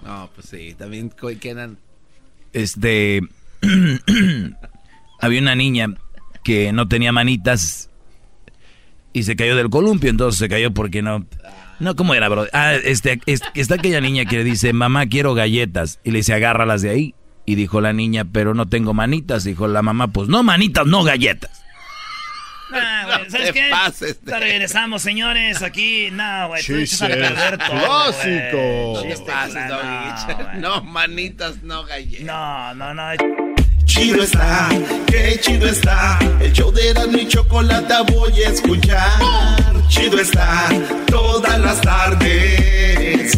[0.03, 1.77] No, pues sí, también quedan.
[2.53, 3.21] Este...
[5.19, 5.87] había una niña
[6.43, 7.89] que no tenía manitas
[9.17, 11.25] y se cayó del columpio, entonces se cayó porque no...
[11.79, 12.47] No, ¿cómo era, bro?
[12.53, 15.99] Ah, este, es- está aquella niña que le dice, mamá, quiero galletas.
[16.03, 17.15] Y le dice, agárralas de ahí.
[17.45, 19.43] Y dijo la niña, pero no tengo manitas.
[19.43, 21.51] Dijo la mamá, pues no manitas, no galletas.
[22.73, 23.67] Ah, güey, ¿Sabes te qué?
[23.69, 26.09] pases regresamos, señores, aquí.
[26.11, 27.13] No, güey, tú Sí, echas a sí.
[27.13, 28.57] perder todo, Clásico.
[28.57, 29.13] güey.
[29.13, 30.59] No pases, Doggy.
[30.59, 32.25] No, manitas, no galletas.
[32.25, 33.46] No, no, no.
[33.87, 34.69] Chido está,
[35.07, 36.19] qué chido está.
[36.39, 39.11] El show de Erasmo y Chocolata voy a escuchar.
[39.87, 40.69] Chido está,
[41.07, 43.31] todas las tardes.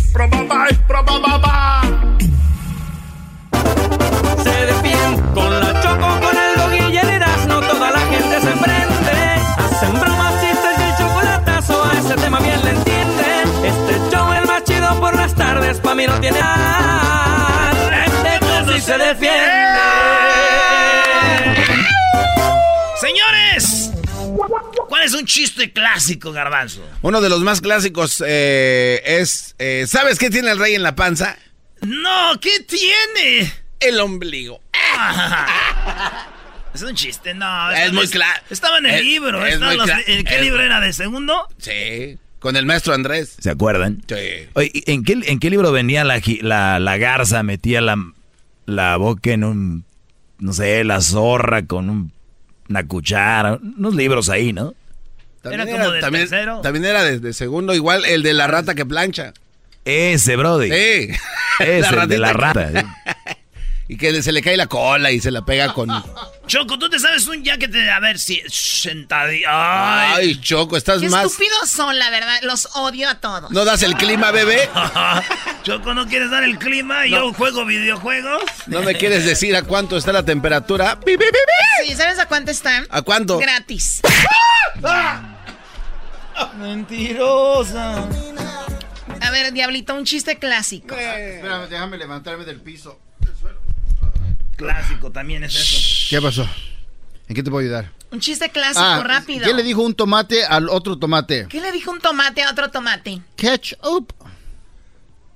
[4.43, 8.51] Se defiende con la choco, con el doggy y el Erasmo, toda la gente se
[8.63, 9.41] prende.
[9.57, 13.47] Hacen bromas, chistes y el chocolatazo, a ese tema bien le entienden.
[13.63, 17.71] Este show es más chido por las tardes, pa' mí no tiene nada.
[18.05, 20.28] Este show sí se defiende.
[24.99, 26.85] ¿Cuál es un chiste clásico, Garbanzo?
[27.01, 30.93] Uno de los más clásicos eh, es, eh, ¿sabes qué tiene el rey en la
[30.95, 31.37] panza?
[31.81, 33.49] No, ¿qué tiene?
[33.79, 34.61] El ombligo.
[36.73, 37.71] Es un chiste, no.
[37.71, 38.41] Es muy claro.
[38.49, 39.43] Estaba en el Es- libro.
[39.45, 40.79] es estaban muy los- cla- ¿en ¿Qué es- libro era?
[40.79, 41.47] ¿De segundo?
[41.57, 43.35] Sí, con el maestro Andrés.
[43.39, 44.03] ¿Se acuerdan?
[44.07, 44.47] Sí.
[44.53, 47.41] Oye, ¿en qué, ¿en qué libro venía la, la, la garza?
[47.41, 47.97] Metía la,
[48.67, 49.85] la boca en un,
[50.37, 52.13] no sé, la zorra con un-
[52.69, 53.57] una cuchara.
[53.77, 54.75] Unos libros ahí, ¿no?
[55.41, 56.61] También Era como también, tercero.
[56.61, 59.33] también era de, de segundo, igual el de la rata que plancha.
[59.85, 60.69] Ese, brody.
[60.69, 61.09] Sí.
[61.59, 62.71] Ese, el de la rata.
[63.89, 65.89] y que se le cae la cola y se la pega con...
[66.45, 67.89] Choco, ¿tú te sabes un ya que te...
[67.89, 68.39] A ver si...
[68.47, 69.47] Sentadillo.
[69.49, 70.13] Ay.
[70.15, 71.25] Ay, Choco, estás Qué más...
[71.25, 72.37] estúpidos son, la verdad.
[72.43, 73.49] Los odio a todos.
[73.49, 74.69] ¿No das el clima, bebé?
[75.63, 77.07] Choco, ¿no quieres dar el clima?
[77.07, 78.43] Yo juego videojuegos.
[78.67, 80.99] ¿No me quieres decir a cuánto está la temperatura?
[81.83, 82.85] Sí, ¿sabes a cuánto están?
[82.91, 83.39] ¿A cuánto?
[83.39, 84.01] Gratis.
[86.59, 88.07] Mentirosa.
[89.19, 90.93] A ver, Diablito, un chiste clásico.
[90.93, 92.99] Espérame, déjame levantarme del piso.
[94.59, 96.07] Clásico también es eso.
[96.09, 96.47] ¿Qué pasó?
[97.27, 97.91] ¿En qué te puedo ayudar?
[98.11, 99.45] Un chiste clásico, Ah, rápido.
[99.45, 101.47] ¿Qué le dijo un tomate al otro tomate?
[101.47, 103.21] ¿Qué le dijo un tomate a otro tomate?
[103.35, 104.13] Catch up.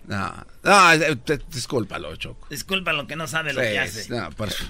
[0.05, 2.47] No, no, eh, te- discúlpalo, Choco.
[2.49, 4.09] Disculpa lo que no sabe lo que hace.
[4.09, 4.65] No, por eso.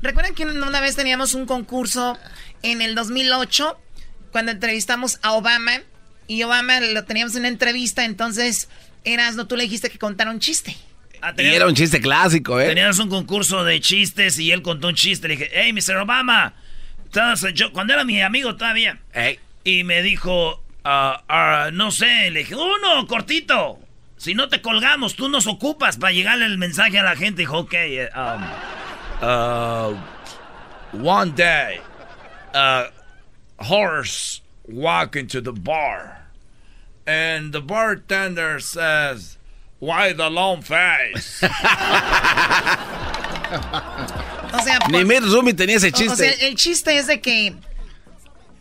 [0.00, 2.16] ¿Recuerdan que una una vez teníamos un concurso
[2.62, 3.76] en el 2008
[4.32, 5.80] cuando entrevistamos a Obama?
[6.26, 8.68] Y Obama lo teníamos en una entrevista, entonces
[9.04, 10.74] Erasno, tú le dijiste que contara un chiste.
[11.26, 12.66] Ah, Y era un chiste clásico, ¿eh?
[12.68, 15.26] Teníamos un concurso de chistes y él contó un chiste.
[15.26, 15.96] Le dije, hey, Mr.
[15.96, 16.52] Obama.
[17.54, 18.98] Yo, cuando era mi amigo todavía.
[19.64, 23.78] Y me dijo, ah, no sé, le dije, uno, cortito.
[24.18, 27.42] Si no te colgamos, tú nos ocupas para llegarle el mensaje a la gente.
[27.42, 28.42] Dijo, ok, eh, um,
[29.22, 29.96] uh,
[30.92, 31.80] one day,
[32.52, 32.90] a
[33.58, 36.26] horse walk into the bar.
[37.06, 39.38] And the bartender says,
[39.84, 41.46] why the long face?
[44.52, 46.12] O sea, por- Ni Mitt Rumi tenía ese chiste.
[46.12, 47.54] O sea, el chiste es de que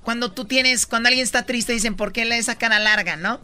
[0.04, 3.40] cuando tú tienes, cuando alguien está triste, dicen, ¿por qué le esa cara larga, no?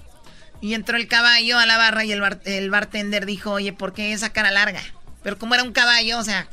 [0.62, 3.94] Y entró el caballo a la barra y el, bar- el bartender dijo, oye, ¿por
[3.94, 4.82] qué esa cara larga?
[5.24, 6.48] Pero como era un caballo, o sea...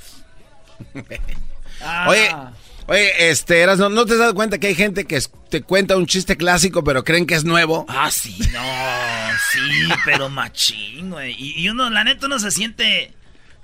[2.06, 2.30] Oye,
[2.88, 5.62] oye, este, Eras, ¿no, ¿no te has dado cuenta que hay gente que es- te
[5.62, 7.86] cuenta un chiste clásico pero creen que es nuevo?
[7.88, 8.62] Ah, sí, no,
[9.52, 11.34] sí, pero machín, güey.
[11.38, 13.12] Y, y uno, la neta, uno se siente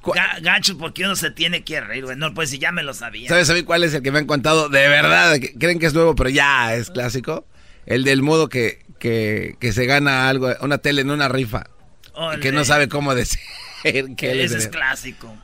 [0.02, 2.16] ga- gacho porque uno se tiene que reír, güey.
[2.16, 3.28] No, pues si ya me lo sabía.
[3.28, 5.38] ¿Sabes a mí cuál es el que me han contado de verdad?
[5.38, 7.46] que creen que es nuevo pero ya es clásico.
[7.84, 11.66] El del modo que, que, que se gana algo, una tele en una rifa.
[12.36, 13.40] Y que no sabe cómo decir
[14.16, 15.34] que Ese es clásico.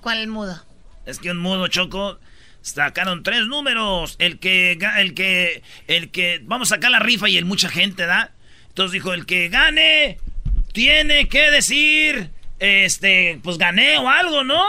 [0.00, 0.62] ¿Cuál mudo?
[1.04, 2.18] Es que un mudo choco
[2.62, 4.16] sacaron tres números.
[4.18, 8.06] El que, el que, el que, vamos a sacar la rifa y el mucha gente,
[8.06, 8.32] ¿da?
[8.68, 10.18] Entonces dijo, el que gane
[10.72, 14.64] tiene que decir, este, pues gané o algo, ¿no?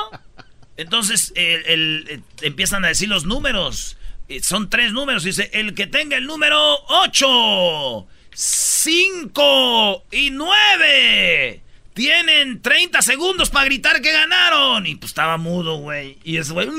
[0.75, 3.97] Entonces el, empiezan a decir los números.
[4.27, 5.23] Eh, Son tres números.
[5.23, 11.62] Dice, el que tenga el número 8, 5 y 9.
[11.93, 14.85] Tienen 30 segundos para gritar que ganaron.
[14.87, 16.17] Y pues estaba mudo, güey.
[16.23, 16.69] Y ese güey.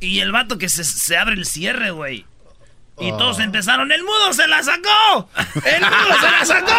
[0.00, 2.24] Y el vato que se, se abre el cierre, güey.
[2.98, 5.28] Y todos empezaron, ¡el mudo se la sacó!
[5.66, 6.72] ¡El mudo se la sacó!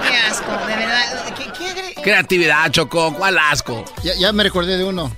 [0.08, 1.34] Qué asco, de verdad.
[1.36, 3.84] ¿Qué, qué agre- Creatividad, Choco, ¿cuál asco?
[4.02, 5.14] Ya, ya me recordé de uno.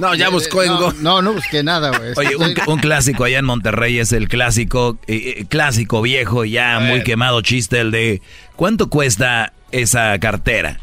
[0.00, 2.12] No, ya De- buscó en no, Go- No, no busqué nada, güey.
[2.16, 6.80] Oye, un, un clásico allá en Monterrey es el clásico, eh, eh, clásico viejo, ya
[6.80, 8.22] muy quemado chiste, el de
[8.56, 10.78] ¿cuánto cuesta esa cartera?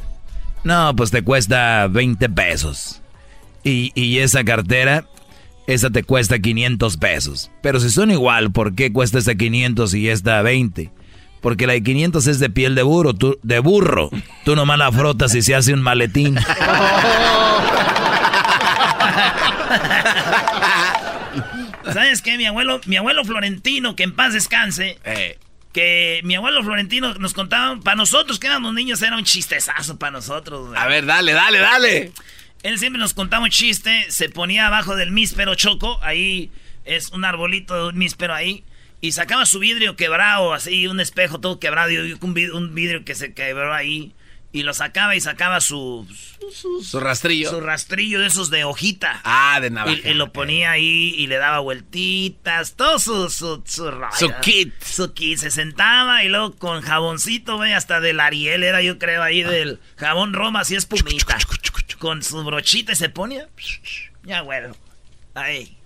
[0.64, 3.02] No, pues te cuesta 20 pesos.
[3.64, 5.06] Y, y esa cartera,
[5.66, 7.52] esa te cuesta 500 pesos.
[7.62, 10.92] Pero si son igual, ¿por qué cuesta esta 500 y esta 20?
[11.42, 14.10] Porque la de 500 es de piel de burro, tú, de burro.
[14.44, 16.36] Tú nomás la frotas y se hace un maletín.
[21.94, 22.38] ¿Sabes qué?
[22.38, 25.38] Mi abuelo, mi abuelo Florentino, que en paz descanse, Eh.
[25.74, 30.12] que mi abuelo Florentino nos contaba, para nosotros que éramos niños era un chistezazo para
[30.12, 30.68] nosotros.
[30.70, 30.80] güey.
[30.80, 32.12] A ver, dale, dale, dale.
[32.64, 36.52] Él siempre nos contaba un chiste, se ponía abajo del míspero choco, ahí
[36.86, 38.64] es un arbolito de un míspero ahí,
[39.00, 42.34] y sacaba su vidrio quebrado, así, un espejo todo quebrado, y un
[42.74, 44.14] vidrio que se quebró ahí,
[44.58, 46.08] y lo sacaba y sacaba su...
[46.82, 47.50] Su rastrillo.
[47.50, 49.22] Su rastrillo de esos de hojita.
[49.24, 49.98] Ah, de navaja.
[50.04, 53.92] Y, y lo ponía ahí y le daba vueltitas, todo su, su, su.
[54.18, 54.74] Su kit.
[54.82, 55.38] Su kit.
[55.38, 59.80] Se sentaba y luego con jaboncito, güey, hasta del Ariel era yo creo ahí del
[59.98, 61.38] jabón Roma, así espumita.
[62.00, 63.48] Con su brochita y se ponía.
[64.24, 64.76] Ya, bueno.
[65.36, 65.78] Ahí.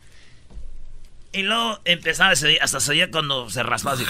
[1.33, 4.05] Y luego empezaba, hasta se oía cuando se raspaba así.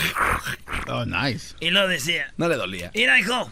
[0.88, 1.56] Oh, nice.
[1.60, 2.92] Y luego decía, No le dolía.
[2.94, 3.52] Mira, hijo.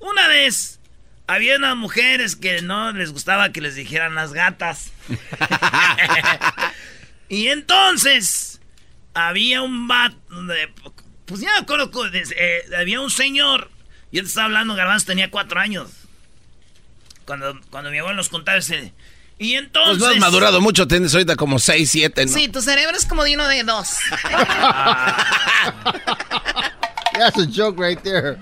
[0.00, 0.78] Una vez
[1.26, 4.92] había unas mujeres que no les gustaba que les dijeran las gatas.
[7.28, 8.60] y entonces
[9.14, 10.72] había un de-
[11.26, 11.50] Pues ya
[12.36, 13.70] eh, había un señor.
[14.10, 15.90] Yo te estaba hablando, Garbanzo tenía cuatro años.
[17.26, 18.94] Cuando, cuando mi abuelo nos contaba ese.
[19.40, 19.98] Y Pues entonces.
[19.98, 22.32] no has madurado mucho, tienes ahorita como 6, 7, ¿no?
[22.32, 23.90] Sí, tu cerebro es como de uno de dos.
[27.12, 28.38] That's a joke right there.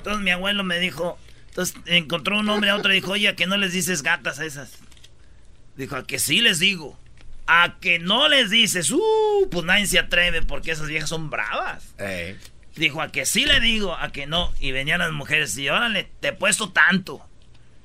[0.00, 1.18] Entonces mi abuelo me dijo,
[1.48, 4.38] entonces encontró un hombre a otro y dijo, oye, ¿a que no les dices gatas
[4.38, 4.78] a esas?
[5.76, 6.98] Dijo, a que sí les digo.
[7.46, 11.94] A que no les dices, uh, pues nadie se atreve porque esas viejas son bravas.
[11.98, 12.38] Eh.
[12.76, 14.54] Dijo, a que sí le digo, a que no.
[14.58, 17.22] Y venían las mujeres y órale, te he puesto tanto.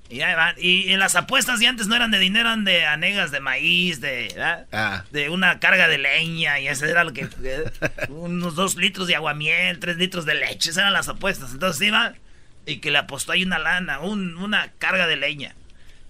[0.10, 0.56] Y ahí van.
[0.60, 4.02] Y en las apuestas de antes no eran de dinero, eran de anegas de maíz,
[4.02, 4.34] de.
[4.72, 5.04] Ah.
[5.12, 6.60] de una carga de leña.
[6.60, 7.28] Y ese era lo que.
[8.10, 10.70] unos dos litros de aguamiel, tres litros de leche.
[10.70, 11.52] Esas eran las apuestas.
[11.54, 12.14] Entonces iba
[12.68, 15.56] y que le apostó ahí una lana, un- una carga de leña.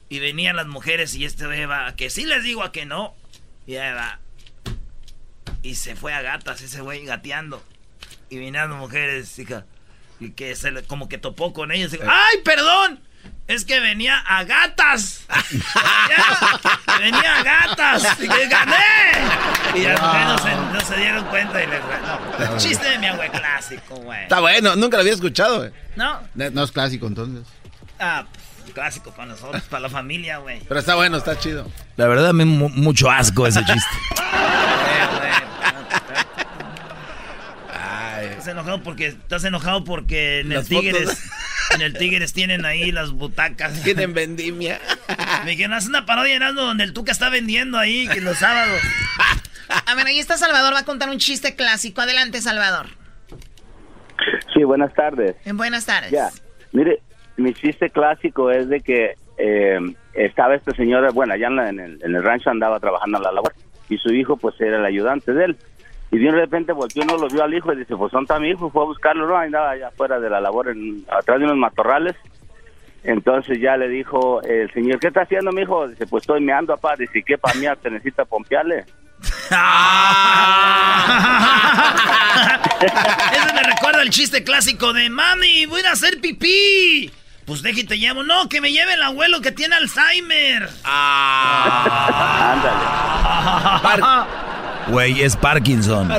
[0.10, 3.16] Y venían las mujeres y este iba, a que sí les digo, a que no.
[3.66, 4.20] Y ahí va.
[5.64, 7.64] Y se fue a gatas ese güey gateando.
[8.30, 9.66] Y vinieron las mujeres, hija.
[10.20, 11.94] Y que se le- como que topó con ellos.
[11.94, 13.00] y dijo, ¡Ay, perdón!
[13.48, 15.24] Es que venía a gatas.
[15.30, 18.20] venía, venía a gatas.
[18.20, 18.76] Y que gané.
[19.76, 21.64] Y mujeres no se, no se dieron cuenta.
[21.64, 21.82] Y les,
[22.50, 24.24] no, chiste de mi abuelo clásico, güey.
[24.24, 25.72] Está bueno, nunca lo había escuchado, güey.
[25.96, 26.22] No.
[26.34, 27.46] No es clásico entonces.
[28.00, 28.26] Ah,
[28.64, 30.60] pues, clásico para nosotros, para la familia, güey.
[30.68, 31.70] Pero está bueno, está chido.
[31.98, 33.90] La verdad me mu- mucho asco ese chiste.
[38.22, 40.66] Estás enojado porque estás enojado porque en el.
[40.68, 41.20] Tigres
[41.74, 43.82] en el Tigres tienen ahí las butacas.
[43.84, 44.80] Tienen vendimia.
[45.44, 48.80] Me dijeron, haz una parodia Erasmo, donde el Tuca está vendiendo ahí que los sábados.
[49.88, 52.02] A ver, ahí está Salvador, va a contar un chiste clásico.
[52.02, 52.88] Adelante, Salvador.
[54.54, 55.36] Sí, buenas tardes.
[55.46, 56.12] En buenas tardes.
[56.12, 56.30] Ya,
[56.72, 57.00] mire,
[57.38, 59.80] mi chiste clásico es de que eh,
[60.14, 63.24] estaba este señor, bueno, allá en, la- en el, en el rancho andaba trabajando en
[63.24, 63.54] la labor
[63.90, 65.58] y su hijo pues era el ayudante de él.
[66.12, 68.50] Y de repente volvió, no lo vio al hijo y dice, pues ¿dónde está mi
[68.50, 68.70] hijo?
[68.70, 72.16] Fue a buscarlo, no, andaba allá afuera de la labor, en, atrás de unos matorrales.
[73.04, 75.88] Entonces ya le dijo el señor, ¿qué está haciendo mi hijo?
[75.88, 76.96] Dice, pues estoy meando, papá.
[76.98, 77.68] Dice, ¿qué para mí?
[77.82, 78.86] ¿Te necesita pompearle?
[82.82, 87.12] Eso me recuerda el chiste clásico de mami, voy a a hacer pipí.
[87.46, 88.24] Pues deje y te llamo.
[88.24, 90.68] No, que me lleve el abuelo que tiene Alzheimer.
[94.88, 96.12] Güey, es Parkinson.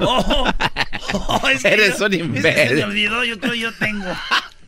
[0.00, 0.46] Oh,
[1.12, 2.76] oh, es que Eres yo- un es que se imbécil.
[2.76, 4.06] me olvidó, yo creo yo tengo.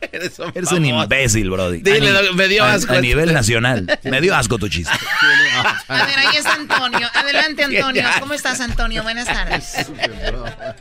[0.11, 1.81] Eres un, Eres un imbécil, Brody.
[1.81, 3.99] Dile, me dio asco A, nivel nacional.
[4.03, 4.93] Me dio asco tu chiste.
[5.87, 7.07] A ver, ahí está Antonio.
[7.13, 8.03] Adelante, Antonio.
[8.19, 9.03] ¿Cómo estás, Antonio?
[9.03, 9.91] Buenas tardes.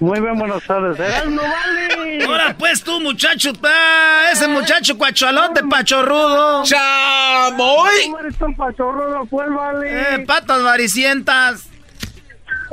[0.01, 0.99] Muy bien, buenas tardes.
[0.99, 2.24] ¡Erasmo, vale!
[2.24, 6.65] Ahora pues tú, muchacho, pa, ese muchacho cuachalote, pachorrudo.
[6.65, 7.90] ¡Chamoy!
[8.05, 10.15] ¿Cómo eres tan pachorrudo, pues, vale?
[10.15, 11.72] Eh, patas varicientas.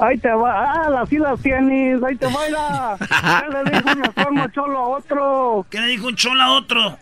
[0.02, 0.64] Ahí te va.
[0.86, 2.02] Ah, las sí las tienes.
[2.04, 2.98] Ahí te va, mira.
[3.42, 5.66] ¿Qué le dijo un esperma cholo a otro?
[5.70, 6.98] ¿Qué le dijo un cholo a otro?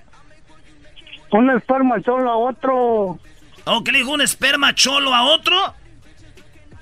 [1.32, 3.20] Un esperma cholo a otro.
[3.66, 5.56] ¿O qué le dijo un esperma cholo a otro?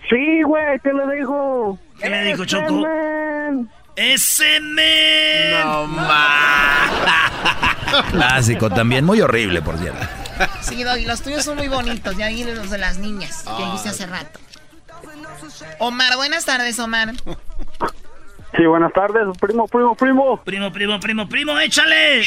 [0.10, 1.80] Sí, güey, ¿qué le dijo?
[2.00, 2.74] ¿Qué le dijo, Ese Choco?
[2.74, 3.70] men.
[3.96, 5.62] ¡Ese men!
[5.64, 6.92] No más.
[8.12, 9.04] Clásico también.
[9.06, 10.06] Muy horrible, por cierto.
[10.62, 12.16] Sí, Doggy, los tuyos son muy bonitos.
[12.18, 14.40] Ya vi los de las niñas que dijiste hace rato.
[15.80, 17.13] Omar, buenas tardes, Omar.
[18.55, 20.41] Sí, buenas tardes, primo, primo, primo.
[20.43, 22.22] Primo, primo, primo, primo, échale.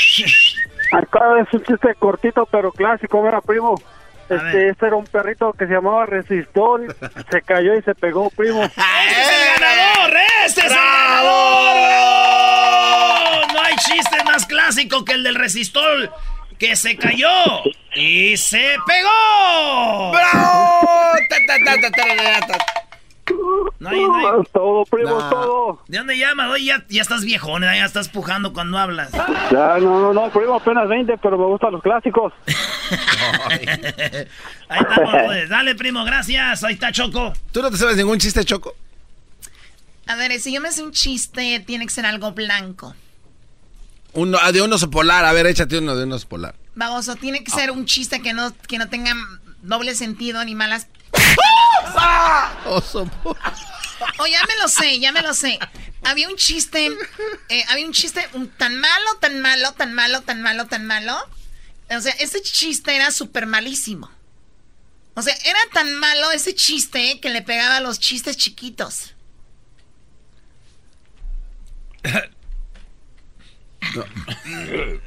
[0.93, 3.81] Acá es un chiste cortito pero clásico, mira primo.
[4.29, 6.95] Este, este era un perrito que se llamaba Resistor,
[7.31, 8.63] se cayó y se pegó, primo.
[8.63, 10.17] ¡Ese es el ganador!
[10.45, 11.39] ¡Ese es el ganador!
[13.55, 16.13] No hay chiste más clásico que el del resistor
[16.59, 17.31] que se cayó
[17.95, 20.11] y se pegó.
[20.13, 20.89] ¡Bravo!
[23.81, 24.45] No hay, no hay.
[24.53, 25.31] Todo, primo, No.
[25.31, 25.83] todo.
[25.87, 26.51] ¿De dónde llamas?
[26.51, 27.77] Oye, ya, ya estás viejón, ¿eh?
[27.77, 29.13] ya estás pujando cuando hablas.
[29.13, 32.33] Ya, no, no, no, primo, apenas 20, pero me gustan los clásicos.
[34.69, 35.49] Ahí estamos, pues.
[35.49, 36.65] Dale, primo, gracias.
[36.65, 37.33] Ahí está Choco.
[37.53, 38.75] ¿Tú no te sabes ningún chiste, Choco?
[40.07, 42.95] A ver, si yo me hace un chiste, tiene que ser algo blanco.
[44.15, 45.25] Uno, ah, de un oso polar.
[45.25, 46.55] A ver, échate uno de un oso polar.
[46.75, 49.13] Baboso, tiene que ser un chiste que no, que no tenga
[49.63, 50.89] doble sentido ni malas.
[52.67, 53.09] Oso.
[54.19, 55.59] Oh, ya me lo sé, ya me lo sé.
[56.05, 56.89] Había un chiste,
[57.49, 61.17] eh, había un chiste un- tan malo, tan malo, tan malo, tan malo, tan malo.
[61.91, 64.11] O sea, ese chiste era súper malísimo.
[65.15, 69.15] O sea, era tan malo ese chiste que le pegaba a los chistes chiquitos.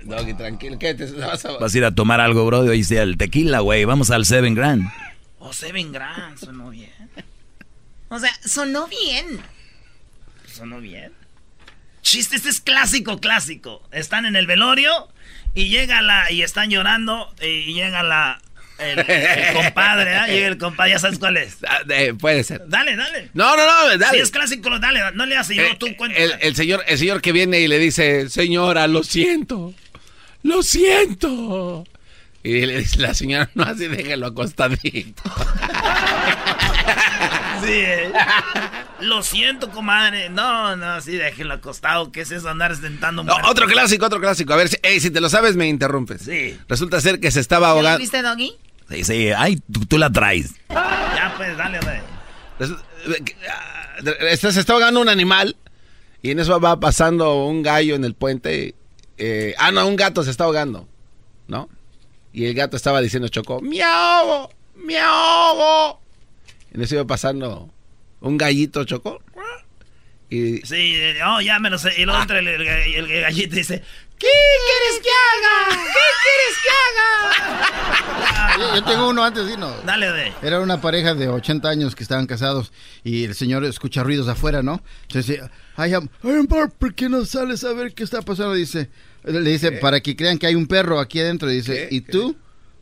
[0.03, 0.78] Doggy, tranquilo.
[0.80, 1.52] ¿Qué te vas a...
[1.57, 2.60] Vas a ir a tomar algo, bro.
[2.60, 3.86] Hoy sea el tequila, güey.
[3.86, 4.84] Vamos al Seven Grand.
[5.43, 6.91] Oh, Seven Grand, sonó bien.
[8.09, 9.39] O sea, sonó bien.
[10.45, 11.13] Sonó bien.
[12.03, 13.81] Chiste, este es clásico, clásico.
[13.91, 15.07] Están en el velorio
[15.55, 16.31] y llega la.
[16.31, 18.39] y están llorando y llega la.
[18.77, 20.27] El, el compadre, ¿ah?
[20.27, 21.57] Llega el compadre, ya sabes cuál es.
[21.68, 22.63] Ah, eh, puede ser.
[22.68, 23.30] Dale, dale.
[23.34, 24.18] No, no, no, dale.
[24.18, 26.18] Si es clásico, dale, no le haces yo, Eh, tú cuenta.
[26.19, 29.73] el, el señor, el señor que viene y le dice, señora, lo siento,
[30.43, 31.84] lo siento.
[32.43, 35.22] Y le dice la señora, no así, déjalo acostadito.
[37.63, 38.11] Sí, eh.
[39.01, 40.30] Lo siento, comadre.
[40.30, 42.11] No, no, sí, déjenlo acostado.
[42.11, 44.51] ¿Qué es eso andar sentando No, otro clásico, otro clásico.
[44.53, 46.23] A ver, si, te lo sabes, me interrumpes.
[46.23, 46.57] Sí.
[46.68, 47.99] Resulta ser que se estaba ¿Ya lo ahogando.
[47.99, 48.53] viste, Doggy?
[48.89, 49.30] Sí, sí.
[49.38, 50.55] Ay, tú, tú la traes.
[50.69, 52.01] Ya, pues, dale, dale.
[54.31, 55.55] Este, se está ahogando un animal
[56.23, 58.73] y en eso va pasando un gallo en el puente.
[59.19, 60.88] eh, ah, no, un gato se está ahogando,
[61.47, 61.69] ¿no?
[62.34, 64.49] Y el gato estaba diciendo Choco, ¡me ahogo!
[64.76, 65.99] ¡me ahogo!
[66.72, 67.70] Y en eso iba pasando
[68.22, 69.22] un gallito Choco.
[70.30, 71.91] Y Sí, eh, oh, ya me lo sé.
[71.98, 73.84] Y luego entra el, el, el- el gallito y dice:
[74.18, 75.84] ¿Qué quieres que haga?
[75.88, 78.58] ¿Qué quieres que haga?
[78.60, 79.72] Yo, yo tengo uno antes, Dino.
[79.86, 80.34] Dale, de.
[80.41, 82.72] Era una pareja de 80 años que estaban casados
[83.03, 84.82] y el señor escucha ruidos afuera, ¿no?
[85.03, 86.10] Entonces dice, ay, am-
[86.78, 88.53] ¿por qué no sales a ver qué está pasando?
[88.53, 88.90] Dice,
[89.23, 91.48] le dice, para que crean que hay un perro aquí adentro.
[91.49, 92.35] Dice, ¿y tú?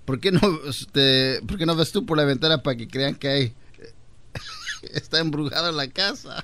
[0.06, 3.16] ¿Por qué no, este, por qué no ves tú por la ventana para que crean
[3.16, 3.53] que hay...
[4.94, 6.44] Está embrujada la casa.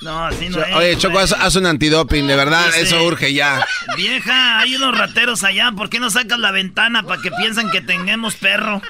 [0.00, 0.74] No, así no Cho- es.
[0.76, 3.62] Oye, Choco, haz, haz un antidoping, de verdad, Dice, eso urge ya.
[3.96, 5.72] Vieja, hay unos rateros allá.
[5.76, 8.80] ¿Por qué no sacas la ventana para que piensen que tengamos perro?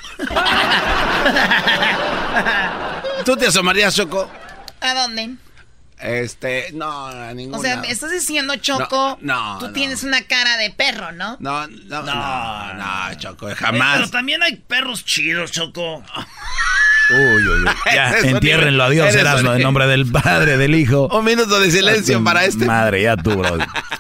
[3.25, 4.31] ¿Tú te asomarías, Choco?
[4.81, 5.35] ¿A dónde?
[6.03, 7.59] Este, no, ninguna.
[7.59, 9.73] O sea, me estás diciendo, Choco, No, no, tú no.
[9.73, 11.37] tienes una cara de perro, ¿no?
[11.41, 13.97] No, no, no, no, Choco, jamás.
[13.99, 16.03] Pero también hay perros chidos, Choco.
[17.11, 17.65] Uy, uy, uy.
[17.93, 21.09] Ya, entiérrenlo a nivel- Dios, eres Erasmo, en nombre del Padre, del Hijo.
[21.09, 22.67] Un minuto de silencio para este.
[22.67, 23.57] Madre, ya tú, bro.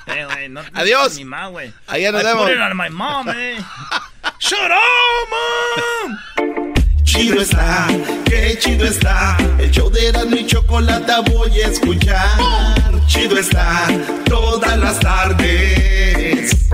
[0.06, 1.16] Eh, güey, no te Adiós.
[1.16, 1.72] Mi ma, güey.
[1.88, 2.44] Allá nos I vemos.
[2.46, 3.56] put it on my mom, eh.
[4.38, 4.78] Shut up.
[7.20, 7.86] Chido está,
[8.24, 9.36] qué chido está.
[9.58, 12.30] El show de Erasmo y Chocolata voy a escuchar.
[13.08, 13.88] Chido está,
[14.24, 16.66] todas las tardes.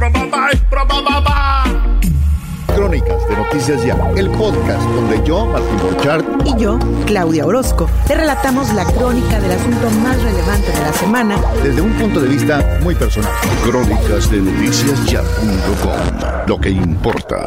[2.69, 8.15] Crónicas de Noticias Ya, el podcast donde yo, Martín Borchardt, Y yo, Claudia Orozco, te
[8.15, 12.79] relatamos la crónica del asunto más relevante de la semana desde un punto de vista
[12.85, 13.33] muy personal.
[13.65, 17.47] Crónicas de Noticias Ya.com, lo que importa.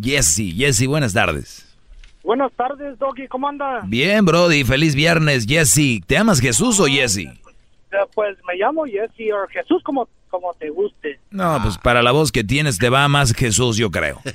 [0.00, 0.54] Jesse.
[0.54, 1.68] Jesse, buenas tardes.
[2.22, 3.82] Buenas tardes, Doggy, ¿cómo anda?
[3.84, 6.00] Bien, Brody, feliz viernes, Jesse.
[6.06, 7.28] ¿Te amas Jesús o Jesse?
[8.14, 11.18] Pues me llamo Jesse o Jesús, como, como te guste.
[11.30, 14.20] No, pues para la voz que tienes te va más Jesús, yo creo.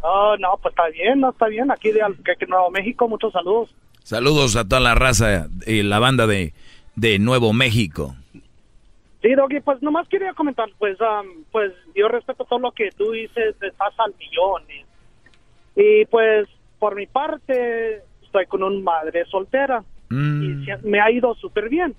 [0.00, 1.70] Oh, no, pues está bien, no está bien.
[1.70, 2.00] Aquí de
[2.48, 3.74] Nuevo México, muchos saludos.
[4.04, 6.54] Saludos a toda la raza y la banda de,
[6.94, 8.14] de Nuevo México.
[9.22, 13.10] Sí, Doggy, pues nomás quería comentar, pues, am, pues yo respeto todo lo que tú
[13.12, 14.62] dices, estás al millón.
[15.76, 19.82] Y, y, pues, por mi parte, estoy con una madre soltera
[20.62, 21.94] y se- me ha ido súper bien.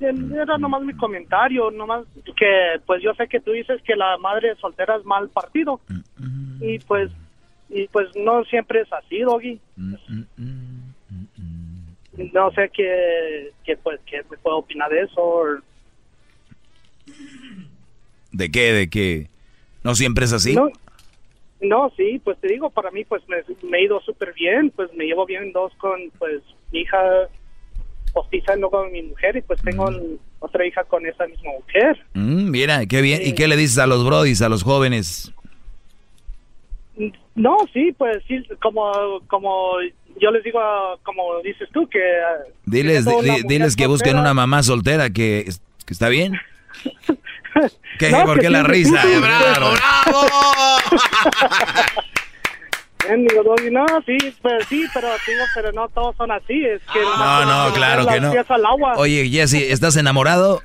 [0.00, 2.04] Era nomás mi comentario, nomás
[2.36, 5.80] que pues yo sé que tú dices que la madre soltera es mal partido
[6.60, 7.10] y pues
[7.70, 9.60] y pues no siempre es así, Doggy.
[12.32, 15.44] No sé qué, qué pues qué me puedo opinar de eso.
[18.34, 18.72] ¿De qué?
[18.72, 19.28] ¿De qué?
[19.84, 20.54] ¿No siempre es así?
[20.54, 20.68] No,
[21.60, 23.36] no, sí, pues te digo, para mí pues me,
[23.68, 26.42] me he ido súper bien, pues me llevo bien dos con pues
[26.72, 26.98] mi hija
[28.12, 29.88] postiza y luego con mi mujer y pues tengo
[30.40, 32.04] otra hija con esa misma mujer.
[32.14, 33.20] Mm, mira, qué bien.
[33.24, 35.32] ¿Y qué le dices a los brodis, a los jóvenes?
[37.34, 39.72] No, sí, pues sí, como como
[40.20, 40.60] yo les digo,
[41.02, 42.00] como dices tú, que...
[42.66, 45.44] Diles, mujer diles que busquen soltera- una mamá soltera que,
[45.86, 46.34] que está bien.
[47.98, 48.10] ¿Qué?
[48.10, 49.02] No, ¿Por que qué la risa?
[49.02, 49.70] sí, sí, Bravo,
[53.28, 57.00] digo, Doggy, no, sí, pues sí, pero digo, pero no todos son así, es que...
[57.00, 58.32] No, no, claro que no.
[58.48, 58.94] Al agua.
[58.96, 60.62] Oye, Jesse, ¿estás enamorado?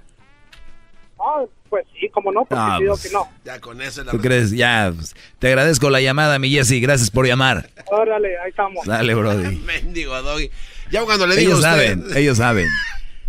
[1.19, 3.29] Ah, pues sí, como no, porque Ah, te digo pues, que no.
[3.43, 4.51] Ya con eso la ¿Tú crees?
[4.51, 6.81] Ya, pues, te agradezco la llamada, mi Jesse.
[6.81, 7.69] Gracias por llamar.
[7.87, 8.85] Órale, ahí estamos.
[8.85, 9.57] Dale, Brody.
[9.65, 10.49] Mendigo Doggy.
[10.91, 11.87] Ya cuando le digo Ellos a usted.
[11.99, 12.67] saben, ellos saben.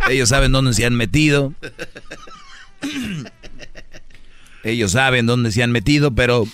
[0.09, 1.53] Ellos saben dónde se han metido.
[4.63, 6.45] Ellos saben dónde se han metido, pero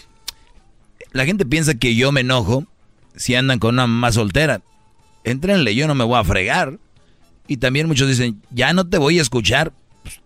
[1.12, 2.66] la gente piensa que yo me enojo
[3.16, 4.62] si andan con una mamá soltera.
[5.24, 6.78] Entrenle, yo no me voy a fregar.
[7.48, 9.74] Y también muchos dicen, ya no te voy a escuchar.
[10.04, 10.20] Pues,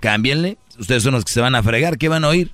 [0.00, 0.58] cámbienle.
[0.78, 1.98] Ustedes son los que se van a fregar.
[1.98, 2.52] ¿Qué van a oír?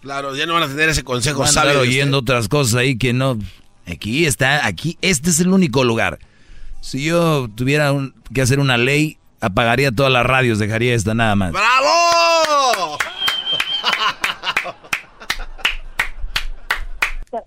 [0.00, 2.98] Claro, ya no van a tener ese consejo Van a estar oyendo otras cosas ahí
[2.98, 3.38] que no.
[3.86, 6.18] Aquí está, aquí, este es el único lugar.
[6.80, 11.34] Si yo tuviera un- que hacer una ley, apagaría todas las radios, dejaría esta nada
[11.36, 11.52] más.
[11.52, 11.88] ¡Bravo!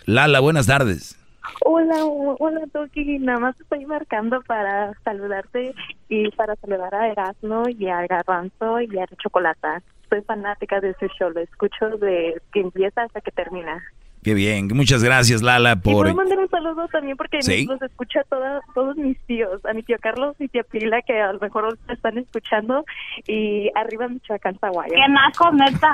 [0.05, 1.19] Lala, buenas tardes.
[1.63, 5.73] Hola, hola Toki, nada más estoy marcando para saludarte
[6.09, 9.81] y para saludar a Erasmo y a Garbanzo y a Chocolata.
[10.09, 13.83] Soy fanática de su show, lo escucho de que empieza hasta que termina.
[14.23, 15.93] Qué bien, muchas gracias Lala Y por...
[16.05, 17.67] puedo mandar un saludo también porque Sí.
[17.67, 21.31] los escucha toda, todos mis tíos, a mi tío Carlos y tía Pila que a
[21.31, 22.83] lo mejor están escuchando
[23.27, 24.95] y arriba Michoacán, Zaguaya.
[24.95, 25.93] ¡Qué naco, neta!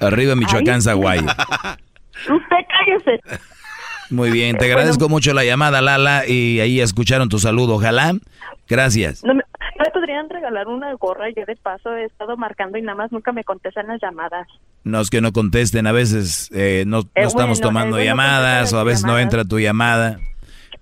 [0.00, 1.26] Arriba Michoacán, Ay, Zaguayo.
[2.20, 3.20] Usted cállese.
[4.10, 8.12] Muy bien, te agradezco mucho la llamada Lala y ahí escucharon tu saludo, ojalá.
[8.68, 9.24] Gracias.
[9.24, 9.42] No me,
[9.92, 13.42] podrían regalar una gorra, yo de paso he estado marcando y nada más nunca me
[13.42, 14.46] contestan las llamadas.
[14.84, 18.04] No es que no contesten, a veces eh, no, no Eh, estamos bueno, tomando eh,
[18.04, 20.18] llamadas o a veces no entra tu llamada.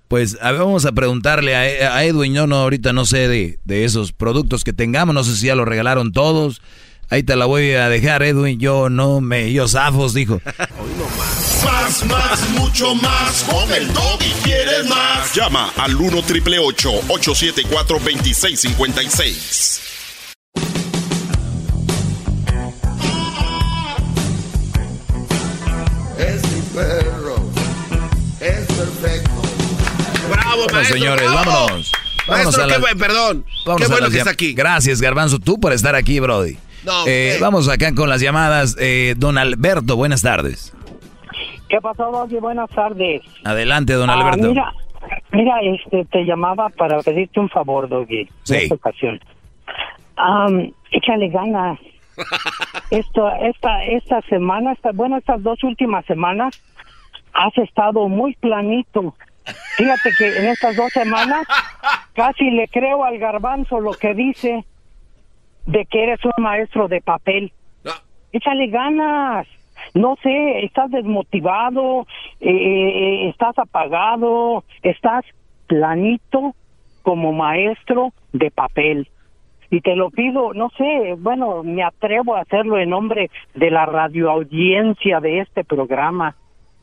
[0.09, 3.61] Pues a ver, vamos a preguntarle a, a Edwin, yo no, ahorita no sé de,
[3.65, 6.61] de esos productos que tengamos, no sé si ya los regalaron todos.
[7.11, 10.41] Ahí te la voy a dejar, Edwin, yo no me, yo zafos, dijo.
[11.65, 13.45] Más, más, mucho más.
[13.51, 15.35] Con el y quieres más.
[15.35, 19.81] Llama al 1 triple 874 2656.
[26.19, 27.37] Es mi perro.
[28.41, 29.31] Es perfecto.
[30.31, 31.51] Bravo, Bueno, maestro, señores, bravo.
[31.51, 31.93] vámonos.
[32.27, 33.45] Vámonos Maestro, a qué la- perdón.
[33.67, 34.53] Vámonos qué a bueno que está aquí.
[34.53, 36.57] Gracias, Garbanzo, tú por estar aquí, Brody.
[36.85, 38.77] No, Eh, vamos acá con las llamadas.
[38.81, 40.75] Eh, don Alberto, buenas tardes.
[41.69, 42.37] ¿Qué pasó, Doggy?
[42.39, 43.23] Buenas tardes.
[43.45, 44.49] Adelante, don Ah, Alberto.
[44.49, 44.73] mira,
[45.33, 48.29] mira, este, te llamaba para pedirte un favor, Doggy.
[48.45, 48.55] Sí.
[48.55, 49.21] En esta ocasión.
[50.17, 51.79] Am, échale ganas.
[52.91, 56.61] Esto, esta, esta semana, esta, bueno, estas dos últimas semanas,
[57.33, 59.15] has estado muy planito.
[59.77, 61.47] Fíjate que en estas dos semanas
[62.15, 64.65] casi le creo al garbanzo lo que dice
[65.67, 67.53] de que eres un maestro de papel.
[68.33, 69.47] Échale ganas.
[69.95, 72.07] No sé, estás desmotivado,
[72.41, 75.25] eh, estás apagado, estás
[75.67, 76.55] planito
[77.03, 79.09] como maestro de papel.
[79.71, 83.87] Y te lo pido, no sé, bueno, me atrevo a hacerlo en nombre de la
[83.87, 86.35] radioaudiencia de este programa.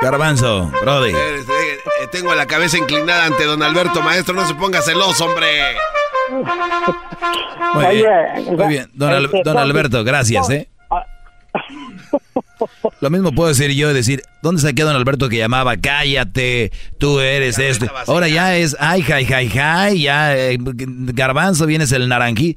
[0.00, 1.10] Garbanzo, Brody.
[1.10, 5.46] Eh, eh, Tengo la cabeza inclinada ante don Alberto, maestro, no se ponga celoso, hombre.
[7.74, 8.90] Muy bien, muy bien.
[8.94, 10.68] Don, Al- este, don Alberto, gracias, ¿eh?
[13.00, 15.76] Lo mismo puedo decir yo, decir, ¿dónde saqué a don Alberto que llamaba?
[15.76, 17.86] Cállate, tú eres esto.
[18.06, 22.56] Ahora ya es, ay, jai, jai, jai, ya, eh, garbanzo, vienes el naranjí.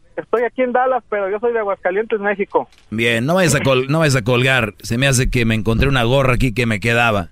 [0.17, 2.67] Estoy aquí en Dallas, pero yo soy de Aguascalientes, México.
[2.89, 4.73] Bien, no vayas a, col- no vayas a colgar.
[4.83, 7.29] Se me hace que me encontré una gorra aquí que me quedaba.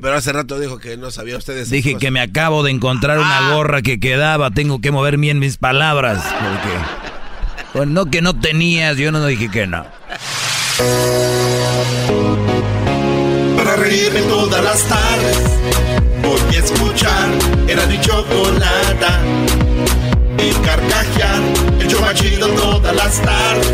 [0.00, 1.70] Pero hace rato dijo que no sabía ustedes.
[1.70, 4.50] Dije que me acabo de encontrar una gorra que quedaba.
[4.50, 6.24] Tengo que mover bien mis palabras.
[6.24, 9.84] Porque, Bueno, no que no tenías, yo no dije que no.
[13.56, 15.60] Para reírme todas las tardes
[16.22, 17.28] Voy a escuchar
[17.68, 19.20] Era mi chocolata
[20.44, 21.40] Y carcajear.
[21.80, 23.72] El show más chido todas las tardes.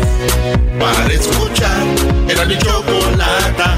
[0.79, 1.83] Para escuchar
[2.27, 3.77] Era mi chocolata